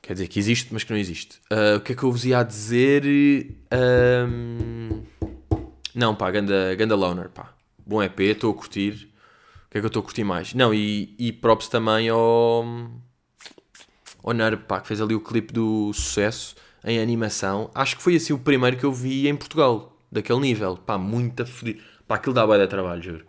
Quer 0.00 0.14
dizer, 0.14 0.28
que 0.28 0.38
existe, 0.38 0.72
mas 0.72 0.84
que 0.84 0.90
não 0.90 0.98
existe. 0.98 1.38
Uh, 1.50 1.76
o 1.76 1.80
que 1.80 1.92
é 1.92 1.94
que 1.94 2.02
eu 2.02 2.10
vos 2.10 2.24
ia 2.24 2.42
dizer? 2.42 3.04
Um... 3.72 5.02
Não, 5.94 6.14
pá, 6.14 6.30
ganda, 6.30 6.74
ganda 6.74 6.94
loner, 6.94 7.30
pá. 7.30 7.54
Bom 7.86 8.02
EP, 8.02 8.20
estou 8.20 8.50
a 8.50 8.54
curtir. 8.54 9.08
O 9.66 9.70
que 9.70 9.78
é 9.78 9.80
que 9.80 9.84
eu 9.84 9.88
estou 9.88 10.00
a 10.00 10.02
curtir 10.02 10.24
mais? 10.24 10.54
Não, 10.54 10.74
e, 10.74 11.14
e 11.18 11.32
props 11.32 11.68
também 11.68 12.08
ao... 12.08 12.64
Ao 14.22 14.32
Nerb, 14.32 14.64
pá, 14.64 14.80
que 14.80 14.88
fez 14.88 15.02
ali 15.02 15.14
o 15.14 15.20
clipe 15.20 15.52
do 15.52 15.92
sucesso 15.92 16.56
em 16.82 16.98
animação. 16.98 17.70
Acho 17.74 17.96
que 17.96 18.02
foi 18.02 18.16
assim 18.16 18.32
o 18.32 18.38
primeiro 18.38 18.76
que 18.76 18.84
eu 18.84 18.92
vi 18.92 19.28
em 19.28 19.36
Portugal. 19.36 19.98
Daquele 20.10 20.40
nível. 20.40 20.76
Pá, 20.76 20.96
muito 20.96 21.46
fodido. 21.46 21.82
Pá, 22.06 22.16
aquilo 22.16 22.34
dá 22.34 22.46
bué 22.46 22.58
de 22.58 22.66
trabalho, 22.66 23.02
juro. 23.02 23.26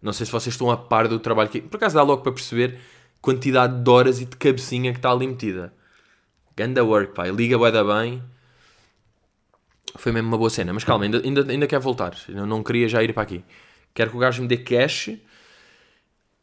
Não 0.00 0.12
sei 0.12 0.26
se 0.26 0.32
vocês 0.32 0.54
estão 0.54 0.70
a 0.70 0.76
par 0.76 1.08
do 1.08 1.18
trabalho 1.18 1.48
que... 1.48 1.60
Por 1.60 1.76
acaso 1.76 1.96
dá 1.96 2.02
logo 2.02 2.22
para 2.22 2.32
perceber 2.32 2.78
quantidade 3.20 3.82
de 3.82 3.90
horas 3.90 4.20
e 4.20 4.24
de 4.24 4.36
cabecinha 4.36 4.92
que 4.92 4.98
está 4.98 5.10
ali 5.10 5.26
metida. 5.26 5.72
Ganda 6.56 6.84
work, 6.84 7.14
pá. 7.14 7.26
Liga 7.26 7.58
bué 7.58 7.70
da 7.70 7.84
bem. 7.84 8.22
Foi 9.96 10.12
mesmo 10.12 10.28
uma 10.28 10.38
boa 10.38 10.50
cena. 10.50 10.72
Mas 10.72 10.84
calma, 10.84 11.04
ainda, 11.04 11.20
ainda, 11.24 11.50
ainda 11.50 11.66
quero 11.66 11.82
voltar. 11.82 12.16
Eu 12.28 12.46
não 12.46 12.62
queria 12.62 12.88
já 12.88 13.02
ir 13.02 13.12
para 13.12 13.22
aqui. 13.22 13.44
Quero 13.94 14.10
que 14.10 14.16
o 14.16 14.20
gajo 14.20 14.42
me 14.42 14.48
dê 14.48 14.56
cash. 14.56 15.08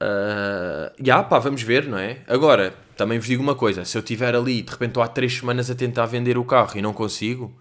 Uh, 0.02 0.92
já, 1.00 1.24
pá, 1.24 1.40
vamos 1.40 1.62
ver, 1.62 1.88
não 1.88 1.98
é? 1.98 2.22
Agora, 2.28 2.74
também 2.98 3.20
vos 3.20 3.28
digo 3.28 3.42
uma 3.42 3.56
coisa. 3.56 3.86
Se 3.86 3.98
eu 3.98 4.02
estiver 4.02 4.36
ali, 4.36 4.62
de 4.62 4.72
repente 4.72 4.90
estou 4.90 5.04
há 5.04 5.08
3 5.08 5.38
semanas 5.38 5.70
a 5.70 5.76
tentar 5.76 6.06
vender 6.06 6.38
o 6.38 6.46
carro 6.46 6.78
e 6.78 6.82
não 6.82 6.94
consigo, 6.94 7.58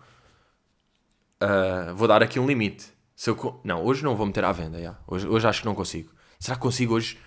uh, 1.43 1.95
vou 1.95 2.09
dar 2.09 2.23
aqui 2.23 2.39
um 2.39 2.47
limite. 2.47 2.94
Se 3.15 3.31
eu, 3.31 3.61
não, 3.63 3.85
hoje 3.85 4.03
não 4.03 4.17
vou 4.17 4.27
meter 4.27 4.45
à 4.45 4.53
venda, 4.53 4.81
já. 4.83 4.97
Hoje, 5.07 5.27
hoje 5.27 5.47
acho 5.47 5.61
que 5.61 5.67
não 5.67 5.75
consigo. 5.75 6.11
Será 6.39 6.57
que 6.57 6.63
consigo 6.63 6.95
hoje 6.95 7.19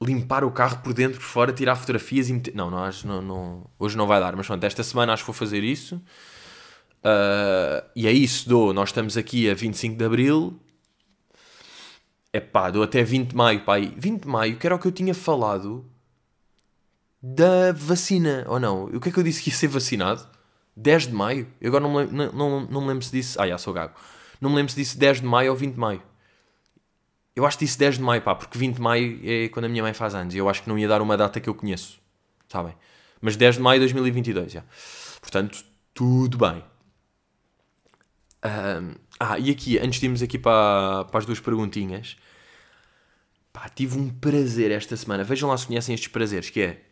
limpar 0.00 0.44
o 0.44 0.50
carro 0.50 0.78
por 0.82 0.92
dentro, 0.92 1.20
por 1.20 1.26
fora, 1.26 1.52
tirar 1.52 1.76
fotografias 1.76 2.28
e 2.28 2.32
meter... 2.32 2.54
Não, 2.54 2.70
não, 2.70 2.90
não, 3.04 3.22
não, 3.22 3.70
hoje 3.78 3.96
não 3.96 4.06
vai 4.06 4.18
dar, 4.18 4.34
mas 4.34 4.46
pronto, 4.46 4.64
esta 4.64 4.82
semana 4.82 5.12
acho 5.12 5.22
que 5.22 5.28
vou 5.28 5.34
fazer 5.34 5.62
isso. 5.62 6.02
Uh, 7.04 7.86
e 7.94 8.06
é 8.06 8.12
isso, 8.12 8.48
dou. 8.48 8.72
Nós 8.72 8.88
estamos 8.88 9.16
aqui 9.16 9.48
a 9.48 9.54
25 9.54 9.96
de 9.96 10.04
Abril. 10.04 10.60
É 12.32 12.40
pá, 12.40 12.70
dou 12.70 12.82
até 12.82 13.04
20 13.04 13.30
de 13.30 13.36
Maio, 13.36 13.64
pá. 13.64 13.78
20 13.78 14.22
de 14.22 14.28
Maio, 14.28 14.56
que 14.56 14.66
era 14.66 14.74
o 14.74 14.78
que 14.78 14.86
eu 14.86 14.92
tinha 14.92 15.14
falado 15.14 15.84
da 17.22 17.72
vacina, 17.72 18.44
ou 18.48 18.58
não? 18.58 18.86
O 18.86 19.00
que 19.00 19.08
é 19.08 19.12
que 19.12 19.18
eu 19.18 19.22
disse 19.22 19.42
que 19.42 19.50
ia 19.50 19.56
ser 19.56 19.68
vacinado? 19.68 20.26
10 20.76 21.08
de 21.08 21.12
Maio? 21.12 21.46
Eu 21.60 21.68
agora 21.68 21.82
não 21.82 21.92
me, 21.92 21.98
lembro, 21.98 22.16
não, 22.16 22.32
não, 22.32 22.60
não 22.66 22.80
me 22.80 22.88
lembro 22.88 23.04
se 23.04 23.12
disse... 23.12 23.40
Ah, 23.40 23.46
já 23.46 23.58
sou 23.58 23.72
gago. 23.72 23.94
Não 24.42 24.50
me 24.50 24.56
lembro 24.56 24.72
se 24.72 24.76
disse 24.76 24.98
10 24.98 25.20
de 25.20 25.26
Maio 25.26 25.52
ou 25.52 25.56
20 25.56 25.74
de 25.74 25.78
Maio. 25.78 26.02
Eu 27.34 27.46
acho 27.46 27.56
que 27.56 27.64
disse 27.64 27.78
10 27.78 27.96
de 27.96 28.02
maio, 28.02 28.20
pá, 28.20 28.34
porque 28.34 28.58
20 28.58 28.74
de 28.74 28.80
maio 28.82 29.20
é 29.24 29.48
quando 29.48 29.64
a 29.64 29.68
minha 29.68 29.82
mãe 29.82 29.94
faz 29.94 30.14
anos 30.14 30.34
e 30.34 30.38
eu 30.38 30.48
acho 30.48 30.62
que 30.62 30.68
não 30.68 30.78
ia 30.78 30.86
dar 30.86 31.00
uma 31.00 31.16
data 31.16 31.40
que 31.40 31.48
eu 31.48 31.54
conheço, 31.54 31.98
sabem? 32.46 32.74
Mas 33.22 33.36
10 33.36 33.54
de 33.54 33.62
maio 33.62 33.80
de 33.80 33.86
2022, 33.86 34.52
já. 34.52 34.64
Portanto, 35.20 35.64
tudo 35.94 36.36
bem. 36.36 36.62
Um, 38.44 38.94
ah, 39.18 39.38
e 39.38 39.50
aqui, 39.50 39.78
antes 39.78 40.00
de 40.00 40.06
irmos 40.06 40.22
aqui 40.22 40.38
para, 40.38 41.04
para 41.04 41.20
as 41.20 41.24
duas 41.24 41.40
perguntinhas, 41.40 42.16
pá, 43.52 43.68
tive 43.68 43.96
um 43.96 44.10
prazer 44.10 44.70
esta 44.72 44.96
semana. 44.96 45.24
Vejam 45.24 45.48
lá 45.48 45.56
se 45.56 45.66
conhecem 45.68 45.94
estes 45.94 46.08
prazeres, 46.08 46.50
que 46.50 46.60
é... 46.60 46.82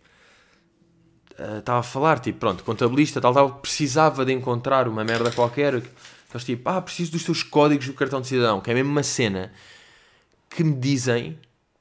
Uh, 1.38 1.58
estava 1.58 1.80
a 1.80 1.82
falar, 1.82 2.20
tipo, 2.20 2.38
pronto, 2.38 2.62
contabilista, 2.64 3.20
tal, 3.20 3.34
tal, 3.34 3.54
precisava 3.56 4.24
de 4.24 4.32
encontrar 4.32 4.86
uma 4.86 5.04
merda 5.04 5.30
qualquer. 5.32 5.82
Então, 6.30 6.40
tipo, 6.40 6.68
ah, 6.68 6.80
preciso 6.80 7.10
dos 7.10 7.24
teus 7.24 7.42
códigos 7.42 7.88
do 7.88 7.92
cartão 7.92 8.20
de 8.20 8.28
cidadão, 8.28 8.60
que 8.60 8.70
é 8.70 8.74
mesmo 8.74 8.90
uma 8.90 9.02
cena 9.02 9.52
que 10.48 10.62
me 10.62 10.74
dizem, 10.74 11.36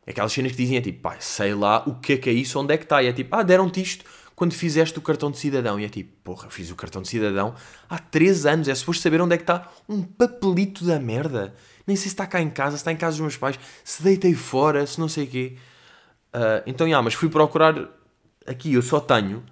aquelas 0.08 0.34
cenas 0.34 0.54
que 0.54 0.58
dizem 0.58 0.78
é 0.78 0.82
tipo, 0.82 1.02
pá, 1.02 1.18
sei 1.20 1.54
lá 1.54 1.84
o 1.86 1.94
que 1.94 2.14
é 2.14 2.18
que 2.18 2.30
é 2.32 2.34
isso, 2.34 2.60
onde 2.60 2.74
é 2.74 2.78
que 2.78 2.84
está? 2.84 3.02
E 3.04 3.08
é 3.08 3.14
tipo, 3.14 3.36
ah, 3.36 3.44
deram-te 3.44 3.80
isto 3.80 4.06
quando 4.36 4.54
fizeste 4.54 4.98
o 4.98 5.02
cartão 5.04 5.30
de 5.30 5.38
cidadão. 5.38 5.80
E 5.80 5.86
é 5.86 5.90
tipo, 5.90 6.12
porra, 6.24 6.48
eu 6.48 6.50
fiz 6.50 6.72
o 6.72 6.76
cartão 6.76 7.04
de 7.04 7.08
cidadão 7.08 7.54
há 7.88 8.00
3 8.00 8.48
anos, 8.48 8.68
é 8.68 8.74
suposto 8.74 9.04
saber 9.04 9.22
onde 9.22 9.36
é 9.36 9.38
que 9.38 9.44
está 9.44 9.72
um 9.88 10.02
papelito 10.02 10.84
da 10.84 11.00
merda. 11.00 11.54
Nem 11.86 11.96
sei 11.96 12.04
se 12.04 12.08
está 12.10 12.26
cá 12.26 12.42
em 12.42 12.50
casa, 12.50 12.72
se 12.72 12.82
está 12.82 12.92
em 12.92 12.98
casa 12.98 13.18
dos 13.18 13.22
meus 13.22 13.38
pais, 13.38 13.60
se 13.84 14.02
deitei 14.02 14.34
fora, 14.34 14.88
se 14.88 15.00
não 15.00 15.08
sei 15.08 15.26
o 15.26 15.28
quê. 15.28 15.58
Uh, 16.34 16.64
então, 16.66 16.90
já, 16.90 17.00
mas 17.04 17.14
fui 17.14 17.30
procurar 17.30 17.88
aqui, 18.48 18.74
eu 18.74 18.82
só 18.82 19.00
tenho. 19.00 19.44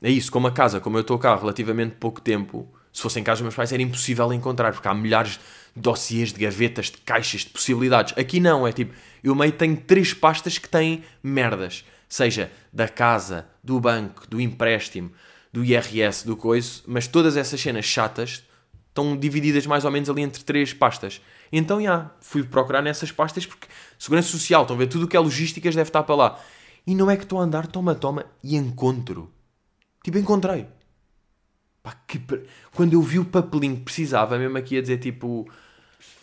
É 0.00 0.08
isso, 0.10 0.32
como 0.32 0.46
a 0.46 0.50
casa, 0.50 0.80
como 0.80 0.96
eu 0.96 1.02
estou 1.02 1.18
cá 1.18 1.32
há 1.32 1.36
relativamente 1.36 1.96
pouco 1.96 2.22
tempo, 2.22 2.72
se 2.92 3.00
fosse 3.00 3.18
em 3.18 3.22
casa 3.22 3.38
dos 3.38 3.42
meus 3.44 3.54
pais 3.54 3.72
era 3.72 3.82
impossível 3.82 4.32
encontrar, 4.32 4.72
porque 4.72 4.86
há 4.86 4.94
milhares 4.94 5.40
dossiês 5.74 6.32
de 6.32 6.40
gavetas, 6.40 6.86
de 6.86 6.98
caixas, 6.98 7.42
de 7.42 7.50
possibilidades. 7.50 8.16
Aqui 8.18 8.38
não, 8.38 8.66
é 8.66 8.72
tipo, 8.72 8.94
eu 9.24 9.34
meio 9.34 9.52
tenho 9.52 9.76
três 9.76 10.12
pastas 10.12 10.58
que 10.58 10.68
têm 10.68 11.02
merdas. 11.22 11.84
Seja 12.08 12.52
da 12.70 12.88
casa, 12.88 13.46
do 13.64 13.80
banco, 13.80 14.26
do 14.28 14.38
empréstimo, 14.38 15.10
do 15.50 15.64
IRS, 15.64 16.26
do 16.26 16.36
coiso, 16.36 16.82
mas 16.86 17.06
todas 17.06 17.36
essas 17.36 17.58
cenas 17.58 17.86
chatas 17.86 18.44
estão 18.88 19.16
divididas 19.16 19.66
mais 19.66 19.86
ou 19.86 19.90
menos 19.90 20.10
ali 20.10 20.20
entre 20.20 20.44
três 20.44 20.74
pastas. 20.74 21.22
Então, 21.50 21.82
já, 21.82 22.10
fui 22.20 22.42
procurar 22.42 22.82
nessas 22.82 23.10
pastas 23.10 23.46
porque 23.46 23.66
Segurança 23.98 24.28
Social, 24.28 24.62
estão 24.62 24.76
a 24.76 24.78
ver, 24.78 24.86
tudo 24.86 25.06
o 25.06 25.08
que 25.08 25.16
é 25.16 25.20
logísticas 25.20 25.74
deve 25.74 25.88
estar 25.88 26.02
para 26.02 26.14
lá. 26.14 26.40
E 26.86 26.94
não 26.94 27.10
é 27.10 27.16
que 27.16 27.22
estou 27.22 27.38
a 27.38 27.42
andar, 27.42 27.66
toma, 27.66 27.94
toma, 27.94 28.26
e 28.42 28.56
encontro. 28.56 29.30
Tipo, 30.02 30.18
encontrei. 30.18 30.66
Pá, 31.82 31.96
que... 32.06 32.20
Quando 32.74 32.92
eu 32.92 33.02
vi 33.02 33.18
o 33.18 33.24
papelinho 33.24 33.76
que 33.76 33.82
precisava, 33.82 34.38
mesmo 34.38 34.56
aqui 34.56 34.78
a 34.78 34.80
dizer 34.80 34.98
tipo 34.98 35.48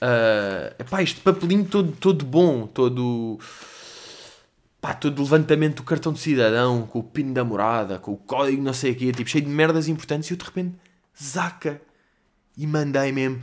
Uh, 0.02 0.74
epá, 0.80 1.04
este 1.04 1.19
papelinho 1.19 1.65
todo, 1.65 1.91
todo 1.91 2.26
bom, 2.26 2.65
todo. 2.67 3.38
Pá, 4.80 4.93
todo 4.93 5.22
levantamento 5.22 5.78
do 5.78 5.84
cartão 5.84 6.13
de 6.13 6.19
cidadão, 6.19 6.88
com 6.88 7.00
o 7.00 7.04
PIN 7.04 7.34
da 7.34 7.43
morada, 7.43 8.00
com 8.00 8.13
o 8.13 8.17
código 8.17 8.62
não 8.63 8.74
sei 8.74 8.91
o 8.91 8.95
quê, 8.95 9.12
tipo, 9.12 9.30
cheio 9.30 9.43
de 9.43 9.50
merdas 9.50 9.89
importantes, 9.89 10.30
e 10.30 10.34
eu 10.34 10.38
de 10.38 10.45
repente, 10.45 10.76
zaca! 11.22 11.82
E 12.58 12.65
mandei 12.65 13.12
mesmo 13.12 13.41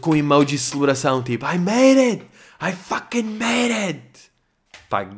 com 0.00 0.14
emoji 0.14 0.52
de 0.52 0.58
celebração, 0.58 1.24
tipo, 1.24 1.44
I 1.44 1.58
made 1.58 1.98
it! 1.98 2.26
I 2.62 2.72
fucking 2.72 3.36
made 3.36 3.72
it! 3.72 4.30
Pá, 4.88 5.10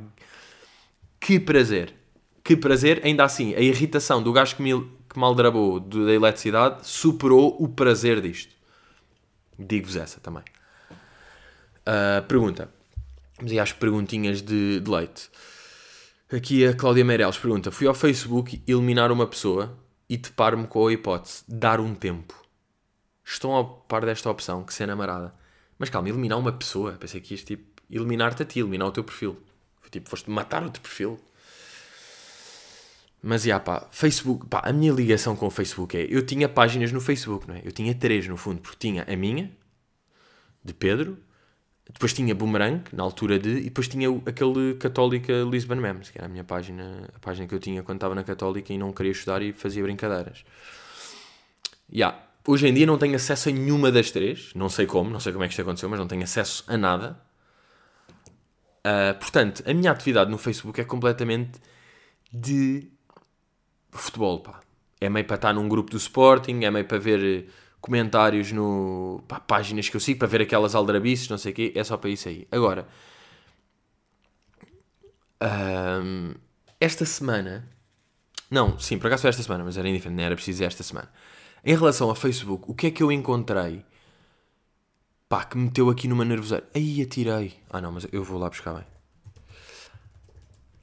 que 1.20 1.38
prazer! 1.38 1.92
Que 2.42 2.56
prazer, 2.56 3.02
ainda 3.04 3.24
assim, 3.24 3.54
a 3.54 3.60
irritação 3.60 4.22
do 4.22 4.32
gajo 4.32 4.56
que 4.56 4.62
me, 4.62 4.72
que 5.16 5.18
me 5.18 5.24
aldrabou 5.24 5.80
da 5.80 6.12
eletricidade 6.12 6.86
superou 6.86 7.56
o 7.58 7.66
prazer 7.66 8.20
disto. 8.20 8.54
Digo-vos 9.58 9.96
essa 9.96 10.20
também. 10.20 10.44
Uh, 11.80 12.22
pergunta. 12.28 12.70
Vamos 13.38 13.50
aí 13.50 13.58
às 13.58 13.72
perguntinhas 13.72 14.42
de, 14.42 14.78
de 14.80 14.90
leite. 14.90 15.30
Aqui 16.30 16.66
a 16.66 16.74
Cláudia 16.74 17.02
Meireles 17.02 17.38
pergunta: 17.38 17.70
Fui 17.70 17.86
ao 17.86 17.94
Facebook 17.94 18.62
eliminar 18.66 19.10
uma 19.10 19.26
pessoa 19.26 19.74
e 20.06 20.18
deparo-me 20.18 20.66
com 20.66 20.86
a 20.86 20.92
hipótese 20.92 21.44
de 21.48 21.56
dar 21.56 21.80
um 21.80 21.94
tempo. 21.94 22.34
Estão 23.24 23.58
a 23.58 23.64
par 23.64 24.04
desta 24.04 24.30
opção, 24.30 24.64
que 24.64 24.74
cena 24.74 24.94
marada. 24.94 25.34
Mas 25.78 25.88
calma, 25.88 26.10
eliminar 26.10 26.38
uma 26.38 26.52
pessoa. 26.52 26.92
Pensei 26.92 27.22
que 27.22 27.32
ias 27.32 27.42
tipo 27.42 27.80
eliminar-te 27.90 28.42
a 28.42 28.46
ti, 28.46 28.60
eliminar 28.60 28.88
o 28.88 28.92
teu 28.92 29.02
perfil. 29.02 29.38
Foi 29.80 29.88
tipo, 29.88 30.10
foste 30.10 30.28
matar 30.28 30.62
o 30.62 30.70
teu 30.70 30.82
perfil. 30.82 31.18
Mas, 33.22 33.42
já, 33.42 33.58
pá, 33.58 33.88
Facebook, 33.90 34.46
pá, 34.46 34.62
a 34.64 34.72
minha 34.72 34.92
ligação 34.92 35.34
com 35.34 35.46
o 35.46 35.50
Facebook 35.50 35.96
é, 35.96 36.06
eu 36.08 36.24
tinha 36.24 36.48
páginas 36.48 36.92
no 36.92 37.00
Facebook, 37.00 37.48
não 37.48 37.56
é? 37.56 37.62
Eu 37.64 37.72
tinha 37.72 37.94
três, 37.94 38.28
no 38.28 38.36
fundo, 38.36 38.60
porque 38.60 38.76
tinha 38.78 39.04
a 39.08 39.16
minha, 39.16 39.50
de 40.64 40.74
Pedro, 40.74 41.18
depois 41.92 42.12
tinha 42.12 42.34
Boomerang, 42.34 42.82
na 42.92 43.02
altura 43.02 43.38
de, 43.38 43.50
e 43.50 43.64
depois 43.64 43.86
tinha 43.86 44.08
aquele 44.26 44.74
Católica 44.74 45.32
Lisbon 45.48 45.76
Memes, 45.76 46.10
que 46.10 46.18
era 46.18 46.26
a 46.26 46.28
minha 46.28 46.42
página, 46.42 47.08
a 47.14 47.18
página 47.20 47.46
que 47.46 47.54
eu 47.54 47.60
tinha 47.60 47.82
quando 47.82 47.98
estava 47.98 48.14
na 48.14 48.24
Católica 48.24 48.72
e 48.72 48.78
não 48.78 48.92
queria 48.92 49.12
estudar 49.12 49.40
e 49.40 49.52
fazia 49.52 49.82
brincadeiras. 49.84 50.44
Já, 51.90 52.20
hoje 52.46 52.66
em 52.66 52.74
dia 52.74 52.86
não 52.86 52.98
tenho 52.98 53.14
acesso 53.14 53.48
a 53.48 53.52
nenhuma 53.52 53.92
das 53.92 54.10
três, 54.10 54.52
não 54.54 54.68
sei 54.68 54.84
como, 54.86 55.10
não 55.10 55.20
sei 55.20 55.32
como 55.32 55.44
é 55.44 55.46
que 55.46 55.52
isto 55.52 55.62
aconteceu, 55.62 55.88
mas 55.88 55.98
não 55.98 56.08
tenho 56.08 56.24
acesso 56.24 56.64
a 56.66 56.76
nada. 56.76 57.20
Uh, 58.84 59.18
portanto, 59.18 59.62
a 59.64 59.72
minha 59.72 59.90
atividade 59.92 60.30
no 60.30 60.38
Facebook 60.38 60.80
é 60.80 60.84
completamente 60.84 61.60
de 62.32 62.90
futebol, 63.98 64.40
pá. 64.40 64.60
É 65.00 65.08
meio 65.08 65.26
para 65.26 65.36
estar 65.36 65.52
num 65.52 65.68
grupo 65.68 65.90
do 65.90 65.96
Sporting, 65.96 66.64
é 66.64 66.70
meio 66.70 66.84
para 66.84 66.98
ver 66.98 67.48
comentários 67.80 68.50
no 68.52 69.22
pá, 69.28 69.38
páginas 69.38 69.88
que 69.88 69.96
eu 69.96 70.00
sigo 70.00 70.18
para 70.18 70.28
ver 70.28 70.42
aquelas 70.42 70.74
aldrabices, 70.74 71.28
não 71.28 71.38
sei 71.38 71.52
o 71.52 71.54
quê, 71.54 71.72
é 71.74 71.84
só 71.84 71.96
para 71.96 72.10
isso 72.10 72.28
aí. 72.28 72.46
Agora, 72.50 72.88
esta 76.80 77.04
semana, 77.04 77.68
não, 78.50 78.78
sim, 78.78 78.98
por 78.98 79.06
acaso 79.08 79.22
foi 79.22 79.30
esta 79.30 79.42
semana, 79.42 79.64
mas 79.64 79.76
era 79.76 79.88
indiferente, 79.88 80.16
não 80.16 80.24
era 80.24 80.34
preciso 80.34 80.64
esta 80.64 80.82
semana. 80.82 81.10
Em 81.64 81.74
relação 81.74 82.08
ao 82.08 82.14
Facebook, 82.14 82.64
o 82.68 82.74
que 82.74 82.86
é 82.86 82.90
que 82.90 83.02
eu 83.02 83.12
encontrei? 83.12 83.84
Pá, 85.28 85.44
que 85.44 85.58
me 85.58 85.64
meteu 85.64 85.90
aqui 85.90 86.06
numa 86.06 86.24
nervoseira. 86.24 86.64
Aí 86.72 87.02
atirei. 87.02 87.58
Ah 87.68 87.80
não, 87.80 87.90
mas 87.90 88.06
eu 88.12 88.22
vou 88.22 88.38
lá 88.38 88.48
buscar 88.48 88.74
bem. 88.74 88.84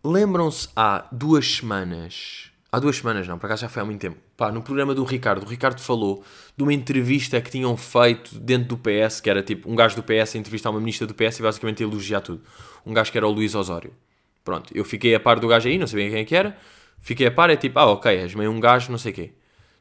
Lembram-se 0.04 0.68
há 0.76 1.08
duas 1.10 1.48
semanas. 1.48 2.52
Há 2.74 2.80
duas 2.80 2.96
semanas 2.96 3.28
não, 3.28 3.38
por 3.38 3.46
acaso 3.46 3.62
já 3.62 3.70
foi 3.70 3.84
há 3.84 3.86
muito 3.86 4.02
tempo. 4.02 4.18
Pá, 4.36 4.52
no 4.52 4.64
programa 4.64 4.96
do 4.96 5.04
Ricardo, 5.04 5.46
o 5.46 5.48
Ricardo 5.48 5.80
falou 5.80 6.24
de 6.58 6.64
uma 6.64 6.74
entrevista 6.74 7.40
que 7.40 7.52
tinham 7.52 7.78
feito 7.78 8.40
dentro 8.40 8.70
do 8.70 8.78
PS, 8.80 9.22
que 9.22 9.30
era 9.30 9.44
tipo 9.44 9.72
um 9.72 9.76
gajo 9.76 9.96
do 9.96 10.02
PS 10.02 10.36
a 10.36 10.40
entrevistar 10.40 10.72
uma 10.72 10.80
ministra 10.80 11.06
do 11.06 11.14
PS 11.14 11.38
e 11.38 11.44
basicamente 11.44 11.84
elogiar 11.84 12.22
tudo. 12.22 12.42
Um 12.84 12.92
gajo 12.92 13.12
que 13.12 13.18
era 13.20 13.28
o 13.28 13.32
Luís 13.32 13.54
Osório. 13.54 13.94
Pronto, 14.44 14.76
eu 14.76 14.84
fiquei 14.84 15.14
a 15.14 15.20
par 15.20 15.40
do 15.40 15.48
gajo 15.48 15.70
aí, 15.70 15.78
não 15.78 15.86
sabia 15.86 16.10
quem 16.10 16.22
é 16.22 16.26
que 16.26 16.36
era. 16.36 16.58
Fiquei 16.98 17.28
a 17.28 17.32
par, 17.32 17.52
é 17.52 17.56
tipo, 17.56 17.78
ah, 17.78 17.92
ok, 17.92 18.12
és 18.12 18.34
meio 18.34 18.50
um 18.50 18.60
gajo, 18.60 18.90
não 18.90 18.98
sei 18.98 19.12
o 19.12 19.16
quê. 19.16 19.34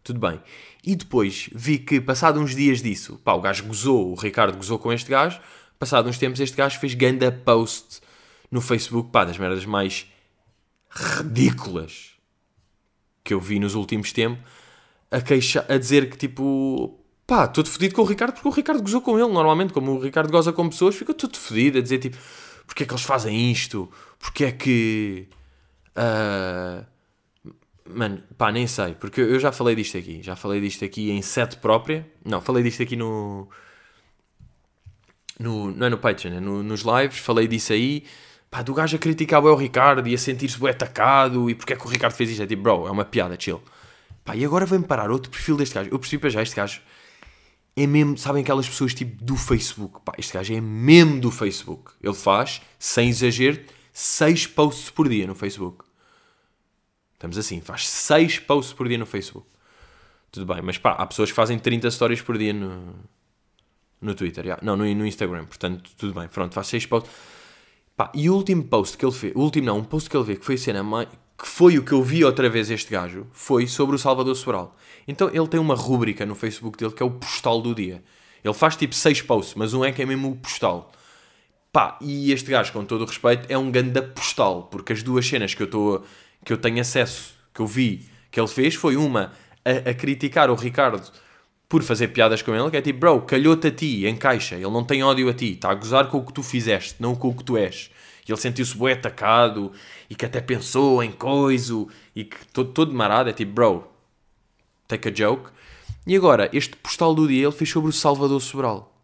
Tudo 0.05 0.21
bem. 0.21 0.39
E 0.85 0.95
depois 0.95 1.49
vi 1.55 1.79
que, 1.79 1.99
passado 1.99 2.39
uns 2.41 2.55
dias 2.55 2.83
disso, 2.83 3.19
pá, 3.25 3.33
o 3.33 3.41
gajo 3.41 3.65
gozou, 3.65 4.13
o 4.13 4.15
Ricardo 4.17 4.55
gozou 4.55 4.79
com 4.79 4.93
este 4.93 5.11
gajo. 5.11 5.41
Passado 5.79 6.11
uns 6.11 6.19
tempos, 6.19 6.41
este 6.41 6.59
gajo 6.59 6.79
fez 6.79 6.93
ganda 6.93 7.33
post 7.33 8.03
no 8.51 8.61
Facebook, 8.61 9.11
pá, 9.11 9.25
das 9.25 9.39
merdas 9.39 9.65
mais 9.65 10.07
ridículas 10.91 12.12
que 13.25 13.35
eu 13.35 13.41
vi 13.41 13.59
nos 13.59 13.75
últimos 13.75 14.13
tempos, 14.13 14.41
a, 15.11 15.21
queixa, 15.21 15.65
a 15.69 15.77
dizer 15.79 16.11
que 16.11 16.17
tipo, 16.17 16.99
pá, 17.27 17.47
todo 17.49 17.69
fodido 17.69 17.95
com 17.95 18.03
o 18.03 18.05
Ricardo, 18.05 18.35
porque 18.35 18.49
o 18.49 18.53
Ricardo 18.53 18.83
gozou 18.83 19.01
com 19.01 19.19
ele. 19.19 19.33
Normalmente, 19.33 19.73
como 19.73 19.93
o 19.93 20.01
Ricardo 20.01 20.31
goza 20.31 20.53
com 20.53 20.69
pessoas, 20.69 20.95
fica 20.97 21.15
todo 21.15 21.37
fodido 21.37 21.79
a 21.79 21.83
dizer 21.83 21.99
tipo, 21.99 22.17
porque 22.67 22.85
é 22.85 22.87
que 22.87 22.93
eles 22.93 23.05
fazem 23.05 23.51
isto? 23.53 23.91
Porque 24.19 24.45
é 24.45 24.53
que. 24.53 25.29
ah, 25.97 26.85
Mano, 27.85 28.23
pá, 28.39 28.51
nem 28.53 28.67
sei, 28.67 28.95
porque 28.95 29.21
eu 29.21 29.39
já 29.41 29.51
falei 29.53 29.75
disto 29.75 29.99
aqui. 29.99 30.23
Já 30.23 30.37
falei 30.37 30.61
disto 30.61 30.85
aqui 30.85 31.11
em 31.11 31.21
set 31.21 31.57
própria. 31.59 32.07
Não, 32.25 32.41
falei 32.41 32.63
disto 32.63 32.83
aqui 32.83 32.97
no. 32.97 33.49
no 35.39 35.71
não 35.73 35.87
é 35.87 35.91
no 35.91 35.99
Patreon, 35.99 36.35
é 36.35 36.41
no- 36.41 36.63
nos 36.63 36.83
lives. 36.83 37.19
Falei 37.19 37.47
disso 37.49 37.73
aí. 37.73 38.05
Pá, 38.53 38.61
do 38.61 38.75
gajo 38.75 38.97
a 38.97 38.99
criticar 38.99 39.43
o 39.43 39.57
Ricardo 39.57 40.07
e 40.07 40.15
a 40.15 40.19
sentir-se 40.19 40.61
bem 40.61 40.69
atacado. 40.69 41.49
E 41.49 41.55
porque 41.55 41.73
é 41.73 41.77
que 41.77 41.87
o 41.87 41.89
Ricardo 41.89 42.13
fez 42.13 42.29
isto? 42.29 42.43
É 42.43 42.47
tipo, 42.47 42.63
bro, 42.63 42.87
é 42.87 42.91
uma 42.91 43.03
piada, 43.03 43.35
chill. 43.41 43.63
Pá, 44.23 44.37
e 44.37 44.45
agora 44.45 44.67
vem 44.67 44.83
parar 44.83 45.11
outro 45.11 45.31
perfil 45.31 45.57
deste 45.57 45.75
gajo. 45.75 45.89
Eu 45.91 45.99
percebi 45.99 46.21
para 46.21 46.29
já, 46.29 46.43
este 46.43 46.55
gajo 46.55 46.83
é 47.75 47.87
mesmo, 47.87 48.19
sabem 48.19 48.43
aquelas 48.43 48.69
pessoas 48.69 48.93
tipo 48.93 49.25
do 49.25 49.37
Facebook? 49.37 50.01
Pá, 50.05 50.13
este 50.19 50.35
gajo 50.35 50.53
é 50.53 50.61
mesmo 50.61 51.19
do 51.19 51.31
Facebook. 51.31 51.93
Ele 52.03 52.13
faz, 52.13 52.61
sem 52.79 53.09
exagero, 53.09 53.59
6 53.91 54.49
posts 54.49 54.91
por 54.91 55.09
dia 55.09 55.27
no 55.27 55.35
Facebook. 55.35 55.87
Estamos 57.15 57.39
assim, 57.39 57.59
faz 57.63 57.89
6 57.89 58.41
posts 58.41 58.75
por 58.75 58.87
dia 58.87 58.99
no 58.99 59.07
Facebook. 59.07 59.47
Tudo 60.31 60.45
bem, 60.45 60.61
mas 60.61 60.77
pá, 60.77 60.91
há 60.91 61.07
pessoas 61.07 61.31
que 61.31 61.35
fazem 61.35 61.59
30 61.59 61.91
stories 61.91 62.21
por 62.21 62.37
dia 62.37 62.53
no, 62.53 62.97
no 63.99 64.15
Twitter, 64.15 64.45
já. 64.45 64.59
não, 64.61 64.77
no, 64.77 64.85
no 64.95 65.07
Instagram, 65.07 65.47
portanto, 65.47 65.91
tudo 65.97 66.13
bem, 66.13 66.29
pronto, 66.29 66.53
faz 66.53 66.67
6 66.67 66.85
posts. 66.85 67.11
Pá, 68.03 68.11
e 68.15 68.29
o 68.29 68.35
último 68.35 68.65
post 68.65 68.99
que 68.99 69.05
ele 69.05 69.13
fez, 69.13 69.33
o 69.33 69.39
último 69.39 69.67
não, 69.67 69.79
um 69.79 69.85
post 69.85 70.11
que 70.11 70.17
ele 70.17 70.25
fez, 70.25 70.39
que 70.41 70.45
foi 70.45 70.57
a 70.57 70.59
cena 70.59 70.83
mais, 70.83 71.07
que 71.39 71.47
foi 71.47 71.79
o 71.79 71.85
que 71.85 71.93
eu 71.93 72.03
vi 72.03 72.25
outra 72.25 72.51
vez 72.51 72.69
este 72.69 72.91
gajo, 72.91 73.29
foi 73.31 73.69
sobre 73.69 73.95
o 73.95 73.99
Salvador 73.99 74.35
Sobral. 74.35 74.77
Então 75.07 75.31
ele 75.33 75.47
tem 75.47 75.61
uma 75.61 75.77
rúbrica 75.77 76.27
no 76.27 76.35
Facebook 76.35 76.77
dele 76.77 76.91
que 76.91 77.01
é 77.01 77.07
o 77.07 77.13
postal 77.13 77.63
do 77.63 77.73
dia. 77.73 78.03
Ele 78.43 78.55
faz 78.55 78.75
tipo 78.75 78.93
6 78.93 79.23
posts, 79.23 79.55
mas 79.55 79.73
um 79.73 79.85
é 79.85 79.93
que 79.93 80.03
é 80.03 80.05
mesmo 80.05 80.33
o 80.33 80.35
postal. 80.35 80.91
Pá, 81.73 81.97
e 82.01 82.33
este 82.33 82.51
gajo, 82.51 82.73
com 82.73 82.85
todo 82.85 83.03
o 83.03 83.07
respeito, 83.07 83.47
é 83.49 83.57
um 83.57 83.71
ganda 83.71 84.03
postal, 84.03 84.65
porque 84.65 84.93
as 84.93 85.05
duas 85.05 85.25
cenas 85.25 85.55
que 85.55 85.63
eu, 85.63 85.71
tô, 85.71 86.03
que 86.45 86.53
eu 86.53 86.59
tenho 86.59 86.81
acesso, 86.81 87.35
que 87.55 87.61
eu 87.61 87.69
vi, 87.69 88.09
que 88.33 88.41
ele 88.41 88.49
fez, 88.49 88.75
foi 88.75 88.97
uma 88.97 89.31
a, 89.65 89.91
a 89.91 89.95
criticar 89.95 90.51
o 90.51 90.57
Ricardo 90.57 91.09
por 91.73 91.83
fazer 91.83 92.09
piadas 92.09 92.43
com 92.43 92.55
ele, 92.55 92.71
que 92.71 92.77
é 92.77 92.83
tipo, 92.83 92.99
bro, 92.99 93.23
calhou-te 93.23 93.69
a 93.69 93.71
ti, 93.71 94.07
encaixa, 94.07 94.57
ele 94.57 94.69
não 94.69 94.85
tem 94.85 95.03
ódio 95.03 95.27
a 95.31 95.33
ti, 95.33 95.53
está 95.53 95.71
a 95.71 95.75
gozar 95.75 96.07
com 96.09 96.19
o 96.19 96.23
que 96.23 96.31
tu 96.31 96.43
fizeste, 96.43 96.97
não 97.01 97.15
com 97.15 97.29
o 97.29 97.35
que 97.35 97.43
tu 97.43 97.57
és. 97.57 97.91
E 98.29 98.31
ele 98.31 98.39
sentiu-se 98.39 98.77
bué 98.77 98.93
atacado, 98.93 99.73
e 100.11 100.15
que 100.15 100.27
até 100.27 100.43
pensou 100.43 101.03
em 101.03 101.11
coiso, 101.11 101.89
e 102.15 102.25
que 102.25 102.47
todo, 102.49 102.73
todo 102.73 102.93
marado, 102.93 103.31
é 103.31 103.33
tipo, 103.33 103.53
bro, 103.53 103.85
take 104.87 105.09
a 105.09 105.15
joke. 105.15 105.49
E 106.07 106.15
agora, 106.15 106.51
este 106.53 106.77
postal 106.77 107.15
do 107.15 107.27
dia 107.27 107.43
ele 107.47 107.53
fez 107.53 107.71
sobre 107.71 107.89
o 107.89 107.93
Salvador 107.93 108.43
Sobral. 108.43 108.95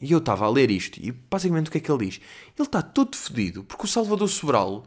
E 0.00 0.10
eu 0.10 0.16
estava 0.16 0.46
a 0.46 0.50
ler 0.50 0.70
isto, 0.70 0.98
e 0.98 1.12
basicamente 1.12 1.68
o 1.68 1.70
que 1.70 1.76
é 1.76 1.80
que 1.82 1.92
ele 1.92 2.06
diz? 2.06 2.22
Ele 2.58 2.66
está 2.66 2.80
todo 2.80 3.14
fodido, 3.18 3.64
porque 3.64 3.84
o 3.84 3.86
Salvador 3.88 4.28
Sobral 4.30 4.82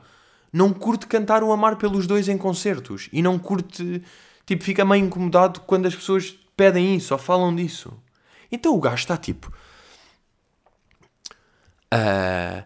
não 0.52 0.74
curte 0.74 1.06
cantar 1.06 1.44
o 1.44 1.52
Amar 1.52 1.76
pelos 1.76 2.08
Dois 2.08 2.28
em 2.28 2.38
concertos. 2.40 3.10
E 3.14 3.22
não 3.22 3.38
curte, 3.38 4.02
tipo, 4.44 4.64
fica 4.64 4.84
meio 4.84 5.06
incomodado 5.06 5.60
quando 5.60 5.86
as 5.86 5.94
pessoas 5.94 6.41
pedem 6.56 6.96
isso 6.96 7.14
ou 7.14 7.18
falam 7.20 7.56
disso. 7.56 7.92
Então 8.52 8.76
o 8.76 8.80
gajo 8.80 8.96
está 8.96 9.18
tipo. 9.18 9.52
ah, 11.92 12.64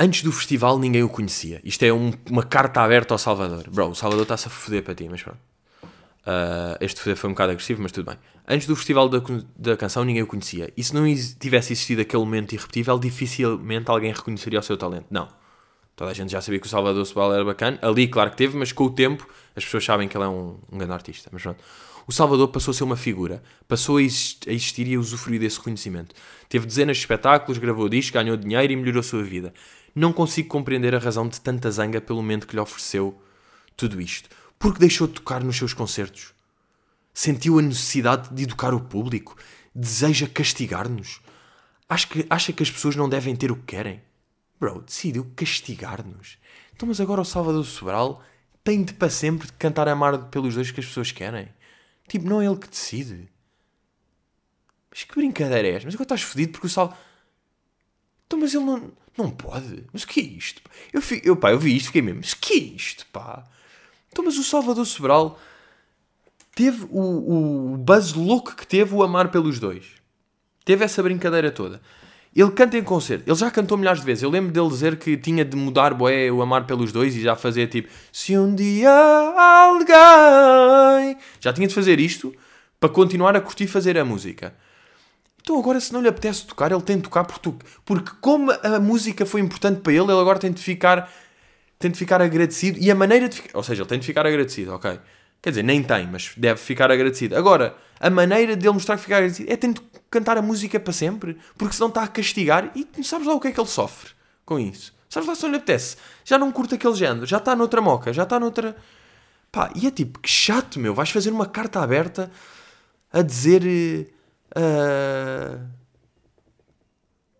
antes 0.00 0.22
do 0.22 0.32
festival 0.32 0.78
ninguém 0.78 1.02
o 1.02 1.08
conhecia. 1.08 1.60
Isto 1.64 1.84
é 1.84 1.92
um- 1.92 2.12
uma 2.30 2.42
carta 2.42 2.80
aberta 2.82 3.14
ao 3.14 3.18
Salvador. 3.18 3.68
Bro, 3.70 3.90
o 3.90 3.94
Salvador 3.94 4.22
está-se 4.24 4.48
a 4.48 4.50
foder 4.50 4.82
para 4.82 4.94
ti, 4.94 5.08
mas 5.08 5.22
pronto. 5.22 5.38
Uh, 6.24 6.78
este 6.80 7.00
foder 7.00 7.16
foi 7.16 7.30
um 7.30 7.32
bocado 7.32 7.50
agressivo, 7.52 7.82
mas 7.82 7.90
tudo 7.90 8.06
bem. 8.06 8.18
Antes 8.46 8.66
do 8.68 8.76
Festival 8.76 9.08
da, 9.08 9.20
da 9.56 9.76
Canção, 9.76 10.04
ninguém 10.04 10.22
o 10.22 10.26
conhecia. 10.26 10.72
E 10.76 10.82
se 10.84 10.94
não 10.94 11.02
tivesse 11.38 11.72
existido 11.72 12.00
aquele 12.02 12.22
momento 12.22 12.52
irrepetível, 12.52 12.96
dificilmente 12.98 13.90
alguém 13.90 14.12
reconheceria 14.12 14.60
o 14.60 14.62
seu 14.62 14.76
talento. 14.76 15.06
Não. 15.10 15.28
Toda 16.02 16.10
a 16.10 16.14
gente 16.16 16.32
já 16.32 16.40
sabia 16.40 16.58
que 16.58 16.66
o 16.66 16.68
Salvador 16.68 17.06
Sobral 17.06 17.32
era 17.32 17.44
bacana. 17.44 17.78
Ali, 17.80 18.08
claro 18.08 18.32
que 18.32 18.36
teve, 18.36 18.56
mas 18.56 18.72
com 18.72 18.82
o 18.82 18.90
tempo 18.90 19.24
as 19.54 19.64
pessoas 19.64 19.84
sabem 19.84 20.08
que 20.08 20.16
ele 20.16 20.24
é 20.24 20.28
um, 20.28 20.58
um 20.72 20.76
grande 20.76 20.94
artista. 20.94 21.30
Mas 21.32 21.42
pronto. 21.42 21.62
O 22.08 22.12
Salvador 22.12 22.48
passou 22.48 22.72
a 22.72 22.74
ser 22.74 22.82
uma 22.82 22.96
figura. 22.96 23.40
Passou 23.68 23.98
a 23.98 24.02
exis- 24.02 24.36
a 24.48 24.50
existir 24.50 24.88
e 24.88 24.96
a 24.96 24.98
usufruir 24.98 25.38
desse 25.38 25.58
reconhecimento. 25.58 26.12
Teve 26.48 26.66
dezenas 26.66 26.96
de 26.96 27.02
espetáculos, 27.04 27.56
gravou 27.56 27.88
discos, 27.88 28.10
ganhou 28.10 28.36
dinheiro 28.36 28.72
e 28.72 28.74
melhorou 28.74 28.98
a 28.98 29.02
sua 29.04 29.22
vida. 29.22 29.54
Não 29.94 30.12
consigo 30.12 30.48
compreender 30.48 30.92
a 30.92 30.98
razão 30.98 31.28
de 31.28 31.40
tanta 31.40 31.70
zanga 31.70 32.00
pelo 32.00 32.20
momento 32.20 32.48
que 32.48 32.56
lhe 32.56 32.60
ofereceu 32.60 33.16
tudo 33.76 34.00
isto. 34.00 34.28
Porque 34.58 34.80
deixou 34.80 35.06
de 35.06 35.12
tocar 35.12 35.44
nos 35.44 35.56
seus 35.56 35.72
concertos. 35.72 36.34
Sentiu 37.14 37.60
a 37.60 37.62
necessidade 37.62 38.34
de 38.34 38.42
educar 38.42 38.74
o 38.74 38.80
público. 38.80 39.36
Deseja 39.72 40.26
castigar-nos. 40.26 41.20
Acha 41.88 42.52
que 42.52 42.62
as 42.64 42.70
pessoas 42.72 42.96
não 42.96 43.08
devem 43.08 43.36
ter 43.36 43.52
o 43.52 43.56
que 43.56 43.76
querem. 43.76 44.02
Bro, 44.62 44.82
decidiu 44.82 45.28
castigar-nos. 45.34 46.38
Então, 46.72 46.86
mas 46.86 47.00
agora 47.00 47.20
o 47.20 47.24
Salvador 47.24 47.64
Sobral 47.64 48.22
tem 48.62 48.84
de 48.84 48.94
para 48.94 49.10
sempre 49.10 49.48
de 49.48 49.52
cantar 49.54 49.88
amar 49.88 50.26
pelos 50.26 50.54
dois 50.54 50.70
que 50.70 50.78
as 50.78 50.86
pessoas 50.86 51.10
querem. 51.10 51.48
Tipo, 52.06 52.28
não 52.28 52.40
é 52.40 52.46
ele 52.46 52.56
que 52.56 52.68
decide. 52.68 53.28
Mas 54.88 55.02
que 55.02 55.16
brincadeira 55.16 55.66
é 55.66 55.72
esta? 55.72 55.86
Mas 55.86 55.94
agora 55.94 56.04
estás 56.04 56.22
fodido 56.22 56.52
porque 56.52 56.68
o 56.68 56.70
Salvador... 56.70 57.02
Então, 58.24 58.38
mas 58.38 58.54
ele 58.54 58.62
não, 58.62 58.92
não 59.18 59.30
pode. 59.32 59.84
Mas 59.92 60.04
o 60.04 60.06
que 60.06 60.20
é 60.20 60.22
isto? 60.22 60.62
Eu, 60.92 61.02
fi- 61.02 61.22
eu, 61.24 61.34
pá, 61.34 61.50
eu 61.50 61.58
vi 61.58 61.76
isto 61.76 61.86
fiquei 61.86 62.00
mesmo, 62.00 62.20
mas 62.20 62.30
o 62.30 62.36
que 62.36 62.52
é 62.52 62.58
isto, 62.58 63.04
pá? 63.06 63.44
Então, 64.12 64.24
mas 64.24 64.38
o 64.38 64.44
Salvador 64.44 64.86
Sobral 64.86 65.40
teve 66.54 66.86
o, 66.88 67.72
o 67.72 67.76
buzz 67.78 68.12
louco 68.12 68.54
que 68.54 68.64
teve 68.64 68.94
o 68.94 69.02
amar 69.02 69.28
pelos 69.32 69.58
dois. 69.58 69.86
Teve 70.64 70.84
essa 70.84 71.02
brincadeira 71.02 71.50
toda. 71.50 71.82
Ele 72.34 72.50
canta 72.50 72.78
em 72.78 72.82
concerto. 72.82 73.28
Ele 73.28 73.36
já 73.36 73.50
cantou 73.50 73.76
milhares 73.76 74.00
de 74.00 74.06
vezes. 74.06 74.22
Eu 74.22 74.30
lembro 74.30 74.50
dele 74.50 74.68
dizer 74.68 74.96
que 74.96 75.16
tinha 75.16 75.44
de 75.44 75.56
mudar 75.56 75.92
boé, 75.92 76.32
o 76.32 76.40
amar 76.40 76.66
pelos 76.66 76.90
dois 76.90 77.14
e 77.14 77.20
já 77.20 77.36
fazer 77.36 77.66
tipo 77.66 77.90
Se 78.10 78.36
um 78.38 78.54
dia 78.54 78.90
alguém... 78.90 79.96
Já 81.40 81.52
tinha 81.52 81.68
de 81.68 81.74
fazer 81.74 82.00
isto 82.00 82.34
para 82.80 82.88
continuar 82.88 83.36
a 83.36 83.40
curtir 83.40 83.66
fazer 83.66 83.98
a 83.98 84.04
música. 84.04 84.54
Então 85.42 85.58
agora 85.58 85.78
se 85.78 85.92
não 85.92 86.00
lhe 86.00 86.08
apetece 86.08 86.46
tocar, 86.46 86.72
ele 86.72 86.82
tem 86.82 86.96
de 86.96 87.02
tocar 87.02 87.24
por 87.24 87.38
tu. 87.38 87.56
Porque 87.84 88.12
como 88.20 88.50
a 88.50 88.80
música 88.80 89.26
foi 89.26 89.40
importante 89.40 89.80
para 89.80 89.92
ele, 89.92 90.04
ele 90.04 90.12
agora 90.12 90.38
tem 90.38 90.52
de 90.52 90.62
ficar 90.62 91.12
tem 91.78 91.90
de 91.90 91.98
ficar 91.98 92.22
agradecido 92.22 92.78
e 92.80 92.92
a 92.92 92.94
maneira 92.94 93.28
de 93.28 93.36
ficar, 93.36 93.58
ou 93.58 93.64
seja, 93.64 93.82
ele 93.82 93.88
tem 93.88 93.98
de 93.98 94.06
ficar 94.06 94.24
agradecido, 94.24 94.72
ok? 94.72 95.00
Quer 95.42 95.50
dizer, 95.50 95.64
nem 95.64 95.82
tem, 95.82 96.06
mas 96.06 96.32
deve 96.36 96.60
ficar 96.60 96.90
agradecido. 96.90 97.36
Agora, 97.36 97.76
a 97.98 98.08
maneira 98.08 98.54
dele 98.54 98.74
mostrar 98.74 98.96
que 98.96 99.02
fica 99.02 99.16
agradecido 99.16 99.52
é 99.52 99.56
tendo 99.56 99.82
cantar 100.08 100.36
a 100.36 100.42
música 100.42 100.78
para 100.78 100.92
sempre, 100.92 101.36
porque 101.58 101.74
senão 101.74 101.88
está 101.88 102.04
a 102.04 102.08
castigar 102.08 102.70
e 102.76 102.86
não 102.96 103.02
sabes 103.02 103.26
lá 103.26 103.34
o 103.34 103.40
que 103.40 103.48
é 103.48 103.52
que 103.52 103.60
ele 103.60 103.68
sofre 103.68 104.10
com 104.46 104.58
isso. 104.58 104.94
Sabes 105.08 105.28
lá 105.28 105.34
se 105.34 105.42
não 105.42 105.50
lhe 105.50 105.56
apetece. 105.56 105.96
Já 106.24 106.38
não 106.38 106.52
curta 106.52 106.76
aquele 106.76 106.94
género, 106.94 107.26
já 107.26 107.38
está 107.38 107.56
noutra 107.56 107.80
moca, 107.82 108.12
já 108.12 108.22
está 108.22 108.38
noutra. 108.38 108.76
Pá, 109.50 109.70
e 109.74 109.86
é 109.86 109.90
tipo, 109.90 110.20
que 110.20 110.28
chato, 110.28 110.78
meu. 110.78 110.94
Vais 110.94 111.10
fazer 111.10 111.30
uma 111.30 111.46
carta 111.46 111.82
aberta 111.82 112.30
a 113.12 113.20
dizer. 113.20 114.12
ah, 114.54 115.58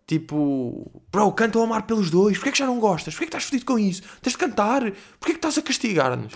Tipo, 0.05 0.91
bro, 1.11 1.31
canta 1.31 1.57
o 1.57 1.63
amar 1.63 1.83
pelos 1.83 2.09
dois. 2.11 2.37
Porquê 2.37 2.51
que 2.51 2.57
já 2.59 2.65
não 2.65 2.79
gostas? 2.79 3.13
Porquê 3.13 3.25
que 3.25 3.29
estás 3.29 3.45
fodido 3.45 3.65
com 3.65 3.79
isso? 3.79 4.03
Tens 4.21 4.33
de 4.33 4.37
cantar. 4.37 4.81
Porquê 5.19 5.31
que 5.33 5.37
estás 5.37 5.57
a 5.57 5.61
castigar-nos? 5.61 6.33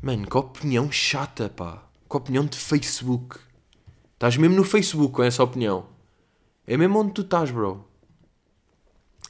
Mano, 0.00 0.28
que 0.28 0.36
opinião 0.36 0.92
chata, 0.92 1.48
pá. 1.48 1.82
a 2.08 2.16
opinião 2.16 2.46
de 2.46 2.56
Facebook. 2.56 3.36
Estás 4.14 4.36
mesmo 4.36 4.56
no 4.56 4.64
Facebook 4.64 5.12
com 5.12 5.22
essa 5.24 5.42
opinião. 5.42 5.86
É 6.66 6.76
mesmo 6.76 7.00
onde 7.00 7.12
tu 7.12 7.22
estás, 7.22 7.50
bro. 7.50 7.84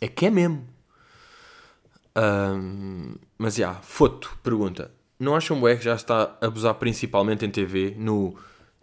É 0.00 0.08
que 0.08 0.26
é 0.26 0.30
mesmo. 0.30 0.66
Um, 2.16 3.14
mas 3.38 3.54
já, 3.54 3.68
yeah, 3.68 3.82
foto, 3.82 4.36
pergunta. 4.42 4.90
Não 5.18 5.34
acham 5.34 5.58
bué 5.58 5.76
que 5.76 5.84
já 5.84 5.94
está 5.94 6.36
a 6.40 6.46
abusar 6.46 6.74
principalmente 6.74 7.44
em 7.44 7.50
TV 7.50 7.94
no... 7.96 8.36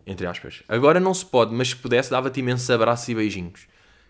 Entre 0.08 0.26
aspas. 0.26 0.64
Agora 0.68 1.00
não 1.00 1.14
se 1.14 1.26
pode, 1.26 1.54
mas 1.54 1.70
se 1.70 1.76
pudesse 1.76 2.12
dava-te 2.12 2.40
imensos 2.40 2.70
abraços 2.70 3.08
e 3.10 3.16
beijinhos. 3.16 3.68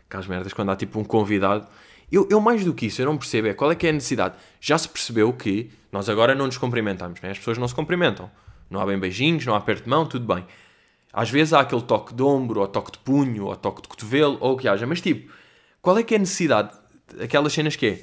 Aquelas 0.07 0.27
merdas 0.27 0.53
quando 0.53 0.71
há 0.71 0.75
tipo 0.75 0.99
um 0.99 1.03
convidado. 1.03 1.67
Eu, 2.11 2.27
eu 2.29 2.39
mais 2.39 2.63
do 2.63 2.73
que 2.73 2.85
isso, 2.85 3.01
eu 3.01 3.05
não 3.05 3.17
percebo 3.17 3.47
é 3.47 3.53
qual 3.53 3.71
é 3.71 3.75
que 3.75 3.87
é 3.87 3.89
a 3.89 3.93
necessidade. 3.93 4.35
Já 4.61 4.77
se 4.77 4.87
percebeu 4.87 5.31
que 5.33 5.69
nós 5.91 6.07
agora 6.09 6.35
não 6.35 6.45
nos 6.45 6.57
cumprimentamos, 6.57 7.19
né? 7.21 7.31
as 7.31 7.37
pessoas 7.37 7.57
não 7.57 7.67
se 7.67 7.75
cumprimentam. 7.75 8.29
Não 8.69 8.79
há 8.79 8.85
bem 8.85 8.97
beijinhos, 8.97 9.45
não 9.45 9.53
há 9.53 9.57
aperto 9.57 9.83
de 9.83 9.89
mão, 9.89 10.05
tudo 10.05 10.25
bem. 10.33 10.45
Às 11.13 11.29
vezes 11.29 11.53
há 11.53 11.61
aquele 11.61 11.81
toque 11.81 12.13
de 12.13 12.21
ombro, 12.21 12.59
ou 12.59 12.67
toque 12.67 12.91
de 12.91 12.97
punho, 12.99 13.45
ou 13.45 13.55
toque 13.55 13.81
de 13.81 13.87
cotovelo, 13.87 14.37
ou 14.41 14.53
o 14.53 14.57
que 14.57 14.67
haja. 14.67 14.85
Mas 14.85 14.99
tipo, 14.99 15.31
qual 15.81 15.97
é 15.97 16.03
que 16.03 16.13
é 16.13 16.17
a 16.17 16.19
necessidade? 16.19 16.71
Aquelas 17.21 17.53
cenas 17.53 17.75
que 17.75 17.85
é, 17.85 17.99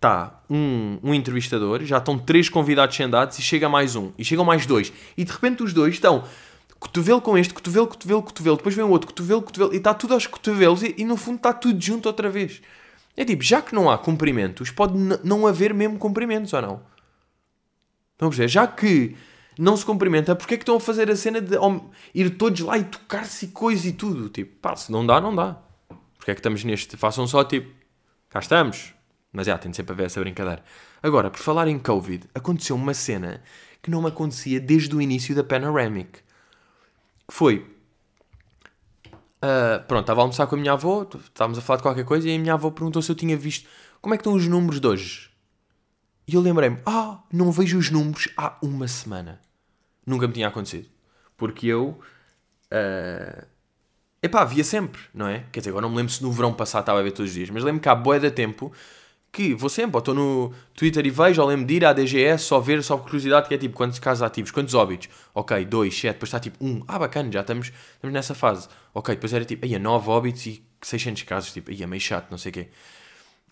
está 0.00 0.40
um, 0.48 0.98
um 1.02 1.12
entrevistador, 1.12 1.84
já 1.84 1.98
estão 1.98 2.18
três 2.18 2.48
convidados 2.48 2.96
sentados 2.96 3.38
e 3.38 3.42
chega 3.42 3.68
mais 3.68 3.94
um, 3.94 4.12
e 4.16 4.24
chegam 4.24 4.44
mais 4.44 4.64
dois. 4.64 4.90
E 5.16 5.24
de 5.24 5.30
repente 5.30 5.62
os 5.62 5.74
dois 5.74 5.94
estão 5.94 6.24
cotovelo 6.78 7.20
com 7.20 7.36
este, 7.36 7.52
cotovelo, 7.52 7.86
cotovelo, 7.86 8.22
cotovelo, 8.22 8.56
depois 8.56 8.74
vem 8.74 8.84
o 8.84 8.88
outro, 8.88 9.08
cotovelo, 9.08 9.42
cotovelo, 9.42 9.74
e 9.74 9.76
está 9.76 9.92
tudo 9.92 10.14
aos 10.14 10.26
cotovelos, 10.26 10.82
e, 10.82 10.94
e 10.96 11.04
no 11.04 11.18
fundo 11.18 11.36
está 11.36 11.52
tudo 11.52 11.78
junto 11.78 12.06
outra 12.06 12.30
vez. 12.30 12.62
É 13.16 13.24
tipo, 13.24 13.42
já 13.42 13.60
que 13.60 13.74
não 13.74 13.90
há 13.90 13.98
cumprimentos, 13.98 14.70
pode 14.70 14.94
não 15.24 15.46
haver 15.46 15.74
mesmo 15.74 15.98
cumprimentos 15.98 16.52
ou 16.52 16.62
não? 16.62 16.82
Estão 18.12 18.30
a? 18.30 18.48
Já 18.48 18.66
que 18.66 19.16
não 19.58 19.76
se 19.76 19.84
cumprimenta, 19.84 20.34
porque 20.36 20.54
é 20.54 20.56
que 20.56 20.62
estão 20.62 20.76
a 20.76 20.80
fazer 20.80 21.10
a 21.10 21.16
cena 21.16 21.40
de 21.40 21.56
ir 22.14 22.30
todos 22.30 22.60
lá 22.60 22.78
e 22.78 22.84
tocar-se 22.84 23.46
e 23.46 23.48
coisa 23.48 23.88
e 23.88 23.92
tudo? 23.92 24.28
Tipo, 24.28 24.56
pá, 24.56 24.76
se 24.76 24.90
não 24.90 25.04
dá, 25.04 25.20
não 25.20 25.34
dá. 25.34 25.58
Porque 26.16 26.30
é 26.30 26.34
que 26.34 26.40
estamos 26.40 26.64
neste? 26.64 26.96
Façam 26.96 27.26
só 27.26 27.44
tipo, 27.44 27.70
cá 28.28 28.40
estamos. 28.40 28.94
Mas 29.32 29.46
já, 29.46 29.56
tem 29.56 29.70
de 29.70 29.76
sempre 29.76 29.92
a 29.92 29.96
ver 29.96 30.04
essa 30.04 30.20
brincadeira. 30.20 30.62
Agora, 31.02 31.30
por 31.30 31.38
falar 31.38 31.68
em 31.68 31.78
Covid, 31.78 32.28
aconteceu 32.34 32.76
uma 32.76 32.94
cena 32.94 33.42
que 33.82 33.90
não 33.90 34.02
me 34.02 34.08
acontecia 34.08 34.60
desde 34.60 34.94
o 34.94 35.00
início 35.00 35.34
da 35.34 35.44
Panoramic. 35.44 36.20
Que 37.28 37.34
foi. 37.34 37.66
Uh, 39.42 39.82
pronto, 39.86 40.02
estava 40.02 40.20
a 40.20 40.24
almoçar 40.24 40.46
com 40.46 40.54
a 40.54 40.58
minha 40.58 40.72
avó, 40.72 41.02
estávamos 41.02 41.58
a 41.58 41.62
falar 41.62 41.78
de 41.78 41.82
qualquer 41.82 42.04
coisa 42.04 42.28
e 42.28 42.36
a 42.36 42.38
minha 42.38 42.52
avó 42.52 42.70
perguntou 42.70 43.00
se 43.00 43.10
eu 43.10 43.16
tinha 43.16 43.36
visto 43.36 43.66
como 44.00 44.14
é 44.14 44.18
que 44.18 44.20
estão 44.20 44.34
os 44.34 44.46
números 44.46 44.80
de 44.80 44.86
hoje. 44.86 45.30
E 46.28 46.34
eu 46.34 46.40
lembrei-me, 46.40 46.78
ah, 46.86 47.22
não 47.32 47.50
vejo 47.50 47.78
os 47.78 47.90
números 47.90 48.28
há 48.36 48.56
uma 48.62 48.86
semana. 48.86 49.40
Nunca 50.06 50.28
me 50.28 50.34
tinha 50.34 50.48
acontecido. 50.48 50.88
Porque 51.36 51.66
eu. 51.66 51.98
Uh, 52.72 53.46
epá, 54.22 54.44
via 54.44 54.62
sempre, 54.62 55.00
não 55.12 55.26
é? 55.26 55.44
Quer 55.50 55.60
dizer, 55.60 55.70
agora 55.70 55.82
não 55.82 55.90
me 55.90 55.96
lembro 55.96 56.12
se 56.12 56.22
no 56.22 56.30
verão 56.30 56.52
passado 56.52 56.82
estava 56.82 57.00
a 57.00 57.02
ver 57.02 57.12
todos 57.12 57.30
os 57.30 57.34
dias, 57.34 57.50
mas 57.50 57.64
lembro 57.64 57.80
que 57.80 57.88
há 57.88 57.94
boé 57.94 58.18
de 58.18 58.30
tempo 58.30 58.72
que 59.32 59.54
vou 59.54 59.68
sempre, 59.68 59.96
estou 59.98 60.14
no 60.14 60.52
Twitter 60.74 61.06
e 61.06 61.10
vejo, 61.10 61.40
ou 61.40 61.48
lembro 61.48 61.66
de 61.66 61.74
ir 61.74 61.84
à 61.84 61.92
DGS 61.92 62.44
só 62.44 62.58
ver, 62.58 62.82
só 62.82 62.96
por 62.96 63.04
curiosidade, 63.04 63.48
que 63.48 63.54
é 63.54 63.58
tipo 63.58 63.76
quantos 63.76 63.98
casos 63.98 64.22
ativos, 64.22 64.50
quantos 64.50 64.74
óbitos. 64.74 65.08
Ok, 65.34 65.64
2, 65.64 65.94
7, 65.94 66.14
depois 66.14 66.28
está 66.28 66.40
tipo 66.40 66.64
1. 66.64 66.68
Um. 66.68 66.84
Ah, 66.88 66.98
bacana, 66.98 67.30
já 67.30 67.40
estamos, 67.40 67.72
estamos 67.94 68.12
nessa 68.12 68.34
fase. 68.34 68.68
Ok, 68.92 69.14
depois 69.14 69.32
era 69.32 69.44
tipo, 69.44 69.64
aí 69.64 69.78
9 69.78 70.10
óbitos 70.10 70.46
e 70.46 70.64
600 70.82 71.22
casos, 71.22 71.52
tipo, 71.52 71.70
aí 71.70 71.82
é 71.82 71.86
meio 71.86 72.00
chato, 72.00 72.30
não 72.30 72.38
sei 72.38 72.50
o 72.50 72.52
quê. 72.54 72.68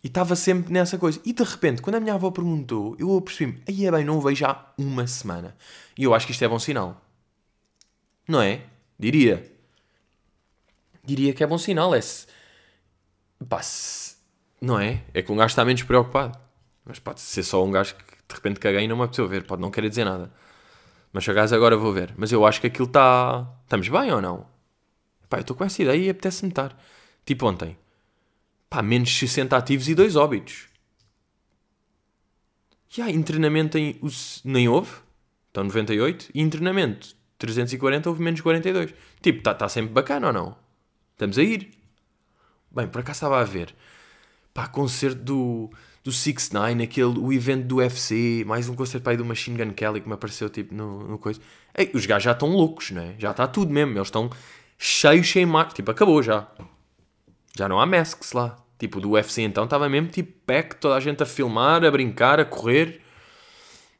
E 0.02 0.06
estava 0.06 0.36
sempre 0.36 0.72
nessa 0.72 0.96
coisa. 0.98 1.20
E 1.24 1.32
de 1.32 1.42
repente, 1.42 1.82
quando 1.82 1.96
a 1.96 2.00
minha 2.00 2.14
avó 2.14 2.30
perguntou, 2.30 2.96
eu 2.98 3.20
percebi-me, 3.20 3.62
aí 3.68 3.86
é 3.86 3.90
bem, 3.90 4.04
não 4.04 4.18
o 4.18 4.20
vejo 4.20 4.46
há 4.46 4.72
uma 4.78 5.06
semana. 5.06 5.56
E 5.96 6.04
eu 6.04 6.14
acho 6.14 6.26
que 6.26 6.32
isto 6.32 6.44
é 6.44 6.48
bom 6.48 6.58
sinal. 6.58 7.00
Não 8.26 8.40
é? 8.40 8.62
Diria. 8.98 9.50
Diria 11.04 11.32
que 11.32 11.42
é 11.42 11.46
bom 11.46 11.58
sinal. 11.58 11.94
É 11.94 12.00
se... 12.00 12.26
Pá, 13.48 13.62
se... 13.62 14.17
Não 14.60 14.78
é? 14.78 15.04
É 15.14 15.22
que 15.22 15.30
um 15.30 15.36
gajo 15.36 15.52
está 15.52 15.64
menos 15.64 15.82
preocupado. 15.82 16.38
Mas 16.84 16.98
pode 16.98 17.20
ser 17.20 17.42
só 17.42 17.64
um 17.64 17.70
gajo 17.70 17.94
que 17.94 18.04
de 18.04 18.34
repente 18.34 18.60
caguei 18.60 18.84
e 18.84 18.88
não 18.88 18.96
me 18.96 19.02
apeteceu 19.02 19.28
ver. 19.28 19.44
Pode 19.44 19.62
não 19.62 19.70
querer 19.70 19.88
dizer 19.88 20.04
nada. 20.04 20.32
Mas 21.12 21.24
se 21.24 21.30
acaso 21.30 21.54
agora 21.54 21.76
vou 21.76 21.92
ver. 21.92 22.14
Mas 22.16 22.32
eu 22.32 22.44
acho 22.46 22.60
que 22.60 22.66
aquilo 22.66 22.86
está... 22.86 23.46
Estamos 23.64 23.88
bem 23.88 24.12
ou 24.12 24.20
não? 24.20 24.46
Pá, 25.28 25.38
eu 25.38 25.42
estou 25.42 25.56
com 25.56 25.64
essa 25.64 25.82
ideia 25.82 26.06
e 26.06 26.10
apetece-me 26.10 26.50
estar. 26.50 26.76
Tipo 27.24 27.46
ontem 27.46 27.76
pá, 28.68 28.82
menos 28.82 29.16
60 29.16 29.56
ativos 29.56 29.88
e 29.88 29.94
2 29.94 30.16
óbitos. 30.16 30.68
E 32.96 33.02
há 33.02 33.10
internamento 33.10 33.76
em, 33.76 33.98
nem 34.44 34.68
houve, 34.68 34.90
estão 35.48 35.64
98, 35.64 36.30
e 36.34 36.40
internamento 36.40 37.14
340 37.38 38.08
houve 38.08 38.22
menos 38.22 38.40
42. 38.40 38.94
Tipo, 39.20 39.38
está 39.38 39.54
tá 39.54 39.68
sempre 39.68 39.92
bacana 39.92 40.28
ou 40.28 40.32
não? 40.32 40.56
Estamos 41.12 41.38
a 41.38 41.42
ir. 41.42 41.70
Bem, 42.70 42.88
por 42.88 43.00
acaso 43.00 43.18
estava 43.18 43.40
a 43.40 43.44
ver, 43.44 43.74
pá, 44.58 44.66
concerto 44.66 45.22
do, 45.22 45.70
do 46.02 46.10
6 46.10 46.50
9 46.50 46.82
aquele, 46.82 47.16
o 47.16 47.32
evento 47.32 47.64
do 47.64 47.76
UFC, 47.76 48.42
mais 48.44 48.68
um 48.68 48.74
concerto 48.74 49.04
para 49.04 49.12
aí 49.12 49.16
do 49.16 49.24
Machine 49.24 49.56
Gun 49.56 49.72
Kelly 49.72 50.00
que 50.00 50.08
me 50.08 50.14
apareceu 50.14 50.50
tipo 50.50 50.74
no, 50.74 51.06
no 51.06 51.16
coisa. 51.16 51.40
Ei, 51.76 51.92
os 51.94 52.04
gajos 52.06 52.24
já 52.24 52.32
estão 52.32 52.48
loucos, 52.48 52.90
né? 52.90 53.14
Já 53.18 53.30
está 53.30 53.46
tudo 53.46 53.72
mesmo, 53.72 53.92
eles 53.92 54.08
estão 54.08 54.28
cheios, 54.76 55.30
sem 55.30 55.46
mais. 55.46 55.72
Tipo, 55.72 55.92
acabou 55.92 56.20
já. 56.24 56.48
Já 57.56 57.68
não 57.68 57.78
há 57.78 57.86
masks 57.86 58.32
lá. 58.32 58.56
Tipo, 58.80 59.00
do 59.00 59.10
UFC 59.10 59.42
então 59.42 59.62
estava 59.62 59.88
mesmo 59.88 60.08
tipo 60.08 60.32
pack, 60.44 60.74
toda 60.74 60.96
a 60.96 61.00
gente 61.00 61.22
a 61.22 61.26
filmar, 61.26 61.84
a 61.84 61.90
brincar, 61.90 62.40
a 62.40 62.44
correr. 62.44 63.00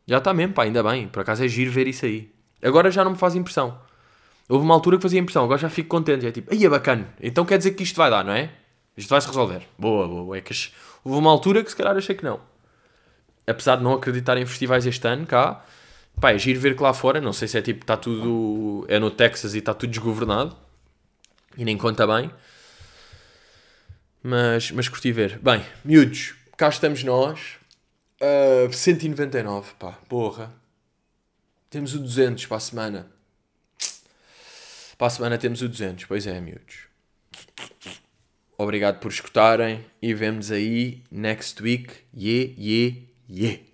Já 0.09 0.19
está 0.19 0.35
mesmo, 0.35 0.55
pá, 0.55 0.65
ainda 0.65 0.83
bem. 0.83 1.07
Por 1.07 1.21
acaso 1.21 1.45
é 1.45 1.47
giro 1.47 1.71
ver 1.71 1.87
isso 1.87 2.05
aí. 2.05 2.33
Agora 2.61 2.91
já 2.91 3.05
não 3.05 3.13
me 3.13 3.17
faz 3.17 3.37
impressão. 3.37 3.81
Houve 4.49 4.65
uma 4.65 4.75
altura 4.75 4.97
que 4.97 5.03
fazia 5.05 5.21
impressão, 5.21 5.45
agora 5.45 5.61
já 5.61 5.71
fico 5.71 5.89
contente. 5.89 6.27
É 6.27 6.33
tipo, 6.33 6.53
aí 6.53 6.65
é 6.65 6.69
bacana. 6.69 7.15
Então 7.23 7.45
quer 7.45 7.59
dizer 7.59 7.73
que 7.73 7.85
isto 7.85 7.97
vai 7.97 8.11
dar, 8.11 8.25
não 8.25 8.33
é? 8.33 8.51
Isto 8.99 9.11
vai 9.11 9.21
se 9.21 9.29
resolver. 9.29 9.63
Boa, 9.79 10.09
boa. 10.09 10.37
É 10.37 10.41
que 10.41 10.53
houve 11.05 11.19
uma 11.21 11.31
altura 11.31 11.63
que 11.63 11.71
se 11.71 11.77
calhar 11.77 11.97
achei 11.97 12.17
que 12.17 12.25
não. 12.25 12.41
Apesar 13.47 13.77
de 13.77 13.85
não 13.85 13.95
acreditar 13.95 14.37
em 14.37 14.45
festivais 14.45 14.85
este 14.87 15.07
ano, 15.07 15.25
cá, 15.25 15.65
pá, 16.21 16.33
é 16.33 16.39
giro 16.39 16.59
ver 16.59 16.77
que 16.77 16.83
lá 16.83 16.93
fora, 16.93 17.21
não 17.21 17.33
sei 17.33 17.47
se 17.47 17.57
é 17.57 17.63
tipo, 17.63 17.85
está 17.85 17.97
tudo. 17.97 18.85
É 18.89 18.99
no 18.99 19.09
Texas 19.09 19.55
e 19.55 19.59
está 19.59 19.73
tudo 19.73 19.91
desgovernado. 19.91 20.57
E 21.57 21.65
nem 21.65 21.79
conta 21.79 22.09
bem. 22.09 22.29
Mas, 24.21 24.73
mas 24.73 24.89
curti 24.89 25.13
ver. 25.13 25.39
Bem, 25.39 25.65
miúdos, 25.85 26.35
cá 26.57 26.69
estamos 26.69 27.05
nós. 27.05 27.57
Uh, 28.21 28.73
199, 28.73 29.75
pá, 29.79 29.93
porra. 30.09 30.53
Temos 31.71 31.95
o 31.95 32.01
200 32.01 32.47
para 32.47 32.57
a 32.57 32.61
semana. 32.61 33.07
Para 34.99 35.07
a 35.07 35.11
semana 35.11 35.39
temos 35.39 35.63
o 35.63 35.69
200, 35.69 36.05
pois 36.07 36.27
é, 36.27 36.41
miúdos. 36.41 36.89
Obrigado 38.61 38.99
por 38.99 39.13
escutarem 39.13 39.85
e 40.03 40.13
vemos 40.13 40.51
aí 40.51 41.05
next 41.13 41.63
week. 41.63 41.93
Yeah, 42.13 42.53
yeah, 42.59 42.97
yeah. 43.31 43.69